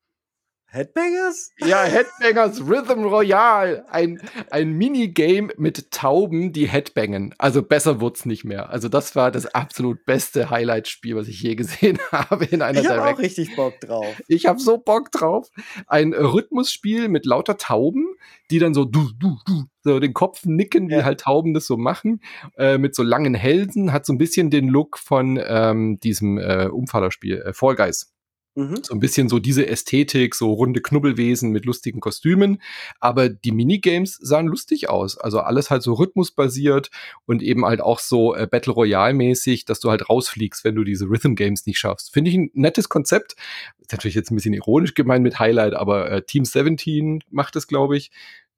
Headbangers? 0.72 1.52
Ja, 1.58 1.82
Headbangers 1.84 2.62
Rhythm 2.62 3.04
Royale. 3.04 3.86
Ein, 3.90 4.22
ein 4.52 4.74
Minigame 4.74 5.52
mit 5.58 5.90
Tauben, 5.90 6.54
die 6.54 6.68
Headbangen. 6.68 7.34
Also 7.40 7.64
besser 7.64 8.00
wird's 8.02 8.26
nicht 8.26 8.46
mehr. 8.46 8.70
Also 8.70 8.88
das 8.88 9.16
war 9.16 9.32
das 9.32 9.48
absolut 9.48 10.06
beste 10.06 10.52
Highlight-Spiel, 10.52 11.16
was 11.16 11.28
ich 11.28 11.42
je 11.42 11.56
gesehen 11.56 11.98
habe 12.12 12.46
in 12.46 12.62
einer 12.62 12.80
Ich 12.80 12.88
habe 12.88 13.04
auch 13.04 13.18
richtig 13.18 13.56
Bock 13.56 13.80
drauf. 13.80 14.06
Ich 14.28 14.46
habe 14.46 14.60
so 14.60 14.78
Bock 14.78 15.12
drauf. 15.12 15.50
Ein 15.88 16.14
Rhythmusspiel 16.14 17.10
mit 17.10 17.26
lauter 17.26 17.58
Tauben, 17.58 18.06
die 18.52 18.60
dann 18.60 18.76
so 18.76 18.86
du, 18.86 19.10
du, 19.18 19.38
du, 19.48 19.64
so 19.84 20.00
den 20.00 20.14
Kopf 20.14 20.46
nicken, 20.46 20.90
ja. 20.90 21.00
wie 21.00 21.04
halt 21.04 21.22
Tauben 21.22 21.56
das 21.56 21.66
so 21.66 21.78
machen, 21.78 22.22
äh, 22.58 22.78
mit 22.78 22.94
so 22.94 23.02
langen 23.02 23.34
Hälsen, 23.34 23.92
hat 23.92 24.06
so 24.06 24.14
ein 24.14 24.20
bisschen 24.20 24.52
den 24.52 24.68
Look 24.68 25.00
von 25.00 25.40
ähm, 25.44 26.00
diesem 26.00 26.38
äh, 26.38 26.68
Umfallerspiel, 26.68 27.42
äh, 27.42 27.54
Fall 27.54 27.76
Guys. 27.76 28.14
Mhm. 28.60 28.84
So 28.84 28.93
ein 28.93 28.99
bisschen 28.99 29.30
so 29.30 29.39
diese 29.39 29.66
Ästhetik, 29.68 30.36
so 30.36 30.51
runde 30.51 30.82
Knubbelwesen 30.82 31.51
mit 31.51 31.66
lustigen 31.66 32.01
Kostümen. 32.01 32.62
Aber 32.99 33.30
die 33.30 33.51
Minigames 33.51 34.20
sahen 34.22 34.47
lustig 34.47 34.89
aus. 34.89 35.18
Also 35.18 35.39
alles 35.39 35.70
halt 35.70 35.82
so 35.82 35.93
rhythmusbasiert 35.93 36.91
und 37.26 37.41
eben 37.41 37.66
halt 37.66 37.80
auch 37.80 37.99
so 37.99 38.36
äh, 38.36 38.47
Battle 38.47 38.74
Royale-mäßig, 38.74 39.64
dass 39.64 39.80
du 39.80 39.89
halt 39.89 40.10
rausfliegst, 40.10 40.66
wenn 40.66 40.76
du 40.76 40.84
diese 40.84 41.05
Rhythm 41.05 41.36
Games 41.36 41.66
nicht 41.66 41.80
schaffst. 41.80 42.12
Finde 42.12 42.32
ich 42.32 42.38
ein 42.38 42.51
nettes 42.53 42.89
Konzept. 42.89 43.36
Ist 43.80 43.93
natürlich 43.93 44.16
jetzt 44.16 44.30
ein 44.30 44.36
bisschen 44.36 44.53
ironisch 44.53 44.93
gemeint 44.93 45.24
mit 45.24 45.39
Highlight, 45.39 45.74
aber 45.74 46.12
äh, 46.12 46.22
Team 46.22 46.43
17 46.43 47.24
macht 47.30 47.55
es, 47.55 47.68
glaube 47.68 47.95
ich. 47.95 48.12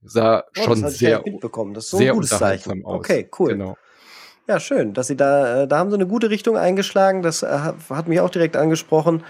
Sah 0.03 0.45
oh, 0.57 0.63
schon 0.63 0.89
sehr, 0.89 1.23
das 1.73 1.83
ist 1.83 1.91
so 1.91 1.97
sehr 1.97 2.15
unterhaltsam 2.15 2.83
aus. 2.83 2.97
Okay, 2.97 3.29
cool. 3.37 3.51
Genau. 3.51 3.77
Ja, 4.47 4.59
schön, 4.59 4.93
dass 4.93 5.07
sie 5.07 5.15
da, 5.15 5.63
äh, 5.63 5.67
da 5.67 5.77
haben 5.77 5.91
sie 5.91 5.95
eine 5.95 6.07
gute 6.07 6.31
Richtung 6.31 6.57
eingeschlagen. 6.57 7.21
Das 7.21 7.43
äh, 7.43 7.47
hat 7.47 8.07
mich 8.07 8.19
auch 8.19 8.31
direkt 8.31 8.57
angesprochen. 8.57 9.23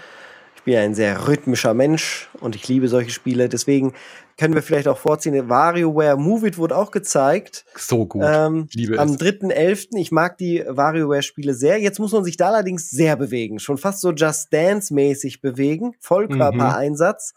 Ich 0.62 0.66
bin 0.66 0.74
ja 0.74 0.80
ein 0.82 0.94
sehr 0.94 1.26
rhythmischer 1.26 1.74
Mensch 1.74 2.30
und 2.38 2.54
ich 2.54 2.68
liebe 2.68 2.86
solche 2.86 3.10
Spiele. 3.10 3.48
Deswegen 3.48 3.94
können 4.38 4.54
wir 4.54 4.62
vielleicht 4.62 4.86
auch 4.86 4.96
vorziehen. 4.96 5.48
WarioWare 5.48 6.16
Move 6.16 6.46
It 6.46 6.56
wurde 6.56 6.76
auch 6.76 6.92
gezeigt. 6.92 7.64
So 7.74 8.06
gut. 8.06 8.22
Ähm, 8.24 8.68
liebe 8.72 8.96
am 8.96 9.16
3.11. 9.16 9.96
Ich 9.96 10.12
mag 10.12 10.38
die 10.38 10.64
WarioWare-Spiele 10.64 11.54
sehr. 11.54 11.80
Jetzt 11.80 11.98
muss 11.98 12.12
man 12.12 12.22
sich 12.22 12.36
da 12.36 12.50
allerdings 12.50 12.88
sehr 12.90 13.16
bewegen. 13.16 13.58
Schon 13.58 13.76
fast 13.76 14.02
so 14.02 14.12
Just 14.12 14.52
Dance-mäßig 14.52 15.40
bewegen. 15.40 15.96
Vollkörpereinsatz. 15.98 17.34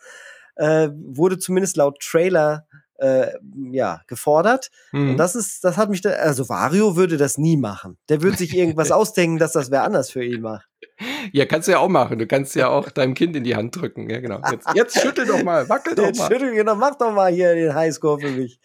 Mhm. 0.60 0.64
Äh, 0.64 0.90
wurde 0.94 1.40
zumindest 1.40 1.78
laut 1.78 2.00
Trailer 2.00 2.68
äh, 2.98 3.32
ja, 3.72 4.02
gefordert. 4.06 4.70
Mhm. 4.92 5.12
Und 5.12 5.18
das 5.18 5.36
ist, 5.36 5.64
das 5.64 5.78
hat 5.78 5.90
mich 5.90 6.02
da, 6.02 6.12
also 6.12 6.48
Wario 6.48 6.96
würde 6.96 7.18
das 7.18 7.40
nie 7.40 7.58
machen. 7.58 7.98
Der 8.10 8.22
würde 8.22 8.38
sich 8.38 8.56
irgendwas 8.56 8.92
ausdenken, 8.92 9.40
dass 9.40 9.54
das 9.54 9.72
wer 9.72 9.84
anders 9.84 10.12
für 10.12 10.24
ihn 10.24 10.42
macht. 10.42 10.68
Ja, 11.32 11.46
kannst 11.46 11.68
du 11.68 11.74
ja 11.74 11.80
auch 11.80 11.90
machen. 11.90 12.20
Du 12.20 12.28
kannst 12.28 12.56
ja 12.56 12.70
auch 12.70 12.90
deinem 12.90 13.14
Kind 13.14 13.36
in 13.36 13.44
die 13.44 13.56
Hand 13.56 13.76
drücken. 13.76 14.10
Ja, 14.10 14.20
genau. 14.20 14.40
Jetzt, 14.52 14.68
jetzt 14.74 15.00
schüttel 15.00 15.26
doch 15.26 15.44
mal, 15.44 15.68
wackel 15.70 15.96
doch 15.96 16.06
jetzt 16.06 16.20
mal. 16.20 16.28
Schüttel, 16.32 16.54
genau, 16.54 16.76
mach 16.76 16.96
doch 16.96 17.12
mal 17.12 17.32
hier 17.32 17.56
den 17.56 17.74
Highscore 17.74 18.20
für 18.20 18.32
mich. 18.32 18.60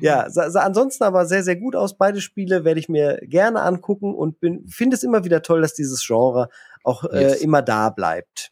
ja, 0.00 0.28
sah 0.28 0.60
ansonsten 0.60 1.04
aber 1.04 1.26
sehr, 1.26 1.42
sehr 1.42 1.56
gut 1.56 1.76
aus. 1.76 1.96
Beide 1.96 2.20
Spiele 2.20 2.64
werde 2.64 2.80
ich 2.80 2.88
mir 2.88 3.18
gerne 3.22 3.62
angucken 3.62 4.14
und 4.14 4.36
finde 4.68 4.96
es 4.96 5.02
immer 5.02 5.24
wieder 5.24 5.42
toll, 5.42 5.60
dass 5.60 5.74
dieses 5.74 6.04
Genre 6.06 6.48
auch 6.84 7.04
äh, 7.04 7.22
yes. 7.22 7.40
äh, 7.40 7.44
immer 7.44 7.62
da 7.62 7.90
bleibt. 7.90 8.51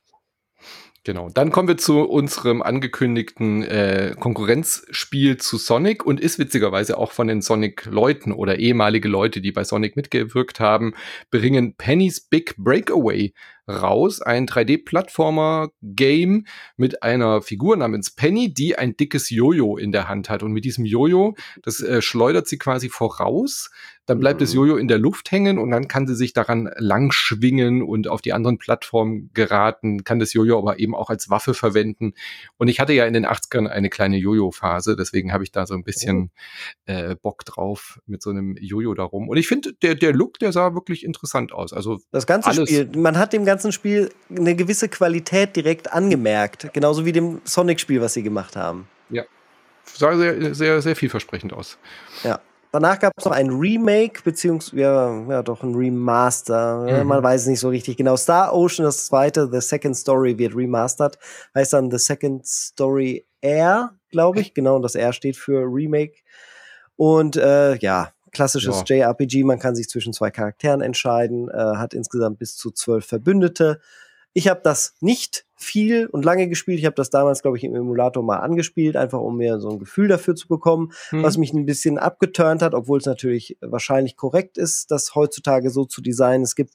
Genau. 1.03 1.31
Dann 1.31 1.51
kommen 1.51 1.67
wir 1.67 1.79
zu 1.79 2.01
unserem 2.01 2.61
angekündigten 2.61 3.63
äh, 3.63 4.15
Konkurrenzspiel 4.21 5.39
zu 5.39 5.57
Sonic 5.57 6.05
und 6.05 6.21
ist 6.21 6.39
witzigerweise 6.39 6.99
auch 6.99 7.13
von 7.13 7.27
den 7.27 7.41
Sonic-Leuten 7.41 8.33
oder 8.33 8.59
ehemalige 8.59 9.09
Leute, 9.09 9.41
die 9.41 9.51
bei 9.51 9.65
Sonic 9.65 9.97
mitgewirkt 9.97 10.61
haben, 10.61 10.93
bringen 11.31 11.75
Penny's 11.77 12.21
Big 12.21 12.55
Breakaway 12.59 13.33
raus. 13.69 14.21
Ein 14.21 14.47
3D-Plattformer-Game 14.47 16.47
mit 16.77 17.03
einer 17.03 17.43
Figur 17.43 17.77
namens 17.77 18.11
Penny, 18.11 18.53
die 18.53 18.77
ein 18.77 18.97
dickes 18.97 19.31
Jojo 19.31 19.77
in 19.77 19.93
der 19.93 20.09
Hand 20.09 20.31
hat. 20.31 20.43
Und 20.43 20.53
mit 20.53 20.65
diesem 20.65 20.85
Jojo, 20.85 21.35
das 21.63 21.81
äh, 21.81 22.03
schleudert 22.03 22.49
sie 22.49 22.59
quasi 22.59 22.89
voraus. 22.89 23.71
Dann 24.11 24.19
bleibt 24.19 24.41
mhm. 24.41 24.45
das 24.45 24.55
Jojo 24.55 24.77
in 24.77 24.89
der 24.89 24.99
Luft 24.99 25.31
hängen 25.31 25.57
und 25.57 25.71
dann 25.71 25.87
kann 25.87 26.09
sie 26.09 26.17
sich 26.17 26.33
daran 26.33 26.69
lang 26.79 27.13
schwingen 27.13 27.81
und 27.81 28.09
auf 28.09 28.21
die 28.21 28.33
anderen 28.33 28.59
Plattformen 28.59 29.31
geraten, 29.35 30.03
kann 30.03 30.19
das 30.19 30.33
Jojo 30.33 30.59
aber 30.59 30.81
eben 30.81 30.97
auch 30.97 31.11
als 31.11 31.31
Waffe 31.31 31.55
verwenden. 31.55 32.15
Und 32.57 32.67
ich 32.67 32.81
hatte 32.81 32.93
ja 32.93 33.05
in 33.05 33.13
den 33.13 33.25
80ern 33.25 33.69
eine 33.69 33.89
kleine 33.89 34.17
Jojo-Phase, 34.17 34.97
deswegen 34.97 35.33
habe 35.33 35.45
ich 35.45 35.53
da 35.53 35.65
so 35.65 35.75
ein 35.75 35.85
bisschen 35.85 36.33
oh. 36.89 36.93
äh, 36.93 37.17
Bock 37.23 37.45
drauf 37.45 38.01
mit 38.07 38.21
so 38.21 38.31
einem 38.31 38.57
Jojo 38.59 38.95
darum. 38.95 39.29
Und 39.29 39.37
ich 39.37 39.47
finde, 39.47 39.75
der, 39.75 39.95
der 39.95 40.13
Look, 40.13 40.41
der 40.41 40.51
sah 40.51 40.75
wirklich 40.75 41.05
interessant 41.05 41.53
aus. 41.53 41.73
Also 41.73 42.01
das 42.11 42.27
ganze 42.27 42.49
alles 42.49 42.69
Spiel, 42.69 42.91
man 42.97 43.17
hat 43.17 43.33
dem 43.33 43.45
ganzen 43.51 43.73
Spiel 43.73 44.11
eine 44.31 44.55
gewisse 44.55 44.89
Qualität 44.89 45.57
direkt 45.57 45.93
angemerkt. 45.93 46.73
Genauso 46.73 47.05
wie 47.05 47.13
dem 47.13 47.41
Sonic-Spiel, 47.45 48.01
was 48.01 48.15
sie 48.15 48.23
gemacht 48.23 48.55
haben. 48.57 48.87
Ja. 49.11 49.25
Sah 49.85 50.17
sehr, 50.17 50.55
sehr, 50.55 50.81
sehr 50.81 50.97
vielversprechend 50.97 51.53
aus. 51.53 51.79
Ja. 52.23 52.41
Danach 52.73 53.01
gab 53.01 53.13
es 53.17 53.25
noch 53.25 53.33
ein 53.33 53.51
Remake, 53.51 54.23
beziehungsweise, 54.23 54.81
ja, 54.81 55.25
ja, 55.29 55.43
doch 55.43 55.65
ein 55.65 55.75
Remaster. 55.75 57.03
Mhm. 57.03 57.09
Man 57.09 57.21
weiß 57.21 57.43
es 57.43 57.47
nicht 57.49 57.59
so 57.59 57.69
richtig 57.69 57.97
genau. 57.97 58.17
Star 58.17 58.55
Ocean, 58.55 58.85
das 58.85 59.07
zweite, 59.07 59.49
The 59.51 59.61
Second 59.61 59.97
Story, 59.97 60.39
wird 60.39 60.55
remastered. 60.55 61.19
Heißt 61.53 61.73
dann 61.73 61.91
The 61.91 61.99
Second 61.99 62.47
Story 62.47 63.27
Air, 63.41 63.97
glaube 64.11 64.41
ich. 64.41 64.55
Genau, 64.55 64.77
und 64.77 64.83
das 64.83 64.95
R 64.95 65.13
steht 65.13 65.37
für 65.37 65.63
Remake. 65.63 66.15
Und 66.95 67.35
äh, 67.37 67.75
ja, 67.79 68.13
Klassisches 68.33 68.85
ja. 68.89 69.09
JRPG, 69.09 69.45
man 69.45 69.59
kann 69.59 69.75
sich 69.75 69.89
zwischen 69.89 70.13
zwei 70.13 70.31
Charakteren 70.31 70.81
entscheiden, 70.81 71.49
äh, 71.49 71.53
hat 71.53 71.95
insgesamt 71.95 72.39
bis 72.39 72.57
zu 72.57 72.71
zwölf 72.71 73.07
Verbündete. 73.07 73.81
Ich 74.33 74.49
habe 74.49 74.61
das 74.63 74.95
nicht 75.01 75.45
viel 75.57 76.07
und 76.07 76.25
lange 76.25 76.49
gespielt. 76.49 76.79
Ich 76.79 76.87
habe 76.87 76.95
das 76.95 77.11
damals, 77.11 77.43
glaube 77.43 77.59
ich, 77.59 77.65
im 77.65 77.75
Emulator 77.75 78.23
mal 78.23 78.39
angespielt, 78.39 78.97
einfach 78.97 79.21
um 79.21 79.37
mir 79.37 79.59
so 79.59 79.69
ein 79.71 79.79
Gefühl 79.79 80.09
dafür 80.09 80.35
zu 80.37 80.47
bekommen, 80.49 80.93
hm. 81.11 81.23
was 81.23 81.37
mich 81.37 81.53
ein 81.53 81.67
bisschen 81.67 81.99
abgeturnt 81.99 82.63
hat, 82.63 82.73
obwohl 82.73 82.99
es 82.99 83.07
natürlich 83.07 83.59
wahrscheinlich 83.61 84.17
korrekt 84.17 84.57
ist, 84.57 84.91
das 84.91 85.15
heutzutage 85.15 85.71
so 85.71 85.85
zu 85.85 86.01
designen. 86.01 86.45
Es 86.45 86.55
gibt 86.55 86.75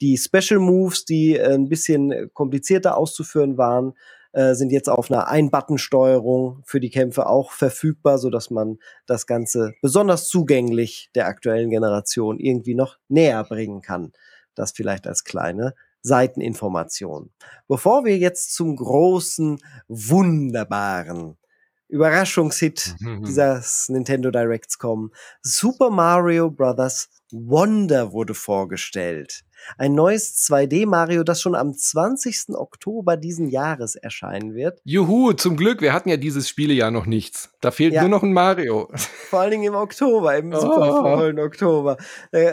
die 0.00 0.18
Special 0.18 0.60
Moves, 0.60 1.04
die 1.04 1.36
äh, 1.36 1.54
ein 1.54 1.68
bisschen 1.68 2.30
komplizierter 2.34 2.96
auszuführen 2.96 3.56
waren, 3.56 3.94
äh, 4.36 4.54
sind 4.54 4.70
jetzt 4.70 4.90
auf 4.90 5.10
einer 5.10 5.28
Ein-Button-Steuerung 5.28 6.62
für 6.66 6.78
die 6.78 6.90
Kämpfe 6.90 7.26
auch 7.26 7.52
verfügbar, 7.52 8.18
so 8.18 8.28
dass 8.28 8.50
man 8.50 8.76
das 9.06 9.26
Ganze 9.26 9.72
besonders 9.80 10.28
zugänglich 10.28 11.08
der 11.14 11.26
aktuellen 11.26 11.70
Generation 11.70 12.38
irgendwie 12.38 12.74
noch 12.74 12.98
näher 13.08 13.42
bringen 13.44 13.80
kann. 13.80 14.12
Das 14.54 14.72
vielleicht 14.72 15.06
als 15.06 15.24
kleine 15.24 15.74
Seiteninformation. 16.02 17.30
Bevor 17.66 18.04
wir 18.04 18.18
jetzt 18.18 18.54
zum 18.54 18.76
großen, 18.76 19.58
wunderbaren 19.88 21.38
Überraschungshit 21.88 22.94
mhm. 23.00 23.24
dieses 23.24 23.88
Nintendo 23.88 24.30
Directs 24.30 24.78
kommen, 24.78 25.12
Super 25.40 25.88
Mario 25.88 26.50
Bros. 26.50 27.08
Wonder 27.32 28.12
wurde 28.12 28.34
vorgestellt. 28.34 29.45
Ein 29.78 29.94
neues 29.94 30.36
2D 30.36 30.86
Mario, 30.86 31.22
das 31.24 31.40
schon 31.40 31.54
am 31.54 31.74
20. 31.74 32.54
Oktober 32.54 33.16
diesen 33.16 33.48
Jahres 33.48 33.96
erscheinen 33.96 34.54
wird. 34.54 34.80
Juhu, 34.84 35.32
zum 35.32 35.56
Glück, 35.56 35.80
wir 35.80 35.92
hatten 35.92 36.08
ja 36.08 36.16
dieses 36.16 36.48
Spielejahr 36.48 36.90
noch 36.90 37.06
nichts. 37.06 37.50
Da 37.60 37.70
fehlt 37.70 37.94
ja. 37.94 38.02
nur 38.02 38.10
noch 38.10 38.22
ein 38.22 38.32
Mario. 38.32 38.88
Vor 38.94 39.40
allen 39.40 39.50
Dingen 39.52 39.64
im 39.64 39.74
Oktober, 39.74 40.36
im 40.36 40.52
oh. 40.52 40.60
super 40.60 41.02
vollen 41.02 41.38
Oktober. 41.38 41.96
Äh, 42.32 42.52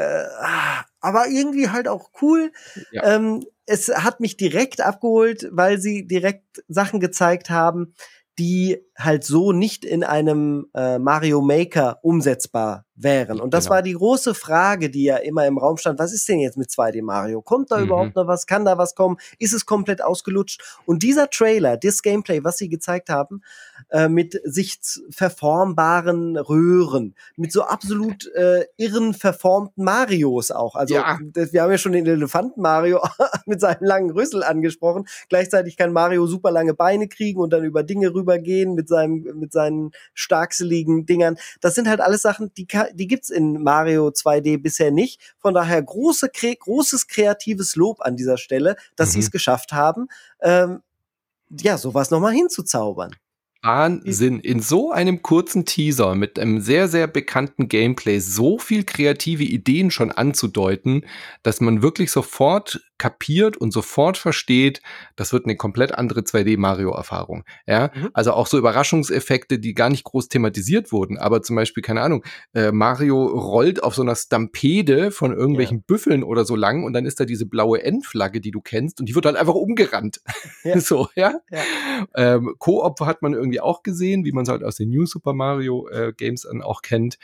aber 0.99 1.28
irgendwie 1.28 1.70
halt 1.70 1.88
auch 1.88 2.10
cool. 2.22 2.51
Ja. 2.91 3.16
Ähm, 3.16 3.45
es 3.66 3.89
hat 3.89 4.20
mich 4.20 4.38
direkt 4.38 4.82
abgeholt, 4.82 5.47
weil 5.51 5.80
sie 5.80 6.06
direkt 6.08 6.64
Sachen 6.68 6.99
gezeigt 6.99 7.49
haben, 7.49 7.93
die 8.39 8.84
halt 8.98 9.24
so 9.24 9.52
nicht 9.52 9.86
in 9.86 10.04
einem 10.04 10.68
äh, 10.74 11.00
Mario 11.00 11.41
Maker 11.41 12.00
umsetzbar 12.04 12.86
wären. 12.96 13.39
Und 13.39 13.54
das 13.54 13.66
genau. 13.66 13.76
war 13.76 13.82
die 13.82 13.94
große 13.94 14.36
Frage, 14.36 14.89
die 14.89 15.06
ja 15.06 15.18
immer 15.18 15.48
im 15.48 15.58
Raum 15.58 15.78
stand. 15.78 16.00
Was 16.00 16.14
ist 16.14 16.30
denn 16.30 16.39
jetzt 16.39 16.58
mit 16.58 16.70
2D 16.70 17.02
Mario? 17.02 17.41
Kommt 17.41 17.72
da 17.72 17.78
mhm. 17.78 17.86
überhaupt 17.86 18.16
noch 18.16 18.28
was? 18.28 18.46
Kann 18.46 18.66
da 18.66 18.78
was 18.78 18.94
kommen? 18.94 19.18
Ist 19.39 19.54
es 19.54 19.66
komplett 19.66 20.04
ausgelutscht? 20.04 20.62
Und 20.86 21.02
dieser 21.02 21.30
Trailer, 21.30 21.78
das 21.78 22.04
Gameplay, 22.04 22.44
was 22.44 22.58
sie 22.58 22.70
gezeigt 22.70 23.10
haben, 23.10 23.41
äh, 23.89 24.08
mit 24.08 24.39
sich 24.44 24.80
verformbaren 25.10 26.38
Röhren, 26.38 27.16
mit 27.36 27.52
so 27.52 27.64
absolut 27.64 28.28
äh, 28.34 28.66
irren 28.78 29.14
verformten 29.14 29.84
Marios 29.84 30.52
auch. 30.52 30.76
Also 30.76 30.96
ja. 30.96 31.20
wir 31.34 31.62
haben 31.62 31.72
ja 31.72 31.78
schon 31.78 31.94
den 31.94 32.06
Elefanten 32.06 32.62
Mario 32.62 33.02
mit 33.46 33.60
seinem 33.60 33.84
langen 33.84 34.12
Rüssel 34.12 34.44
angesprochen. 34.44 35.06
Gleichzeitig 35.30 35.78
kann 35.78 35.94
Mario 35.94 36.28
super 36.28 36.52
lange 36.52 36.76
Beine 36.76 37.08
kriegen 37.08 37.39
und 37.39 37.52
dann 37.52 37.64
über 37.64 37.82
Dinge 37.82 38.14
rübergehen 38.14 38.76
mit 38.84 38.90
seinem 38.90 39.24
mit 39.36 39.52
seinen 39.52 39.92
starkseligen 40.14 41.06
Dingern. 41.06 41.38
Das 41.62 41.76
sind 41.76 41.88
halt 41.88 42.02
alles 42.02 42.22
Sachen, 42.22 42.54
die 42.56 42.68
die 42.94 43.08
gibt's 43.08 43.30
in 43.30 43.64
Mario 43.64 44.08
2D 44.08 44.62
bisher 44.62 44.92
nicht. 44.92 45.20
Von 45.40 45.54
daher 45.54 45.82
große, 45.82 46.30
großes 46.30 47.08
kreatives 47.08 47.76
Lob 47.76 48.02
an 48.02 48.16
dieser 48.16 48.38
Stelle, 48.38 48.76
dass 48.96 49.10
mhm. 49.10 49.14
sie 49.14 49.20
es 49.20 49.32
geschafft 49.32 49.74
haben, 49.74 50.08
ähm, 50.42 50.82
ja, 51.50 51.78
sowas 51.78 52.12
nochmal 52.12 52.34
hinzuzaubern. 52.34 53.16
Wahnsinn. 53.64 54.42
In 54.42 54.60
so 54.60 54.92
einem 54.92 55.22
kurzen 55.22 55.66
Teaser 55.66 56.16
mit 56.16 56.38
einem 56.38 56.60
sehr, 56.60 56.90
sehr 56.90 57.08
bekannten 57.08 57.70
Gameplay 57.70 58.20
so 58.20 58.60
viel 58.60 58.84
kreative 58.84 59.44
Ideen 59.44 59.90
schon 59.90 60.12
anzudeuten, 60.12 61.06
dass 61.44 61.62
man 61.62 61.82
wirklich 61.82 62.12
sofort 62.12 62.82
kapiert 62.98 63.58
und 63.58 63.72
sofort 63.72 64.18
versteht, 64.18 64.82
das 65.16 65.34
wird 65.34 65.46
eine 65.46 65.56
komplett 65.56 65.94
andere 65.94 66.22
2D-Mario-Erfahrung. 66.22 67.44
Ja, 67.68 67.91
mhm. 67.94 68.10
also 68.14 68.34
auch 68.34 68.48
so 68.48 68.58
Überraschungseffekte, 68.58 69.60
die 69.60 69.74
gar 69.74 69.89
nicht 69.89 70.04
groß 70.04 70.30
thematisiert 70.30 70.91
wurden. 70.91 71.18
Aber 71.18 71.41
zum 71.41 71.56
Beispiel, 71.56 71.84
keine 71.84 72.02
Ahnung, 72.02 72.24
äh, 72.54 72.72
Mario 72.72 73.26
rollt 73.26 73.84
auf 73.84 73.96
so 73.96 74.02
einer 74.02 74.16
Stampede 74.16 75.12
von 75.12 75.34
irgendwelchen 75.34 75.78
ja. 75.78 75.84
Büffeln 75.88 76.24
oder 76.24 76.46
so 76.46 76.56
lang 76.56 76.84
und 76.84 76.94
dann 76.94 77.06
ist 77.06 77.20
da 77.20 77.26
diese 77.26 77.46
blaue 77.46 77.84
Endflagge, 77.84 78.41
die 78.41 78.52
du 78.52 78.62
kennst 78.62 79.00
und 79.00 79.08
die 79.08 79.16
wird 79.16 79.26
halt 79.26 79.38
einfach 79.38 79.56
umgerannt. 79.56 80.22
Ja. 80.64 80.80
so, 80.80 81.10
ja. 81.16 81.34
ja. 81.52 81.62
Ähm, 82.16 82.56
Koop 82.60 83.00
hat 83.02 83.22
man 83.22 83.34
irgendwie 83.34 83.60
auch 83.60 83.84
gesehen, 83.84 84.26
wie 84.26 84.32
man 84.32 84.44
es 84.44 84.50
halt 84.50 84.64
aus 84.64 84.76
den 84.76 84.89
New 84.89 85.06
Super 85.06 85.34
Mario 85.34 85.88
äh, 85.89 86.14
Games 86.16 86.44
dann 86.44 86.62
auch 86.62 86.82
kennt. 86.82 87.18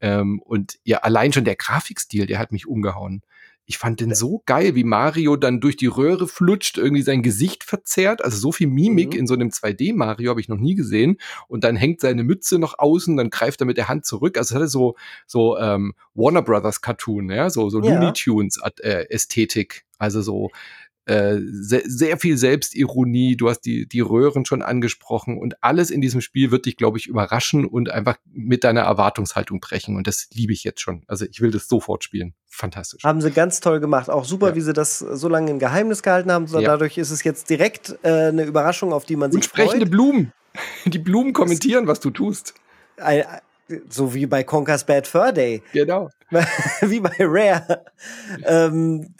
Ähm, 0.00 0.40
und 0.44 0.78
ja, 0.84 0.98
allein 0.98 1.32
schon 1.32 1.44
der 1.44 1.56
Grafikstil, 1.56 2.26
der 2.26 2.38
hat 2.38 2.52
mich 2.52 2.66
umgehauen. 2.66 3.22
Ich 3.70 3.76
fand 3.76 4.00
den 4.00 4.14
so 4.14 4.42
geil, 4.46 4.74
wie 4.74 4.82
Mario 4.82 5.36
dann 5.36 5.60
durch 5.60 5.76
die 5.76 5.88
Röhre 5.88 6.26
flutscht, 6.26 6.78
irgendwie 6.78 7.02
sein 7.02 7.22
Gesicht 7.22 7.64
verzerrt. 7.64 8.24
Also 8.24 8.38
so 8.38 8.50
viel 8.50 8.66
Mimik 8.66 9.12
mhm. 9.12 9.20
in 9.20 9.26
so 9.26 9.34
einem 9.34 9.50
2D-Mario 9.50 10.30
habe 10.30 10.40
ich 10.40 10.48
noch 10.48 10.56
nie 10.56 10.74
gesehen. 10.74 11.18
Und 11.48 11.64
dann 11.64 11.76
hängt 11.76 12.00
seine 12.00 12.24
Mütze 12.24 12.58
noch 12.58 12.78
außen, 12.78 13.18
dann 13.18 13.28
greift 13.28 13.60
er 13.60 13.66
mit 13.66 13.76
der 13.76 13.88
Hand 13.88 14.06
zurück. 14.06 14.38
Also 14.38 14.54
es 14.54 14.56
hatte 14.56 14.68
so, 14.68 14.96
so 15.26 15.58
ähm, 15.58 15.92
Warner 16.14 16.40
Brothers 16.40 16.80
Cartoon, 16.80 17.30
ja, 17.30 17.50
so, 17.50 17.68
so 17.68 17.82
ja. 17.82 17.92
Looney 17.92 18.14
Tunes 18.14 18.58
äh, 18.80 19.04
Ästhetik. 19.10 19.84
Also 19.98 20.22
so 20.22 20.50
äh, 21.08 21.40
sehr, 21.40 21.82
sehr 21.86 22.18
viel 22.18 22.36
Selbstironie. 22.36 23.36
Du 23.36 23.48
hast 23.48 23.60
die, 23.60 23.88
die 23.88 24.00
Röhren 24.00 24.44
schon 24.44 24.60
angesprochen 24.60 25.38
und 25.38 25.62
alles 25.62 25.90
in 25.90 26.02
diesem 26.02 26.20
Spiel 26.20 26.50
wird 26.50 26.66
dich, 26.66 26.76
glaube 26.76 26.98
ich, 26.98 27.06
überraschen 27.06 27.64
und 27.64 27.90
einfach 27.90 28.18
mit 28.30 28.62
deiner 28.62 28.82
Erwartungshaltung 28.82 29.60
brechen. 29.60 29.96
Und 29.96 30.06
das 30.06 30.28
liebe 30.34 30.52
ich 30.52 30.64
jetzt 30.64 30.82
schon. 30.82 31.04
Also 31.06 31.24
ich 31.24 31.40
will 31.40 31.50
das 31.50 31.66
sofort 31.66 32.04
spielen. 32.04 32.34
Fantastisch. 32.46 33.04
Haben 33.04 33.22
sie 33.22 33.30
ganz 33.30 33.60
toll 33.60 33.80
gemacht. 33.80 34.10
Auch 34.10 34.26
super, 34.26 34.50
ja. 34.50 34.54
wie 34.54 34.60
sie 34.60 34.74
das 34.74 34.98
so 34.98 35.28
lange 35.28 35.50
im 35.50 35.58
Geheimnis 35.58 36.02
gehalten 36.02 36.30
haben. 36.30 36.46
Ja. 36.46 36.60
Dadurch 36.60 36.98
ist 36.98 37.10
es 37.10 37.24
jetzt 37.24 37.48
direkt 37.48 37.98
äh, 38.02 38.28
eine 38.28 38.44
Überraschung, 38.44 38.92
auf 38.92 39.06
die 39.06 39.16
man 39.16 39.32
sich 39.32 39.38
und 39.38 39.44
sprechende 39.44 39.86
freut. 39.86 39.90
Blumen. 39.90 40.32
Die 40.84 40.98
Blumen 40.98 41.32
kommentieren, 41.32 41.86
was 41.86 42.00
du 42.00 42.10
tust. 42.10 42.52
Ein, 42.98 43.24
so 43.88 44.12
wie 44.12 44.26
bei 44.26 44.44
Conker's 44.44 44.84
Bad 44.84 45.06
Fur 45.06 45.32
Day. 45.32 45.62
Genau. 45.72 46.10
wie 46.82 47.00
bei 47.00 47.16
Rare. 47.20 47.84
ähm, 48.44 49.14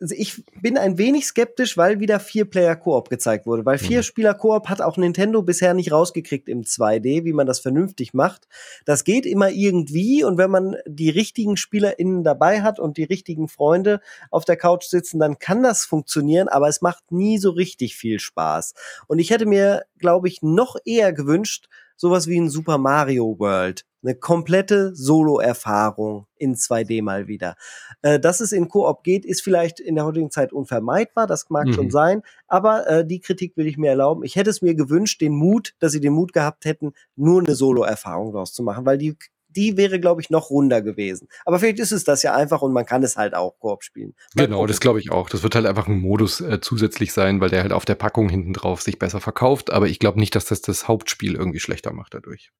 also 0.00 0.14
ich 0.18 0.42
bin 0.60 0.76
ein 0.76 0.98
wenig 0.98 1.26
skeptisch, 1.26 1.76
weil 1.76 2.00
wieder 2.00 2.18
Vier-Player-Koop 2.18 3.08
gezeigt 3.08 3.46
wurde. 3.46 3.64
Weil 3.64 3.78
Vier-Spieler-Koop 3.78 4.68
hat 4.68 4.80
auch 4.80 4.96
Nintendo 4.96 5.42
bisher 5.42 5.72
nicht 5.72 5.92
rausgekriegt 5.92 6.48
im 6.48 6.62
2D, 6.62 7.24
wie 7.24 7.32
man 7.32 7.46
das 7.46 7.60
vernünftig 7.60 8.12
macht. 8.12 8.48
Das 8.84 9.04
geht 9.04 9.24
immer 9.24 9.50
irgendwie 9.50 10.24
und 10.24 10.36
wenn 10.36 10.50
man 10.50 10.76
die 10.86 11.10
richtigen 11.10 11.56
SpielerInnen 11.56 12.24
dabei 12.24 12.62
hat 12.62 12.80
und 12.80 12.96
die 12.96 13.04
richtigen 13.04 13.48
Freunde 13.48 14.00
auf 14.30 14.44
der 14.44 14.56
Couch 14.56 14.84
sitzen, 14.84 15.20
dann 15.20 15.38
kann 15.38 15.62
das 15.62 15.84
funktionieren, 15.84 16.48
aber 16.48 16.68
es 16.68 16.82
macht 16.82 17.12
nie 17.12 17.38
so 17.38 17.50
richtig 17.50 17.96
viel 17.96 18.18
Spaß. 18.18 18.74
Und 19.06 19.20
ich 19.20 19.30
hätte 19.30 19.46
mir, 19.46 19.84
glaube 19.98 20.28
ich, 20.28 20.42
noch 20.42 20.76
eher 20.84 21.12
gewünscht, 21.12 21.68
sowas 21.96 22.26
wie 22.26 22.38
ein 22.38 22.50
Super 22.50 22.78
Mario 22.78 23.38
World. 23.38 23.84
Eine 24.04 24.14
komplette 24.14 24.94
Solo-Erfahrung 24.94 26.26
in 26.36 26.54
2D 26.54 27.02
mal 27.02 27.26
wieder. 27.26 27.56
Äh, 28.02 28.20
dass 28.20 28.40
es 28.40 28.52
in 28.52 28.68
Koop 28.68 29.02
geht, 29.02 29.24
ist 29.24 29.42
vielleicht 29.42 29.80
in 29.80 29.94
der 29.94 30.04
heutigen 30.04 30.30
Zeit 30.30 30.52
unvermeidbar, 30.52 31.26
das 31.26 31.48
mag 31.48 31.66
mhm. 31.66 31.72
schon 31.72 31.90
sein, 31.90 32.22
aber 32.46 32.86
äh, 32.86 33.06
die 33.06 33.20
Kritik 33.20 33.56
will 33.56 33.66
ich 33.66 33.78
mir 33.78 33.88
erlauben. 33.88 34.22
Ich 34.22 34.36
hätte 34.36 34.50
es 34.50 34.60
mir 34.60 34.74
gewünscht, 34.74 35.20
den 35.20 35.34
Mut, 35.34 35.74
dass 35.78 35.92
sie 35.92 36.00
den 36.00 36.12
Mut 36.12 36.32
gehabt 36.32 36.66
hätten, 36.66 36.92
nur 37.16 37.42
eine 37.42 37.54
Solo-Erfahrung 37.54 38.32
daraus 38.32 38.52
zu 38.52 38.62
machen, 38.62 38.84
weil 38.84 38.98
die 38.98 39.16
die 39.56 39.76
wäre, 39.76 40.00
glaube 40.00 40.20
ich, 40.20 40.30
noch 40.30 40.50
runder 40.50 40.82
gewesen. 40.82 41.28
Aber 41.44 41.58
vielleicht 41.58 41.78
ist 41.78 41.92
es 41.92 42.04
das 42.04 42.22
ja 42.22 42.34
einfach 42.34 42.62
und 42.62 42.72
man 42.72 42.86
kann 42.86 43.02
es 43.02 43.16
halt 43.16 43.34
auch 43.34 43.58
Koop 43.58 43.84
spielen. 43.84 44.14
Mal 44.34 44.46
genau, 44.46 44.66
das 44.66 44.80
glaube 44.80 44.98
ich 44.98 45.12
auch. 45.12 45.30
Das 45.30 45.42
wird 45.42 45.54
halt 45.54 45.66
einfach 45.66 45.86
ein 45.86 45.98
Modus 45.98 46.40
äh, 46.40 46.60
zusätzlich 46.60 47.12
sein, 47.12 47.40
weil 47.40 47.50
der 47.50 47.62
halt 47.62 47.72
auf 47.72 47.84
der 47.84 47.94
Packung 47.94 48.28
hinten 48.28 48.52
drauf 48.52 48.82
sich 48.82 48.98
besser 48.98 49.20
verkauft. 49.20 49.70
Aber 49.70 49.86
ich 49.86 49.98
glaube 49.98 50.18
nicht, 50.18 50.34
dass 50.34 50.46
das 50.46 50.60
das 50.60 50.88
Hauptspiel 50.88 51.34
irgendwie 51.34 51.60
schlechter 51.60 51.92
macht 51.92 52.14
dadurch. 52.14 52.50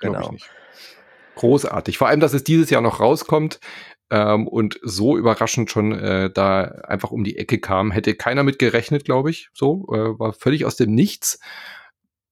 Glaube 0.00 0.16
genau. 0.16 0.26
ich 0.26 0.32
nicht 0.32 0.50
großartig. 1.40 1.96
Vor 1.96 2.08
allem, 2.08 2.20
dass 2.20 2.34
es 2.34 2.44
dieses 2.44 2.68
Jahr 2.70 2.82
noch 2.82 3.00
rauskommt 3.00 3.60
ähm, 4.10 4.46
und 4.46 4.78
so 4.82 5.16
überraschend 5.16 5.70
schon 5.70 5.92
äh, 5.92 6.30
da 6.30 6.62
einfach 6.86 7.10
um 7.10 7.24
die 7.24 7.38
Ecke 7.38 7.58
kam, 7.58 7.90
hätte 7.90 8.14
keiner 8.14 8.42
mit 8.42 8.58
gerechnet, 8.58 9.04
glaube 9.04 9.30
ich. 9.30 9.48
So 9.54 9.86
äh, 9.90 10.18
war 10.18 10.34
völlig 10.34 10.66
aus 10.66 10.76
dem 10.76 10.94
Nichts. 10.94 11.40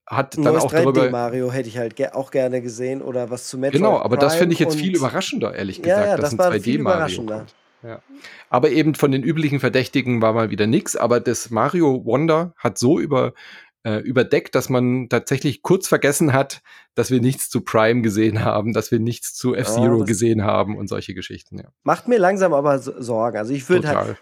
Hat 0.06 0.36
dann 0.36 0.44
Neues 0.44 0.64
auch 0.64 0.72
3D 0.72 0.82
darüber 0.82 1.10
Mario 1.10 1.52
hätte 1.52 1.68
ich 1.68 1.76
halt 1.78 1.96
ge 1.96 2.08
auch 2.12 2.30
gerne 2.30 2.62
gesehen 2.62 3.02
oder 3.02 3.30
was 3.30 3.46
zu 3.48 3.58
Metroid 3.58 3.82
Genau, 3.82 3.98
aber 3.98 4.16
Prime 4.16 4.20
das 4.20 4.36
finde 4.36 4.54
ich 4.54 4.58
jetzt 4.58 4.76
viel 4.76 4.96
überraschender, 4.96 5.54
ehrlich 5.54 5.82
gesagt, 5.82 6.00
ja, 6.00 6.12
ja, 6.12 6.16
das 6.16 6.32
ein 6.32 6.38
2D 6.38 6.80
Mario. 6.80 7.44
Ja. 7.82 8.02
Aber 8.50 8.70
eben 8.70 8.94
von 8.94 9.12
den 9.12 9.22
üblichen 9.22 9.60
Verdächtigen 9.60 10.20
war 10.20 10.32
mal 10.32 10.50
wieder 10.50 10.66
nix. 10.66 10.96
Aber 10.96 11.20
das 11.20 11.50
Mario 11.50 12.04
Wonder 12.04 12.52
hat 12.56 12.76
so 12.76 12.98
über 12.98 13.34
äh, 13.84 13.98
überdeckt, 13.98 14.54
dass 14.54 14.68
man 14.68 15.08
tatsächlich 15.08 15.62
kurz 15.62 15.86
vergessen 15.88 16.32
hat, 16.32 16.62
dass 16.94 17.10
wir 17.12 17.20
nichts 17.20 17.48
zu 17.48 17.60
Prime 17.60 18.02
gesehen 18.02 18.44
haben, 18.44 18.72
dass 18.72 18.90
wir 18.90 18.98
nichts 18.98 19.34
zu 19.34 19.54
F-Zero 19.54 19.98
oh, 19.98 20.04
gesehen 20.04 20.42
haben 20.42 20.76
und 20.76 20.88
solche 20.88 21.14
Geschichten. 21.14 21.58
Ja. 21.58 21.68
Macht 21.84 22.08
mir 22.08 22.18
langsam 22.18 22.52
aber 22.52 22.80
Sorgen. 22.80 23.38
Also 23.38 23.52
ich 23.52 23.68
würde 23.68 23.88
halt, 23.88 24.16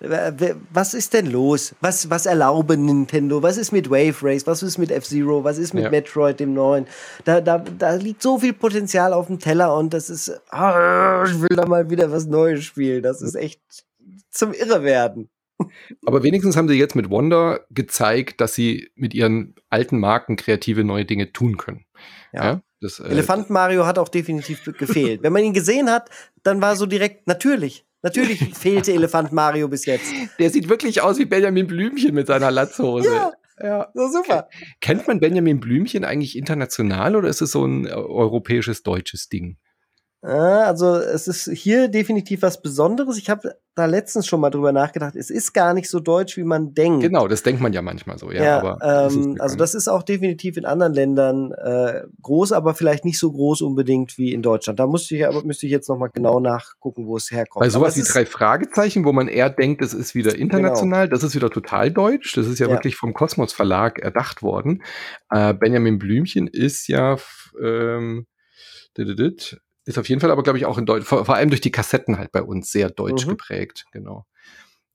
was 0.71 0.93
ist 0.93 1.15
denn 1.15 1.31
los? 1.31 1.75
Was, 1.81 2.11
was 2.11 2.27
erlauben 2.27 2.85
Nintendo? 2.85 3.43
Was 3.43 3.57
ist 3.57 3.73
mit 3.73 3.91
Wave 3.91 4.17
Race? 4.23 4.47
Was 4.47 4.63
ist 4.63 4.77
mit 4.77 4.91
F-Zero? 4.91 5.43
Was 5.43 5.57
ist 5.57 5.73
mit 5.73 5.85
ja. 5.85 5.91
Metroid, 5.91 6.39
dem 6.39 6.53
neuen? 6.53 6.87
Da, 7.25 7.41
da, 7.41 7.59
da 7.59 7.95
liegt 7.95 8.23
so 8.23 8.39
viel 8.39 8.53
Potenzial 8.53 9.15
auf 9.15 9.29
dem 9.29 9.39
Teller 9.39 9.75
und 9.75 9.95
das 9.95 10.11
ist, 10.11 10.39
ah, 10.51 11.25
ich 11.27 11.41
will 11.41 11.57
da 11.57 11.67
mal 11.67 11.89
wieder 11.89 12.13
was 12.13 12.27
Neues 12.27 12.63
spielen. 12.63 13.03
Das 13.03 13.23
ist 13.23 13.37
echt 13.37 13.61
zum 14.31 14.53
Irrewerden. 14.53 15.31
Aber 16.05 16.23
wenigstens 16.23 16.57
haben 16.57 16.69
sie 16.69 16.75
jetzt 16.75 16.95
mit 16.95 17.11
Wonder 17.11 17.67
gezeigt, 17.71 18.41
dass 18.41 18.55
sie 18.55 18.91
mit 18.95 19.15
ihren 19.15 19.55
alten 19.71 19.99
Marken 19.99 20.37
kreative 20.37 20.85
neue 20.85 21.05
Dinge 21.05 21.33
tun 21.33 21.57
können. 21.57 21.85
Ja. 22.33 22.45
ja 22.45 22.63
das, 22.81 23.01
äh, 23.01 23.09
Elefant 23.09 23.51
Mario 23.51 23.87
hat 23.87 23.99
auch 23.99 24.09
definitiv 24.09 24.63
gefehlt. 24.65 25.23
Wenn 25.23 25.33
man 25.33 25.43
ihn 25.43 25.55
gesehen 25.55 25.91
hat, 25.91 26.11
dann 26.43 26.61
war 26.61 26.77
so 26.77 26.87
direkt 26.87 27.27
natürlich. 27.27 27.85
Natürlich 28.03 28.39
fehlte 28.55 28.93
Elefant 28.93 29.33
Mario 29.33 29.69
bis 29.69 29.87
jetzt. 29.87 30.13
Der 30.39 30.51
sieht 30.51 30.69
wirklich 30.69 31.01
aus 31.01 31.19
wie 31.19 31.25
Benjamin 31.25 31.67
Blümchen 31.67 32.15
mit 32.15 32.27
seiner 32.27 32.51
Latzhose. 32.51 33.09
Ja, 33.09 33.33
ja, 33.59 33.89
so 33.95 34.09
super. 34.09 34.49
Kennt 34.81 35.09
man 35.09 35.21
Benjamin 35.21 35.61
Blümchen 35.61 36.05
eigentlich 36.05 36.37
international 36.37 37.17
oder 37.17 37.29
ist 37.29 37.41
es 37.41 37.51
so 37.51 37.65
ein 37.65 37.87
äh, 37.87 37.91
europäisches, 37.91 38.83
deutsches 38.83 39.29
Ding? 39.29 39.57
Also 40.27 40.97
es 40.97 41.29
ist 41.29 41.51
hier 41.53 41.89
definitiv 41.89 42.43
was 42.43 42.61
Besonderes. 42.61 43.17
Ich 43.17 43.31
habe 43.31 43.55
da 43.77 43.85
letztens 43.85 44.27
schon 44.27 44.41
mal 44.41 44.51
drüber 44.51 44.73
nachgedacht. 44.73 45.15
Es 45.15 45.31
ist 45.31 45.53
gar 45.53 45.73
nicht 45.73 45.89
so 45.89 46.01
deutsch, 46.01 46.37
wie 46.37 46.43
man 46.43 46.75
denkt. 46.75 47.03
Genau, 47.03 47.29
das 47.29 47.43
denkt 47.43 47.61
man 47.61 47.73
ja 47.73 47.83
manchmal 47.83 48.19
so. 48.19 48.33
Ja, 48.33 48.43
ja 48.43 48.59
aber 48.59 49.11
ähm, 49.13 49.37
also 49.39 49.57
das 49.57 49.75
ist 49.75 49.87
auch 49.87 50.03
definitiv 50.03 50.57
in 50.57 50.65
anderen 50.65 50.95
Ländern 50.95 51.53
äh, 51.53 52.03
groß, 52.23 52.53
aber 52.53 52.75
vielleicht 52.75 53.05
nicht 53.05 53.21
so 53.21 53.31
groß 53.31 53.63
unbedingt 53.63 54.19
wie 54.19 54.33
in 54.33 54.43
Deutschland. 54.43 54.81
Da 54.81 54.87
musste 54.87 55.15
ich 55.15 55.27
aber 55.27 55.45
müsste 55.45 55.67
ich 55.67 55.73
jetzt 55.73 55.89
noch 55.89 55.99
mal 55.99 56.09
genau 56.09 56.41
nachgucken, 56.41 57.07
wo 57.07 57.17
es 57.17 57.31
herkommt. 57.31 57.61
Bei 57.61 57.69
sowas 57.69 57.97
wie 57.97 58.03
drei 58.03 58.27
Fragezeichen, 58.27 59.05
wo 59.05 59.13
man 59.13 59.29
eher 59.29 59.51
denkt, 59.51 59.83
es 59.83 59.95
ist 59.95 60.15
wieder 60.15 60.33
genau. 60.33 60.43
international, 60.43 61.07
genau. 61.07 61.15
das 61.15 61.23
ist 61.23 61.37
wieder 61.37 61.51
total 61.51 61.93
deutsch. 61.93 62.33
Das 62.35 62.49
ist 62.49 62.59
ja, 62.59 62.67
ja. 62.67 62.73
wirklich 62.73 62.97
vom 62.97 63.15
Kosmos 63.15 63.53
Verlag 63.53 64.01
erdacht 64.01 64.43
worden. 64.43 64.83
Äh, 65.31 65.55
Benjamin 65.55 65.99
Blümchen 65.99 66.49
ist 66.49 66.89
ja 66.89 67.17
ähm, 67.63 68.27
ist 69.87 69.99
auf 69.99 70.09
jeden 70.09 70.21
Fall 70.21 70.31
aber, 70.31 70.43
glaube 70.43 70.59
ich, 70.59 70.67
auch 70.67 70.79
in 70.79 70.85
Deutsch, 70.85 71.07
vor, 71.07 71.25
vor, 71.25 71.37
allem 71.37 71.49
durch 71.49 71.61
die 71.61 71.71
Kassetten 71.71 72.19
halt 72.19 72.33
bei 72.33 72.43
uns 72.43 72.71
sehr 72.71 72.91
deutsch 72.91 73.25
mhm. 73.25 73.31
geprägt, 73.31 73.87
genau. 73.93 74.27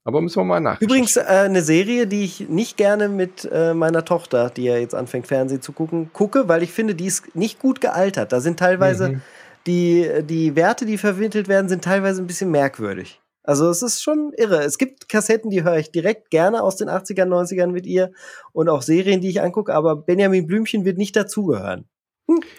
Aber 0.04 0.20
müssen 0.20 0.40
wir 0.40 0.44
mal 0.44 0.60
nach. 0.60 0.80
Übrigens 0.80 1.16
äh, 1.16 1.22
eine 1.22 1.62
Serie, 1.62 2.06
die 2.06 2.24
ich 2.24 2.48
nicht 2.48 2.76
gerne 2.76 3.08
mit 3.08 3.48
äh, 3.50 3.72
meiner 3.72 4.04
Tochter, 4.04 4.50
die 4.50 4.64
ja 4.64 4.76
jetzt 4.76 4.94
anfängt, 4.94 5.28
Fernsehen 5.28 5.62
zu 5.62 5.72
gucken, 5.72 6.10
gucke, 6.12 6.48
weil 6.48 6.62
ich 6.62 6.72
finde, 6.72 6.94
die 6.94 7.06
ist 7.06 7.34
nicht 7.34 7.58
gut 7.58 7.80
gealtert. 7.80 8.32
Da 8.32 8.40
sind 8.40 8.58
teilweise 8.58 9.08
mhm. 9.10 9.22
die, 9.66 10.08
die 10.24 10.56
Werte, 10.56 10.86
die 10.86 10.98
vermittelt 10.98 11.48
werden, 11.48 11.68
sind 11.68 11.84
teilweise 11.84 12.20
ein 12.20 12.26
bisschen 12.26 12.50
merkwürdig. 12.50 13.20
Also 13.44 13.68
es 13.70 13.82
ist 13.82 14.02
schon 14.02 14.32
irre. 14.36 14.62
Es 14.62 14.76
gibt 14.76 15.08
Kassetten, 15.08 15.50
die 15.50 15.64
höre 15.64 15.78
ich 15.78 15.90
direkt 15.90 16.30
gerne 16.30 16.62
aus 16.62 16.76
den 16.76 16.88
80ern, 16.88 17.26
90ern 17.26 17.68
mit 17.68 17.86
ihr 17.86 18.12
und 18.52 18.68
auch 18.68 18.82
Serien, 18.82 19.20
die 19.20 19.28
ich 19.28 19.40
angucke, 19.40 19.74
aber 19.74 19.96
Benjamin 19.96 20.46
Blümchen 20.46 20.84
wird 20.84 20.98
nicht 20.98 21.16
dazugehören. 21.16 21.88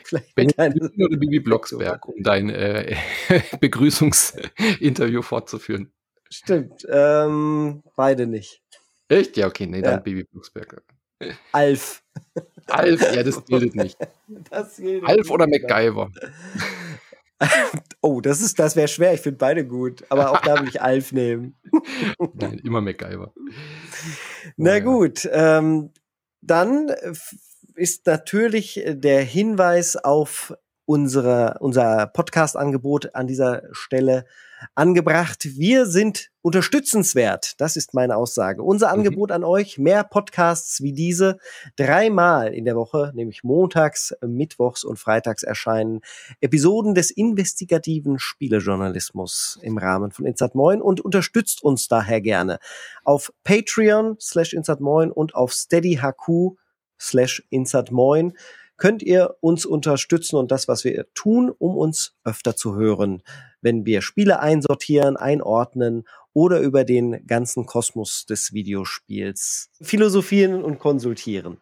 Hm, 0.09 0.21
Benjamin 0.36 0.91
oder 1.05 1.17
Bibi 1.17 1.39
Blocksberg, 1.39 2.07
um 2.07 2.21
dein 2.21 2.49
äh, 2.49 2.95
Begrüßungsinterview 3.59 5.21
fortzuführen. 5.21 5.91
Stimmt. 6.30 6.86
Ähm, 6.89 7.84
beide 7.95 8.28
nicht. 8.28 8.61
Echt? 9.07 9.38
Ja, 9.38 9.47
okay, 9.47 9.67
nee, 9.67 9.82
dann 9.82 9.95
ja. 9.95 9.99
Baby 9.99 10.24
Blocksberg. 10.24 10.84
Alf. 11.51 12.03
Alf, 12.67 13.15
ja, 13.15 13.24
das 13.24 13.45
gilt 13.45 13.76
nicht. 13.76 13.97
Das 14.49 14.78
gilt 14.78 15.05
Alf 15.05 15.30
oder 15.30 15.45
genau. 15.45 15.67
MacGyver? 15.67 16.11
Oh, 18.01 18.21
das 18.21 18.41
ist, 18.41 18.57
das 18.57 18.76
wäre 18.76 18.88
schwer. 18.88 19.13
Ich 19.13 19.21
finde 19.21 19.38
beide 19.38 19.67
gut. 19.67 20.03
Aber 20.09 20.32
auch 20.32 20.41
da 20.41 20.59
will 20.59 20.67
ich 20.67 20.82
Alf 20.82 21.11
nehmen. 21.11 21.55
Nein, 22.34 22.59
immer 22.63 22.82
MacGyver. 22.82 23.34
Na 24.55 24.80
gut, 24.80 25.28
ähm, 25.32 25.91
dann 26.41 26.91
ist 27.76 28.05
natürlich 28.05 28.84
der 28.86 29.21
Hinweis 29.21 29.95
auf 29.95 30.53
unsere, 30.86 31.57
unser 31.59 32.07
Podcast-Angebot 32.07 33.15
an 33.15 33.28
dieser 33.28 33.63
Stelle 33.71 34.26
angebracht. 34.76 35.45
Wir 35.57 35.86
sind 35.86 36.30
unterstützenswert. 36.41 37.59
Das 37.59 37.76
ist 37.76 37.93
meine 37.93 38.15
Aussage. 38.15 38.63
Unser 38.63 38.88
mhm. 38.88 38.93
Angebot 38.93 39.32
an 39.32 39.43
euch, 39.43 39.78
mehr 39.78 40.03
Podcasts 40.03 40.82
wie 40.82 40.93
diese, 40.93 41.38
dreimal 41.76 42.53
in 42.53 42.65
der 42.65 42.76
Woche, 42.76 43.11
nämlich 43.13 43.43
montags, 43.43 44.13
mittwochs 44.26 44.84
und 44.84 44.99
freitags 44.99 45.43
erscheinen 45.43 46.01
Episoden 46.41 46.95
des 46.95 47.11
investigativen 47.11 48.19
Spielejournalismus 48.19 49.59
im 49.61 49.78
Rahmen 49.78 50.11
von 50.11 50.26
Insat 50.26 50.55
Moin 50.55 50.82
und 50.82 51.01
unterstützt 51.01 51.63
uns 51.63 51.88
daher 51.88 52.21
gerne 52.21 52.59
auf 53.03 53.34
Patreon 53.43 54.17
slash 54.19 54.53
Insat 54.53 54.82
Moin 54.82 55.11
und 55.11 55.36
auf 55.36 55.53
SteadyHQ 55.53 56.57
slash 57.03 57.43
Insat 57.49 57.91
Moin 57.91 58.33
könnt 58.77 59.03
ihr 59.03 59.35
uns 59.39 59.65
unterstützen 59.65 60.35
und 60.35 60.51
das, 60.51 60.67
was 60.67 60.83
wir 60.83 61.05
tun, 61.13 61.51
um 61.57 61.77
uns 61.77 62.15
öfter 62.23 62.55
zu 62.55 62.75
hören, 62.75 63.21
wenn 63.61 63.85
wir 63.85 64.01
Spiele 64.01 64.39
einsortieren, 64.39 65.15
einordnen 65.15 66.05
oder 66.33 66.59
über 66.59 66.83
den 66.83 67.25
ganzen 67.27 67.65
Kosmos 67.65 68.25
des 68.25 68.53
Videospiels 68.53 69.69
philosophieren 69.81 70.63
und 70.63 70.79
konsultieren. 70.79 71.57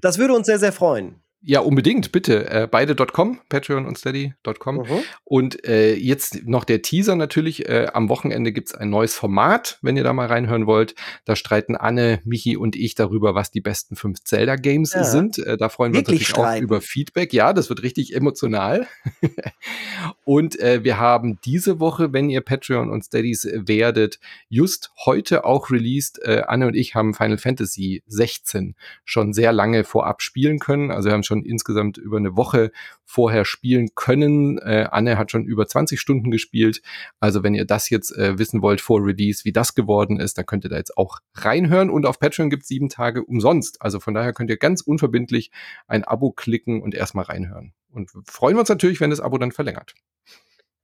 Das 0.00 0.18
würde 0.18 0.34
uns 0.34 0.46
sehr, 0.46 0.58
sehr 0.58 0.72
freuen. 0.72 1.23
Ja, 1.46 1.60
unbedingt, 1.60 2.10
bitte. 2.10 2.48
Äh, 2.50 2.66
Beide.com, 2.70 3.38
Patreon 3.50 3.84
und 3.84 3.98
Steady.com. 3.98 4.76
Mhm. 4.76 5.02
Und 5.24 5.68
äh, 5.68 5.94
jetzt 5.94 6.46
noch 6.46 6.64
der 6.64 6.80
Teaser 6.80 7.16
natürlich. 7.16 7.68
Äh, 7.68 7.88
am 7.92 8.08
Wochenende 8.08 8.50
gibt's 8.50 8.74
ein 8.74 8.88
neues 8.88 9.14
Format, 9.14 9.78
wenn 9.82 9.94
ihr 9.98 10.04
da 10.04 10.14
mal 10.14 10.26
reinhören 10.26 10.66
wollt. 10.66 10.94
Da 11.26 11.36
streiten 11.36 11.76
Anne, 11.76 12.22
Michi 12.24 12.56
und 12.56 12.76
ich 12.76 12.94
darüber, 12.94 13.34
was 13.34 13.50
die 13.50 13.60
besten 13.60 13.94
fünf 13.94 14.24
Zelda-Games 14.24 14.94
ja. 14.94 15.04
sind. 15.04 15.36
Äh, 15.38 15.58
da 15.58 15.68
freuen 15.68 15.92
wir 15.92 15.98
uns 15.98 16.08
natürlich 16.08 16.28
streiten. 16.28 16.46
auch 16.46 16.62
über 16.62 16.80
Feedback. 16.80 17.34
Ja, 17.34 17.52
das 17.52 17.68
wird 17.68 17.82
richtig 17.82 18.14
emotional. 18.16 18.86
und 20.24 20.58
äh, 20.60 20.82
wir 20.82 20.98
haben 20.98 21.38
diese 21.44 21.78
Woche, 21.78 22.14
wenn 22.14 22.30
ihr 22.30 22.40
Patreon 22.40 22.90
und 22.90 23.04
Steadies 23.04 23.46
werdet, 23.52 24.18
just 24.48 24.92
heute 25.04 25.44
auch 25.44 25.70
released. 25.70 26.20
Äh, 26.22 26.44
Anne 26.46 26.68
und 26.68 26.74
ich 26.74 26.94
haben 26.94 27.12
Final 27.12 27.36
Fantasy 27.36 28.02
16 28.06 28.76
schon 29.04 29.34
sehr 29.34 29.52
lange 29.52 29.84
vorab 29.84 30.22
spielen 30.22 30.58
können. 30.58 30.90
Also 30.90 31.10
wir 31.10 31.12
haben 31.12 31.22
schon 31.22 31.33
schon 31.34 31.44
insgesamt 31.44 31.98
über 31.98 32.16
eine 32.16 32.36
Woche 32.36 32.70
vorher 33.04 33.44
spielen 33.44 33.88
können. 33.94 34.58
Äh, 34.58 34.88
Anne 34.90 35.18
hat 35.18 35.30
schon 35.30 35.44
über 35.44 35.66
20 35.66 36.00
Stunden 36.00 36.30
gespielt. 36.30 36.80
Also 37.20 37.42
wenn 37.42 37.54
ihr 37.54 37.64
das 37.64 37.90
jetzt 37.90 38.16
äh, 38.16 38.38
wissen 38.38 38.62
wollt 38.62 38.80
vor 38.80 39.04
Release, 39.04 39.44
wie 39.44 39.52
das 39.52 39.74
geworden 39.74 40.20
ist, 40.20 40.38
dann 40.38 40.46
könnt 40.46 40.64
ihr 40.64 40.70
da 40.70 40.76
jetzt 40.76 40.96
auch 40.96 41.18
reinhören. 41.34 41.90
Und 41.90 42.06
auf 42.06 42.18
Patreon 42.18 42.50
gibt 42.50 42.62
es 42.62 42.68
sieben 42.68 42.88
Tage 42.88 43.24
umsonst. 43.24 43.82
Also 43.82 44.00
von 44.00 44.14
daher 44.14 44.32
könnt 44.32 44.50
ihr 44.50 44.56
ganz 44.56 44.80
unverbindlich 44.80 45.50
ein 45.86 46.04
Abo 46.04 46.30
klicken 46.30 46.82
und 46.82 46.94
erstmal 46.94 47.24
reinhören. 47.24 47.72
Und 47.90 48.10
freuen 48.26 48.56
wir 48.56 48.60
uns 48.60 48.68
natürlich, 48.68 49.00
wenn 49.00 49.10
das 49.10 49.20
Abo 49.20 49.38
dann 49.38 49.52
verlängert. 49.52 49.94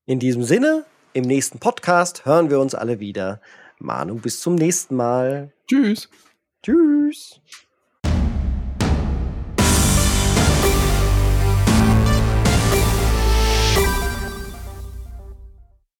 In 0.07 0.18
diesem 0.18 0.42
Sinne, 0.42 0.84
im 1.12 1.24
nächsten 1.24 1.59
Podcast 1.59 2.24
hören 2.24 2.51
wir 2.51 2.61
uns 2.61 2.74
alle 2.74 3.01
wieder. 3.01 3.40
Manu, 3.78 4.16
bis 4.16 4.40
zum 4.40 4.57
nächsten 4.57 4.96
Mal. 4.96 5.53
Tschüss. 5.68 6.09
Tschüss. 6.62 7.40